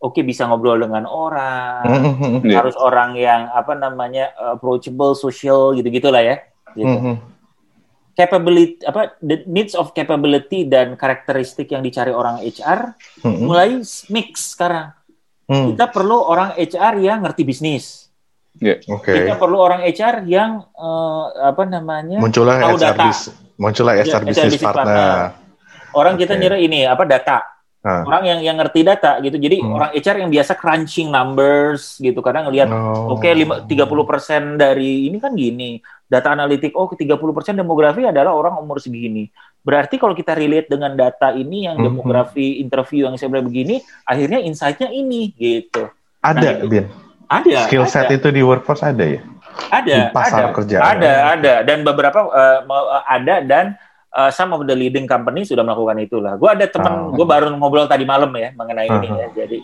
oke 0.02 0.18
okay, 0.18 0.22
bisa 0.26 0.46
ngobrol 0.46 0.80
dengan 0.80 1.06
orang, 1.06 1.84
hmm, 1.86 2.00
hmm, 2.02 2.14
hmm. 2.18 2.40
yeah. 2.48 2.58
harus 2.62 2.74
orang 2.78 3.14
yang 3.14 3.52
apa 3.52 3.76
namanya 3.76 4.32
approachable, 4.56 5.14
social 5.14 5.74
gitu-gitu 5.76 6.08
lah 6.08 6.22
ya. 6.22 6.36
Gitu. 6.72 6.88
Hmm. 6.88 7.16
Capability 8.12 8.84
apa 8.84 9.16
the 9.24 9.44
needs 9.48 9.72
of 9.72 9.96
capability 9.96 10.68
dan 10.68 11.00
karakteristik 11.00 11.72
yang 11.72 11.80
dicari 11.80 12.12
orang 12.12 12.44
HR 12.44 12.96
hmm. 13.24 13.38
mulai 13.44 13.80
mix 14.08 14.56
sekarang. 14.56 14.92
Hmm. 15.48 15.72
Kita 15.72 15.88
perlu 15.90 16.16
orang 16.16 16.56
HR 16.56 17.00
yang 17.00 17.24
ngerti 17.24 17.42
bisnis 17.44 18.11
Yeah. 18.60 18.84
Okay. 18.84 19.24
Kita 19.24 19.40
perlu 19.40 19.56
orang 19.56 19.80
HR 19.80 20.28
yang 20.28 20.68
uh, 20.76 21.24
apa 21.40 21.64
namanya 21.64 22.20
muncullah 22.20 22.60
tahu 22.60 22.76
HR 22.76 22.82
data. 22.84 23.04
Bis, 23.08 23.20
muncullah 23.56 23.94
HR, 23.96 24.04
HR 24.04 24.22
business, 24.28 24.44
business 24.52 24.64
partner. 24.64 24.84
partner. 24.84 25.16
Orang 25.96 26.14
okay. 26.16 26.28
kita 26.28 26.34
nyari 26.36 26.58
ini 26.68 26.80
apa 26.84 27.04
data. 27.08 27.38
Ah. 27.82 28.06
Orang 28.06 28.22
yang 28.22 28.38
yang 28.44 28.56
ngerti 28.60 28.86
data 28.86 29.18
gitu. 29.24 29.40
Jadi 29.40 29.58
hmm. 29.58 29.72
orang 29.74 29.90
HR 29.96 30.16
yang 30.22 30.30
biasa 30.30 30.52
crunching 30.54 31.08
numbers 31.10 31.98
gitu 31.98 32.22
kadang 32.22 32.46
ngelihat 32.46 32.70
oh. 32.70 33.18
oke 33.18 33.26
okay, 33.26 33.34
30% 33.34 33.66
dari 34.60 35.10
ini 35.10 35.18
kan 35.18 35.34
gini. 35.34 35.82
Data 36.06 36.30
analitik 36.36 36.76
oh 36.76 36.86
30% 36.86 37.08
demografi 37.56 38.06
adalah 38.06 38.36
orang 38.36 38.60
umur 38.60 38.78
segini. 38.78 39.26
Berarti 39.64 39.98
kalau 39.98 40.14
kita 40.14 40.36
relate 40.36 40.70
dengan 40.70 40.94
data 40.94 41.34
ini 41.34 41.66
yang 41.66 41.80
hmm. 41.80 41.86
demografi 41.88 42.62
interview 42.62 43.08
yang 43.10 43.18
saya 43.18 43.32
bilang 43.32 43.48
begini, 43.50 43.82
akhirnya 44.06 44.38
insight-nya 44.44 44.92
ini 44.92 45.34
gitu. 45.34 45.90
Ada, 46.22 46.62
nah, 46.62 46.70
Bin 46.70 46.86
ada. 47.40 47.56
Skill 47.68 47.86
set 47.88 48.12
itu 48.12 48.28
di 48.28 48.42
workforce 48.44 48.84
ada 48.84 49.04
ya? 49.04 49.20
Ada. 49.72 49.96
Di 49.96 50.02
pasar 50.12 50.50
ada, 50.50 50.54
kerja. 50.56 50.76
Ada, 50.80 51.12
ada. 51.36 51.54
Dan 51.64 51.84
beberapa 51.84 52.28
uh, 52.28 52.58
ada 53.08 53.40
dan 53.44 53.76
uh, 54.12 54.30
some 54.32 54.52
of 54.52 54.64
the 54.68 54.76
leading 54.76 55.08
company 55.08 55.44
sudah 55.44 55.64
melakukan 55.64 56.00
itulah. 56.00 56.36
Gue 56.36 56.50
ada 56.52 56.68
teman, 56.68 57.12
oh. 57.12 57.16
gue 57.16 57.26
baru 57.26 57.52
ngobrol 57.56 57.88
tadi 57.88 58.04
malam 58.04 58.32
ya 58.36 58.52
mengenai 58.52 58.88
uh 58.88 58.96
-huh. 58.96 59.04
ini 59.04 59.08
ya. 59.16 59.28
Jadi 59.32 59.58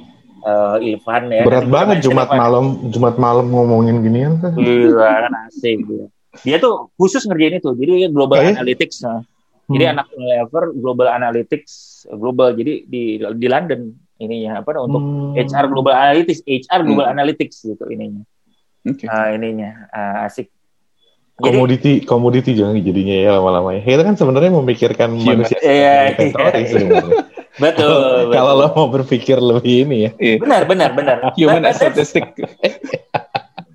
uh, 0.45 0.77
Ilvan 0.81 1.23
ya. 1.33 1.43
Berat 1.45 1.69
banget 1.69 1.97
Jumat 2.05 2.29
Ilvan. 2.29 2.39
malam, 2.39 2.64
Jumat 2.89 3.14
malam 3.21 3.47
ngomongin 3.53 4.01
ginian 4.01 4.41
kan. 4.41 4.53
Iya, 4.57 5.29
kan 5.29 5.33
asik 5.49 5.85
dia. 5.85 6.07
Dia 6.45 6.57
tuh 6.61 6.93
khusus 6.97 7.25
ngerjain 7.25 7.59
itu. 7.59 7.71
Jadi 7.75 8.09
global 8.12 8.41
oh, 8.41 8.47
analytics. 8.47 9.03
Nah. 9.05 9.25
Jadi 9.69 9.85
hmm. 9.85 9.95
anak 9.97 10.07
level 10.16 10.64
global 10.81 11.09
analytics 11.12 11.73
global. 12.09 12.57
Jadi 12.57 12.89
di 12.89 13.21
di 13.21 13.47
London 13.49 14.08
ininya 14.19 14.62
apa 14.62 14.71
untuk 14.83 15.03
hmm. 15.03 15.39
HR 15.39 15.66
Global 15.71 15.95
Analytics, 15.95 16.41
HR 16.47 16.81
Global 16.85 17.07
hmm. 17.07 17.14
Analytics 17.14 17.57
gitu 17.64 17.85
ininya. 17.91 18.23
Okay. 18.87 19.07
Uh, 19.07 19.29
ininya 19.35 19.89
uh, 19.91 20.27
asik. 20.27 20.51
Komoditi, 21.39 22.03
komoditi 22.03 22.51
jangan 22.51 22.75
jadinya 22.83 23.14
ya 23.14 23.31
lama-lama 23.39 23.79
ya. 23.79 23.87
Kita 23.87 24.03
kan 24.03 24.19
sebenarnya 24.19 24.51
memikirkan 24.59 25.14
Human. 25.14 25.47
manusia 25.47 25.59
iya, 25.62 26.19
iya. 26.19 26.35
betul. 27.62 28.35
Kalau 28.35 28.53
lo 28.59 28.66
mau 28.75 28.91
berpikir 28.91 29.39
lebih 29.39 29.87
ini 29.87 29.97
ya. 30.03 30.11
Iya. 30.19 30.37
Benar, 30.43 30.62
benar, 30.66 30.91
benar. 30.99 31.16
Human 31.39 31.62
as 31.62 31.79
statistic. 31.79 32.27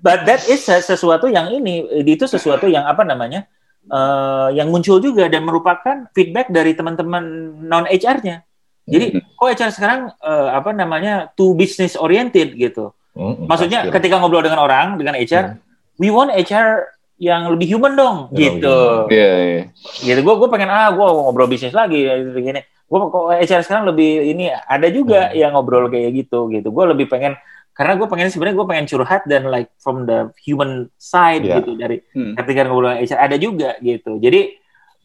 But 0.04 0.28
that 0.28 0.44
is 0.44 0.60
sesuatu 0.92 1.32
yang 1.32 1.48
ini, 1.48 2.04
itu 2.04 2.28
sesuatu 2.28 2.68
yang 2.68 2.84
apa 2.84 3.00
namanya, 3.08 3.48
uh, 3.88 4.52
yang 4.52 4.68
muncul 4.68 5.00
juga 5.00 5.32
dan 5.32 5.48
merupakan 5.48 6.04
feedback 6.12 6.52
dari 6.52 6.76
teman-teman 6.76 7.24
non 7.64 7.88
HR-nya. 7.88 8.44
Jadi, 8.84 9.06
mm-hmm. 9.16 9.36
kok 9.36 9.48
HR 9.48 9.72
sekarang 9.72 10.00
uh, 10.20 10.48
apa 10.52 10.70
namanya, 10.76 11.32
to 11.32 11.56
business 11.56 11.96
oriented 11.96 12.52
gitu. 12.56 12.92
Mm-hmm. 13.16 13.48
Maksudnya, 13.48 13.80
Pasti. 13.88 13.94
ketika 13.96 14.20
ngobrol 14.20 14.44
dengan 14.44 14.60
orang, 14.60 15.00
dengan 15.00 15.16
HR, 15.16 15.56
mm-hmm. 15.56 16.00
we 16.00 16.12
want 16.12 16.30
HR 16.32 16.92
yang 17.16 17.48
lebih 17.48 17.78
human 17.78 17.96
dong, 17.96 18.16
oh, 18.28 18.36
gitu. 18.36 19.08
Iya, 19.08 19.22
yeah, 19.22 19.38
yeah. 19.62 19.64
Gitu, 20.04 20.20
gue 20.20 20.34
gue 20.34 20.48
pengen 20.50 20.68
ah, 20.68 20.92
gue 20.92 21.06
ngobrol 21.06 21.48
bisnis 21.48 21.72
lagi, 21.72 22.04
gitu, 22.04 22.36
gini. 22.36 22.60
Gue 22.84 22.98
kok 23.08 23.32
HR 23.32 23.62
sekarang 23.64 23.84
lebih 23.88 24.28
ini 24.28 24.52
ada 24.52 24.86
juga 24.92 25.32
mm-hmm. 25.32 25.40
yang 25.40 25.50
ngobrol 25.56 25.88
kayak 25.88 26.12
gitu, 26.12 26.52
gitu. 26.52 26.68
Gue 26.68 26.84
lebih 26.92 27.08
pengen 27.08 27.40
karena 27.74 27.98
gue 27.98 28.06
pengen 28.06 28.30
sebenarnya 28.30 28.56
gue 28.56 28.66
pengen 28.70 28.86
curhat 28.86 29.22
dan 29.26 29.50
like 29.50 29.66
from 29.82 30.06
the 30.06 30.30
human 30.46 30.86
side 30.94 31.42
yeah. 31.42 31.58
gitu 31.58 31.74
dari 31.74 31.98
hmm. 32.14 32.38
ketika 32.38 32.70
ngobrol 32.70 32.94
HR 32.94 33.18
ada 33.18 33.36
juga 33.36 33.74
gitu 33.82 34.22
jadi 34.22 34.54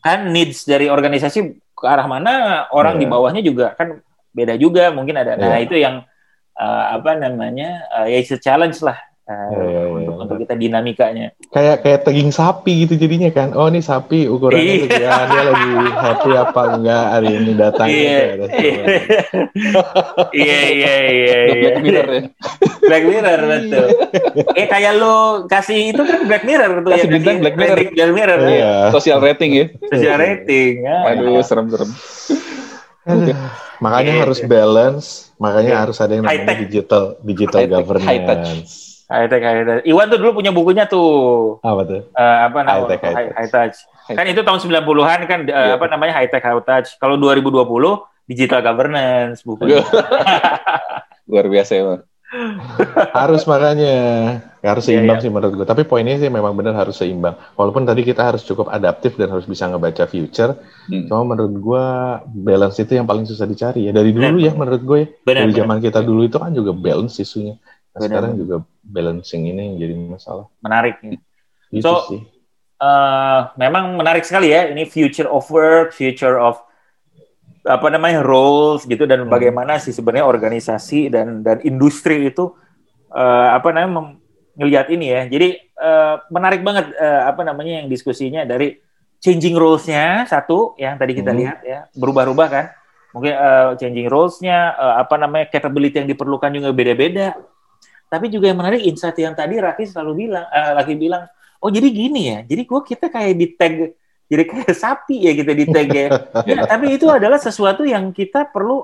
kan 0.06 0.30
needs 0.30 0.64
dari 0.70 0.88
organisasi 0.88 1.69
ke 1.80 1.88
arah 1.88 2.06
mana 2.06 2.68
orang 2.76 3.00
yeah. 3.00 3.02
di 3.02 3.06
bawahnya 3.08 3.42
juga 3.42 3.74
kan 3.80 4.04
beda 4.36 4.60
juga 4.60 4.92
mungkin 4.92 5.16
ada 5.16 5.40
nah 5.40 5.58
yeah. 5.58 5.66
itu 5.66 5.76
yang 5.80 6.04
uh, 6.60 6.84
apa 7.00 7.16
namanya 7.16 7.88
uh, 7.96 8.06
ya 8.06 8.20
it's 8.20 8.36
a 8.36 8.38
challenge 8.38 8.84
lah 8.84 9.00
uh, 9.30 9.50
ya, 9.54 9.62
ya, 9.70 9.82
untuk, 9.94 10.16
untuk 10.26 10.38
kita 10.42 10.54
dinamikanya. 10.58 11.28
Kayak 11.54 11.86
kayak 11.86 12.00
teging 12.02 12.32
sapi 12.34 12.86
gitu 12.86 12.98
jadinya 12.98 13.30
kan. 13.30 13.54
Oh 13.54 13.70
ini 13.70 13.80
sapi 13.86 14.26
ukurannya 14.26 14.90
iya. 14.90 14.98
ya, 14.98 15.14
dia 15.30 15.42
lagi 15.46 15.70
happy 15.94 16.32
apa 16.34 16.62
enggak 16.74 17.04
hari 17.14 17.30
ini 17.38 17.52
datang. 17.54 17.88
Iya 17.90 18.20
gitu, 18.34 18.46
iya 20.34 20.60
iya 20.74 20.94
iya. 21.14 21.36
Black 21.62 21.78
Mirror 21.86 22.10
ya. 22.10 22.22
Black 22.82 23.04
Mirror 23.06 23.40
betul. 23.46 23.88
eh 24.58 24.68
kayak 24.68 24.94
lo 24.98 25.46
kasih 25.46 25.94
itu 25.94 26.02
kan 26.02 26.20
Black 26.26 26.44
Mirror 26.44 26.82
tuh 26.82 26.92
kasih 26.98 27.08
ya. 27.08 27.14
bintang 27.14 27.38
Black 27.40 27.56
Mirror. 27.56 27.78
Black 27.94 28.12
Mirror 28.18 28.40
ya. 28.42 28.50
Iya. 28.50 28.74
Social 28.90 29.20
rating 29.22 29.52
ya. 29.54 29.66
Social 29.94 30.18
rating. 30.18 30.74
Ya. 30.82 30.98
Aduh 31.14 31.42
serem-serem. 31.46 31.90
Makanya 33.80 34.12
yeah, 34.12 34.22
harus 34.28 34.44
balance, 34.44 35.32
makanya 35.40 35.72
yeah. 35.72 35.82
harus 35.88 35.98
ada 36.04 36.12
yang 36.12 36.28
namanya 36.28 36.68
digital 36.68 37.16
digital 37.24 37.64
high 37.64 37.72
governance. 37.72 38.06
High 38.12 38.24
touch 38.28 38.89
High 39.10 39.26
tech, 39.26 39.42
high 39.42 39.66
tech. 39.66 39.82
Iwan 39.90 40.06
tuh 40.14 40.22
dulu 40.22 40.38
punya 40.38 40.54
bukunya 40.54 40.86
tuh. 40.86 41.58
Apa 41.66 41.82
tuh? 41.82 42.02
Uh, 42.14 42.38
apa 42.46 42.58
namanya? 42.62 42.78
High 42.78 42.90
tech, 42.94 43.00
high, 43.02 43.16
high, 43.18 43.30
high 43.34 43.50
touch. 43.50 43.78
Kan 44.06 44.26
itu 44.30 44.42
tahun 44.46 44.60
90-an 44.62 45.20
kan 45.26 45.40
uh, 45.50 45.54
yeah. 45.54 45.76
apa 45.82 45.86
namanya 45.90 46.14
high 46.14 46.30
tech, 46.30 46.46
high 46.46 46.62
touch. 46.62 46.94
Kalau 47.02 47.18
2020 47.18 47.66
digital 48.30 48.62
governance 48.62 49.42
bukunya. 49.42 49.82
Luar 51.30 51.46
biasa 51.50 51.72
ya, 51.74 52.06
harus 53.18 53.42
makanya 53.50 53.98
harus 54.62 54.86
iya, 54.86 55.02
seimbang 55.02 55.18
yeah, 55.18 55.18
yeah. 55.18 55.24
sih 55.26 55.32
menurut 55.34 55.54
gue. 55.58 55.66
Tapi 55.66 55.82
poinnya 55.90 56.22
sih 56.22 56.30
memang 56.30 56.54
benar 56.54 56.78
harus 56.78 57.02
seimbang. 57.02 57.34
Walaupun 57.58 57.90
tadi 57.90 58.06
kita 58.06 58.22
harus 58.22 58.46
cukup 58.46 58.70
adaptif 58.70 59.18
dan 59.18 59.34
harus 59.34 59.50
bisa 59.50 59.66
ngebaca 59.66 60.06
future. 60.06 60.54
Hmm. 60.86 61.10
Cuma 61.10 61.34
menurut 61.34 61.58
gue 61.58 61.86
balance 62.46 62.78
itu 62.78 63.02
yang 63.02 63.10
paling 63.10 63.26
susah 63.26 63.50
dicari 63.50 63.90
ya. 63.90 63.92
Dari 63.96 64.14
dulu 64.14 64.38
bener. 64.38 64.46
ya 64.46 64.54
menurut 64.54 64.82
gue. 64.86 65.02
Bener, 65.26 65.50
Dari 65.50 65.54
zaman 65.58 65.78
kita 65.82 66.06
dulu 66.06 66.22
itu 66.30 66.38
kan 66.38 66.54
juga 66.54 66.72
balance 66.78 67.18
isunya. 67.18 67.58
Nah, 68.00 68.08
sekarang 68.08 68.34
juga 68.40 68.56
balancing 68.80 69.44
ini 69.52 69.62
yang 69.74 69.76
jadi 69.78 69.94
masalah. 70.00 70.46
Menarik. 70.64 70.96
Gitu 71.70 71.84
so, 71.84 72.08
sih. 72.10 72.22
Uh, 72.80 73.52
memang 73.60 74.00
menarik 74.00 74.24
sekali 74.24 74.56
ya 74.56 74.72
ini 74.72 74.88
future 74.88 75.28
of 75.28 75.44
work, 75.52 75.92
future 75.92 76.40
of 76.40 76.64
apa 77.68 77.92
namanya 77.92 78.24
roles 78.24 78.88
gitu 78.88 79.04
dan 79.04 79.28
hmm. 79.28 79.32
bagaimana 79.32 79.76
sih 79.78 79.92
sebenarnya 79.92 80.24
organisasi 80.24 81.12
dan 81.12 81.44
dan 81.44 81.60
industri 81.68 82.32
itu 82.32 82.56
uh, 83.12 83.48
apa 83.52 83.76
namanya 83.76 84.16
melihat 84.56 84.88
ini 84.90 85.12
ya. 85.12 85.22
Jadi 85.28 85.60
uh, 85.76 86.24
menarik 86.32 86.64
banget 86.64 86.96
uh, 86.96 87.28
apa 87.28 87.44
namanya 87.44 87.84
yang 87.84 87.88
diskusinya 87.92 88.48
dari 88.48 88.80
changing 89.20 89.60
roles-nya 89.60 90.24
satu 90.24 90.80
yang 90.80 90.96
tadi 90.96 91.20
kita 91.20 91.36
hmm. 91.36 91.40
lihat 91.40 91.58
ya 91.68 91.80
berubah-ubah 91.96 92.48
kan. 92.48 92.66
Mungkin 93.10 93.34
uh, 93.34 93.70
changing 93.76 94.08
roles-nya 94.08 94.74
uh, 94.78 94.96
apa 95.02 95.20
namanya 95.20 95.52
capability 95.52 96.00
yang 96.00 96.10
diperlukan 96.10 96.50
juga 96.56 96.70
beda-beda 96.72 97.36
tapi 98.10 98.26
juga 98.34 98.50
yang 98.50 98.58
menarik 98.58 98.82
insight 98.82 99.22
yang 99.22 99.38
tadi 99.38 99.62
Raki 99.62 99.86
selalu 99.86 100.26
bilang, 100.26 100.46
uh, 100.50 100.72
Raki 100.82 100.98
bilang, 100.98 101.30
oh 101.62 101.70
jadi 101.70 101.88
gini 101.94 102.22
ya, 102.34 102.40
jadi 102.42 102.66
gua 102.66 102.82
kita 102.82 103.06
kayak 103.06 103.34
di 103.38 103.48
tag, 103.54 103.94
jadi 104.26 104.44
kayak 104.50 104.74
sapi 104.74 105.30
ya 105.30 105.32
kita 105.38 105.52
di 105.54 105.66
tag 105.70 105.88
ya. 105.94 106.08
ya. 106.50 106.66
Tapi 106.66 106.98
itu 106.98 107.06
adalah 107.06 107.38
sesuatu 107.38 107.86
yang 107.86 108.10
kita 108.10 108.50
perlu 108.50 108.82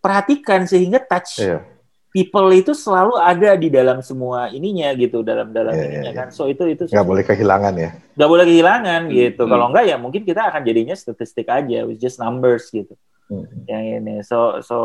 perhatikan 0.00 0.64
sehingga 0.64 0.96
touch 1.04 1.44
yeah. 1.44 1.60
people 2.08 2.48
itu 2.56 2.72
selalu 2.72 3.20
ada 3.20 3.52
di 3.52 3.68
dalam 3.68 4.00
semua 4.00 4.48
ininya 4.48 4.96
gitu, 4.96 5.20
dalam 5.20 5.52
dalam 5.52 5.76
yeah, 5.76 5.84
ininya 5.84 6.12
yeah, 6.16 6.18
kan. 6.24 6.28
So 6.32 6.48
itu 6.48 6.64
itu 6.72 6.88
nggak 6.88 7.04
boleh 7.04 7.24
kehilangan 7.24 7.74
ya. 7.76 7.90
Nggak 8.16 8.30
boleh 8.32 8.44
kehilangan 8.48 9.00
gitu. 9.12 9.42
Hmm. 9.44 9.50
Kalau 9.52 9.66
enggak 9.68 9.84
ya 9.92 9.96
mungkin 10.00 10.24
kita 10.24 10.40
akan 10.48 10.64
jadinya 10.64 10.96
statistik 10.96 11.52
aja, 11.52 11.84
with 11.84 12.00
just 12.00 12.16
numbers 12.16 12.72
gitu. 12.72 12.96
Hmm. 13.24 13.48
Yang 13.64 13.84
ini, 14.00 14.14
so 14.20 14.60
so 14.60 14.76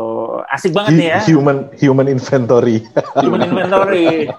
asik 0.48 0.72
banget 0.72 0.92
nih 0.96 1.08
ya. 1.12 1.18
Human 1.28 1.68
human 1.76 2.08
inventory. 2.08 2.80
Human 3.24 3.44
inventory. 3.44 4.32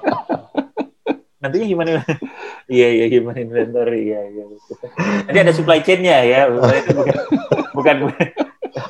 Nantinya 1.41 1.66
human 1.66 1.88
iya 2.70 2.88
iya 3.02 3.06
human 3.10 3.38
inventory 3.38 4.14
ya. 4.14 4.22
ya. 4.30 4.43
Nanti 5.26 5.39
ada 5.41 5.54
supply 5.54 5.82
chain-nya 5.82 6.22
ya. 6.22 6.49
Bukan, 7.74 7.95
bukan 8.06 8.30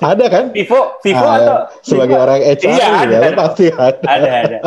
ada 0.01 0.26
kan? 0.30 0.45
Vivo, 0.53 0.97
Vivo 1.01 1.26
ah, 1.26 1.38
atau 1.38 1.57
sebagai 1.82 2.18
Vivo? 2.18 2.26
orang 2.26 2.39
HR 2.41 2.70
iya, 2.74 2.88
ada, 3.01 3.18
ya, 3.18 3.32
pasti 3.34 3.66
ada. 3.70 4.05
Ada, 4.05 4.30
ada. 4.45 4.59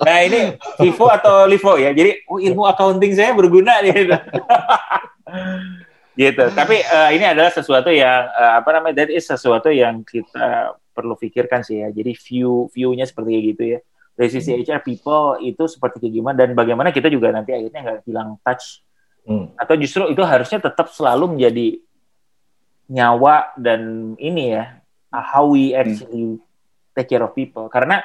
Nah 0.00 0.18
ini 0.24 0.40
Vivo 0.80 1.06
atau 1.08 1.44
Livo 1.48 1.76
ya. 1.76 1.92
Jadi 1.92 2.24
oh, 2.28 2.40
ilmu 2.40 2.62
accounting 2.68 3.12
saya 3.12 3.36
berguna 3.36 3.84
nih 3.84 3.92
gitu. 6.14 6.44
Tapi 6.52 6.84
uh, 6.84 7.10
ini 7.12 7.24
adalah 7.24 7.52
sesuatu 7.52 7.88
yang 7.88 8.28
uh, 8.32 8.60
apa 8.60 8.68
namanya? 8.74 9.04
That 9.04 9.10
is 9.12 9.24
sesuatu 9.24 9.72
yang 9.72 10.04
kita 10.04 10.76
perlu 10.92 11.16
pikirkan 11.16 11.64
sih 11.64 11.80
ya. 11.84 11.88
Jadi 11.92 12.12
view 12.16 12.68
view-nya 12.72 13.08
seperti 13.08 13.54
gitu 13.54 13.64
ya. 13.76 13.80
Dari 14.12 14.28
sisi 14.28 14.52
hmm. 14.52 14.60
HR 14.68 14.80
people 14.84 15.40
itu 15.40 15.64
seperti 15.64 16.04
kayak 16.04 16.14
gimana 16.14 16.36
dan 16.36 16.52
bagaimana 16.52 16.92
kita 16.92 17.08
juga 17.08 17.32
nanti 17.32 17.56
akhirnya 17.56 17.80
nggak 17.80 17.98
hilang 18.04 18.36
touch 18.44 18.84
hmm. 19.26 19.56
atau 19.56 19.74
justru 19.78 20.02
itu 20.12 20.22
harusnya 20.22 20.60
tetap 20.60 20.90
selalu 20.92 21.36
menjadi 21.36 21.80
nyawa 22.92 23.56
dan 23.56 24.12
ini 24.20 24.58
ya 24.58 24.64
how 25.10 25.48
we 25.48 25.72
hmm. 25.72 25.80
actually 25.80 26.24
hmm. 26.36 26.42
take 26.92 27.08
care 27.08 27.24
of 27.24 27.32
people 27.32 27.66
karena 27.72 28.04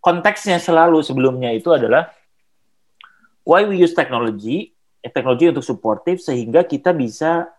konteksnya 0.00 0.60
selalu 0.60 1.00
sebelumnya 1.00 1.52
itu 1.52 1.72
adalah 1.72 2.12
why 3.44 3.64
we 3.64 3.80
use 3.80 3.96
technology 3.96 4.73
teknologi 5.12 5.52
untuk 5.52 5.64
suportif 5.66 6.24
sehingga 6.24 6.64
kita 6.64 6.96
bisa 6.96 7.52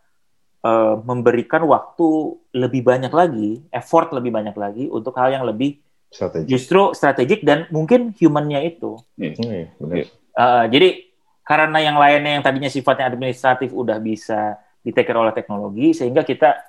uh, 0.66 0.96
memberikan 1.06 1.62
waktu 1.70 2.39
lebih 2.58 2.82
banyak 2.82 3.14
lagi, 3.14 3.62
effort 3.70 4.10
lebih 4.16 4.34
banyak 4.34 4.56
lagi 4.58 4.89
untuk 4.89 5.14
hal 5.20 5.30
yang 5.30 5.46
lebih 5.46 5.78
strategik. 6.10 6.48
justru 6.50 6.82
strategik 6.98 7.39
dan 7.46 7.70
mungkin 7.70 8.16
humannya 8.18 8.74
itu. 8.74 8.98
Yeah. 9.20 9.70
Yeah, 9.86 10.10
Uh, 10.36 10.68
jadi 10.68 11.00
karena 11.48 11.80
yang 11.80 11.96
lainnya 11.96 12.32
yang 12.36 12.43
tadinya 12.43 12.68
sifatnya 12.68 13.08
administratif 13.08 13.72
udah 13.72 14.04
bisa 14.04 14.60
diteker 14.84 15.16
oleh 15.16 15.32
teknologi 15.32 15.96
sehingga 15.96 16.28
kita 16.28 16.60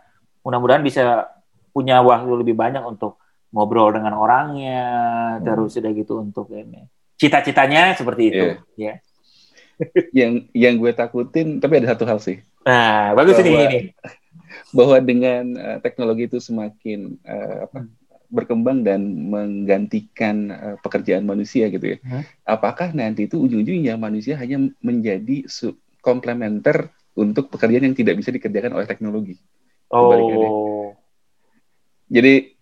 mudah-mudahan 0.47 0.87
bisa 0.87 1.27
punya 1.75 1.99
waktu 1.99 2.31
lebih 2.31 2.55
banyak 2.55 2.85
untuk 2.87 3.19
ngobrol 3.51 3.91
dengan 3.91 4.15
orangnya 4.17 4.85
hmm. 5.37 5.45
terus 5.45 5.75
sudah 5.75 5.91
gitu 5.91 6.21
untuk 6.21 6.53
ini 6.53 6.85
cita-citanya 7.17 7.97
seperti 7.97 8.23
itu 8.31 8.47
yeah. 8.77 8.95
ya 9.01 9.05
yang 10.19 10.49
yang 10.53 10.75
gue 10.81 10.93
takutin 10.93 11.61
tapi 11.61 11.81
ada 11.81 11.95
satu 11.95 12.05
hal 12.09 12.19
sih 12.21 12.41
nah 12.67 13.13
bagus 13.15 13.39
bahwa, 13.39 13.47
ini 13.47 13.53
ini 13.65 13.81
bahwa 14.73 14.97
dengan 15.01 15.45
uh, 15.57 15.79
teknologi 15.81 16.27
itu 16.27 16.39
semakin 16.41 17.21
uh, 17.23 17.69
apa 17.69 17.87
berkembang 18.27 18.83
dan 18.83 19.07
menggantikan 19.31 20.51
uh, 20.51 20.77
pekerjaan 20.83 21.23
manusia 21.23 21.71
gitu 21.71 21.95
ya 21.95 21.99
hmm? 22.03 22.23
apakah 22.43 22.91
nanti 22.91 23.31
itu 23.31 23.39
ujung-ujungnya 23.39 23.95
manusia 23.95 24.35
hanya 24.35 24.67
menjadi 24.83 25.47
komplementer 26.03 26.91
untuk 27.17 27.49
pekerjaan 27.49 27.87
yang 27.87 27.97
tidak 27.97 28.19
bisa 28.19 28.35
dikerjakan 28.35 28.75
oleh 28.75 28.87
teknologi 28.89 29.39
oh 29.95 30.93
jadi 32.07 32.57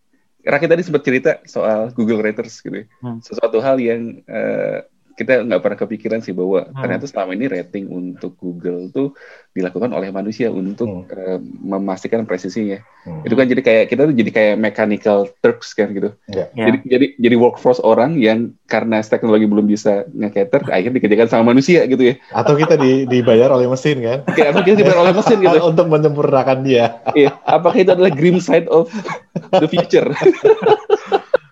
Rakyat 0.45 0.71
tadi 0.77 0.83
sempat 0.85 1.03
cerita 1.09 1.31
soal 1.49 1.89
Google 1.97 2.21
Writers 2.21 2.61
gitu 2.61 2.85
ya. 2.85 2.87
Hmm. 3.01 3.17
Sesuatu 3.25 3.65
hal 3.65 3.81
yang 3.81 4.21
uh, 4.29 4.85
kita 5.15 5.47
nggak 5.47 5.62
pernah 5.62 5.79
kepikiran 5.79 6.21
sih 6.21 6.35
bahwa 6.35 6.67
hmm. 6.67 6.75
ternyata 6.75 7.07
selama 7.07 7.39
ini 7.39 7.47
rating 7.47 7.87
untuk 7.87 8.35
Google 8.39 8.91
tuh 8.91 9.15
dilakukan 9.55 9.95
oleh 9.95 10.11
manusia 10.11 10.51
untuk 10.51 11.07
hmm. 11.07 11.15
uh, 11.15 11.39
memastikan 11.62 12.27
presisinya. 12.27 12.83
Hmm. 13.07 13.23
Itu 13.23 13.39
kan 13.39 13.47
jadi 13.47 13.62
kayak 13.62 13.85
kita 13.95 14.11
tuh 14.11 14.15
jadi 14.15 14.31
kayak 14.35 14.55
mechanical 14.59 15.31
Turks 15.39 15.73
kan 15.73 15.95
gitu. 15.95 16.11
Yeah. 16.27 16.51
Jadi 16.55 16.79
yeah. 16.83 16.91
jadi 16.91 17.07
jadi 17.23 17.37
workforce 17.39 17.79
orang 17.81 18.19
yang 18.19 18.59
karena 18.67 18.99
teknologi 19.07 19.47
belum 19.47 19.71
bisa 19.71 20.09
nge-cater 20.11 20.67
akhirnya 20.67 20.99
dikerjakan 20.99 21.29
sama 21.31 21.55
manusia 21.55 21.87
gitu 21.87 22.11
ya. 22.11 22.15
Atau 22.35 22.59
kita 22.59 22.75
di, 22.75 23.07
dibayar 23.07 23.55
oleh 23.55 23.71
mesin 23.71 24.03
kan? 24.03 24.19
Kayak 24.35 24.59
atau 24.59 24.62
kita 24.67 24.77
dibayar 24.83 25.01
oleh 25.07 25.15
mesin 25.15 25.39
gitu. 25.39 25.59
untuk 25.71 25.87
menyempurnakan 25.87 26.67
dia. 26.67 26.99
iya. 27.15 27.39
Apakah 27.47 27.79
itu 27.79 27.91
adalah 27.95 28.11
grim 28.11 28.43
side 28.43 28.67
of 28.67 28.91
the 29.55 29.71
future? 29.71 30.11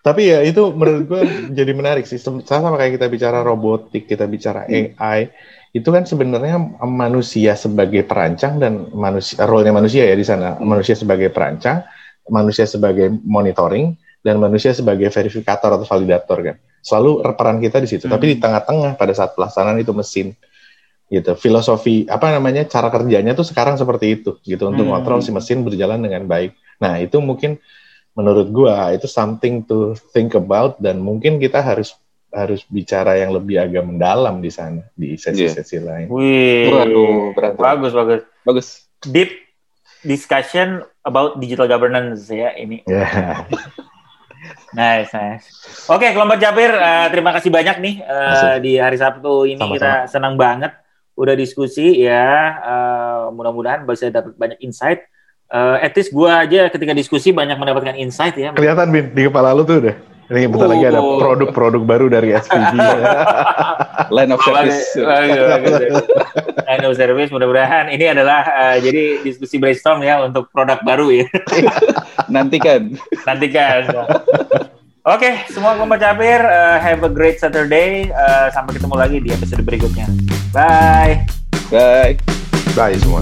Tapi 0.03 0.35
ya 0.35 0.43
itu 0.43 0.75
menurut 0.75 1.07
gue 1.07 1.23
jadi 1.55 1.73
menarik 1.79 2.11
sih. 2.11 2.19
Sama 2.19 2.43
sama 2.43 2.75
kayak 2.75 2.99
kita 2.99 3.07
bicara 3.07 3.47
robotik, 3.47 4.11
kita 4.11 4.27
bicara 4.27 4.67
hmm. 4.67 4.99
AI, 4.99 5.31
itu 5.71 5.89
kan 5.95 6.03
sebenarnya 6.03 6.59
manusia 6.83 7.55
sebagai 7.55 8.03
perancang 8.03 8.59
dan 8.59 8.91
manusia 8.91 9.47
role-nya 9.47 9.71
manusia 9.71 10.03
ya 10.03 10.19
di 10.19 10.27
sana. 10.27 10.59
Hmm. 10.59 10.67
Manusia 10.67 10.99
sebagai 10.99 11.31
perancang, 11.31 11.87
manusia 12.27 12.67
sebagai 12.67 13.15
monitoring, 13.23 13.95
dan 14.27 14.43
manusia 14.43 14.75
sebagai 14.75 15.07
verifikator 15.07 15.79
atau 15.79 15.87
validator 15.87 16.39
kan. 16.51 16.57
Selalu 16.83 17.23
peran 17.39 17.63
kita 17.63 17.79
di 17.79 17.87
situ. 17.87 18.11
Hmm. 18.11 18.19
Tapi 18.19 18.25
di 18.35 18.37
tengah-tengah 18.43 18.99
pada 18.99 19.15
saat 19.15 19.39
pelaksanaan 19.39 19.79
itu 19.79 19.95
mesin 19.95 20.35
gitu. 21.07 21.39
Filosofi 21.39 22.11
apa 22.11 22.35
namanya 22.35 22.67
cara 22.67 22.91
kerjanya 22.91 23.39
tuh 23.39 23.47
sekarang 23.47 23.79
seperti 23.79 24.19
itu 24.19 24.43
gitu 24.43 24.67
untuk 24.67 24.83
hmm. 24.83 24.99
kontrol 24.99 25.23
si 25.23 25.31
mesin 25.31 25.63
berjalan 25.63 26.03
dengan 26.03 26.27
baik. 26.27 26.59
Nah 26.83 26.99
itu 26.99 27.23
mungkin 27.23 27.63
menurut 28.13 28.49
gua 28.53 28.93
itu 28.93 29.09
something 29.09 29.65
to 29.65 29.97
think 30.13 30.37
about 30.37 30.77
dan 30.81 31.01
mungkin 31.01 31.41
kita 31.41 31.65
harus 31.65 31.97
harus 32.33 32.65
bicara 32.65 33.21
yang 33.21 33.37
lebih 33.37 33.61
agak 33.61 33.85
mendalam 33.85 34.41
di 34.41 34.49
sana 34.49 34.89
di 34.97 35.21
sesi-sesi 35.21 35.77
yeah. 35.77 35.85
lain. 35.85 36.07
Wih, 36.09 36.73
Waduh, 36.73 37.37
berat. 37.37 37.55
bagus 37.61 37.93
bagus 37.93 38.21
bagus. 38.49 38.67
Deep 39.05 39.31
discussion 40.01 40.81
about 41.05 41.37
digital 41.39 41.69
governance 41.69 42.27
ya 42.33 42.57
ini. 42.57 42.81
Yeah. 42.89 43.45
nice, 44.79 45.13
nice. 45.13 45.47
Oke, 45.93 46.09
okay, 46.09 46.11
kelompok 46.17 46.41
Japir, 46.41 46.73
uh, 46.73 47.07
terima 47.13 47.37
kasih 47.37 47.53
banyak 47.53 47.77
nih 47.85 47.95
uh, 48.03 48.57
di 48.59 48.81
hari 48.81 48.97
Sabtu 48.97 49.45
ini 49.47 49.61
Sama-sama. 49.61 49.77
kita 49.77 49.93
senang 50.09 50.35
banget 50.41 50.73
udah 51.15 51.35
diskusi 51.37 52.01
ya. 52.01 52.57
Uh, 52.65 53.25
mudah-mudahan 53.37 53.85
bisa 53.85 54.09
dapat 54.09 54.33
banyak 54.41 54.59
insight 54.65 55.05
uh, 55.53 55.77
at 55.79 55.93
least 55.93 56.11
gue 56.11 56.31
aja 56.33 56.73
ketika 56.73 56.93
diskusi 56.97 57.31
banyak 57.31 57.61
mendapatkan 57.61 57.95
insight 57.95 58.35
ya. 58.35 58.51
Kelihatan 58.57 58.89
Bin 58.89 59.13
di 59.13 59.29
kepala 59.29 59.53
lu 59.53 59.63
tuh 59.63 59.85
udah. 59.85 59.97
Ini 60.33 60.49
bentar 60.49 60.65
uh, 60.65 60.73
lagi 60.73 60.85
ada 60.89 61.01
oh. 61.05 61.21
produk-produk 61.21 61.83
baru 61.85 62.07
dari 62.09 62.33
SPG. 62.33 62.73
Line 64.17 64.33
of 64.33 64.41
service. 64.41 64.97
Line 64.97 66.85
of 66.89 66.97
service 66.97 67.29
mudah-mudahan 67.29 67.93
ini 67.93 68.17
adalah 68.17 68.41
uh, 68.49 68.77
jadi 68.81 69.21
diskusi 69.21 69.61
brainstorm 69.61 70.01
ya 70.01 70.25
untuk 70.25 70.49
produk 70.49 70.81
baru 70.81 71.13
ya. 71.13 71.29
Nantikan. 72.33 72.97
Nantikan. 73.29 73.93
Oke, 75.03 75.19
okay, 75.19 75.35
semua 75.51 75.75
kelompok 75.75 75.99
capir, 75.99 76.39
uh, 76.47 76.79
have 76.79 77.03
a 77.03 77.11
great 77.11 77.37
Saturday. 77.37 78.09
Uh, 78.15 78.49
sampai 78.55 78.79
ketemu 78.79 78.95
lagi 78.95 79.19
di 79.21 79.35
episode 79.35 79.61
berikutnya. 79.67 80.07
Bye. 80.55 81.27
Bye. 81.69 82.17
Bye 82.73 82.97
semua. 82.97 83.21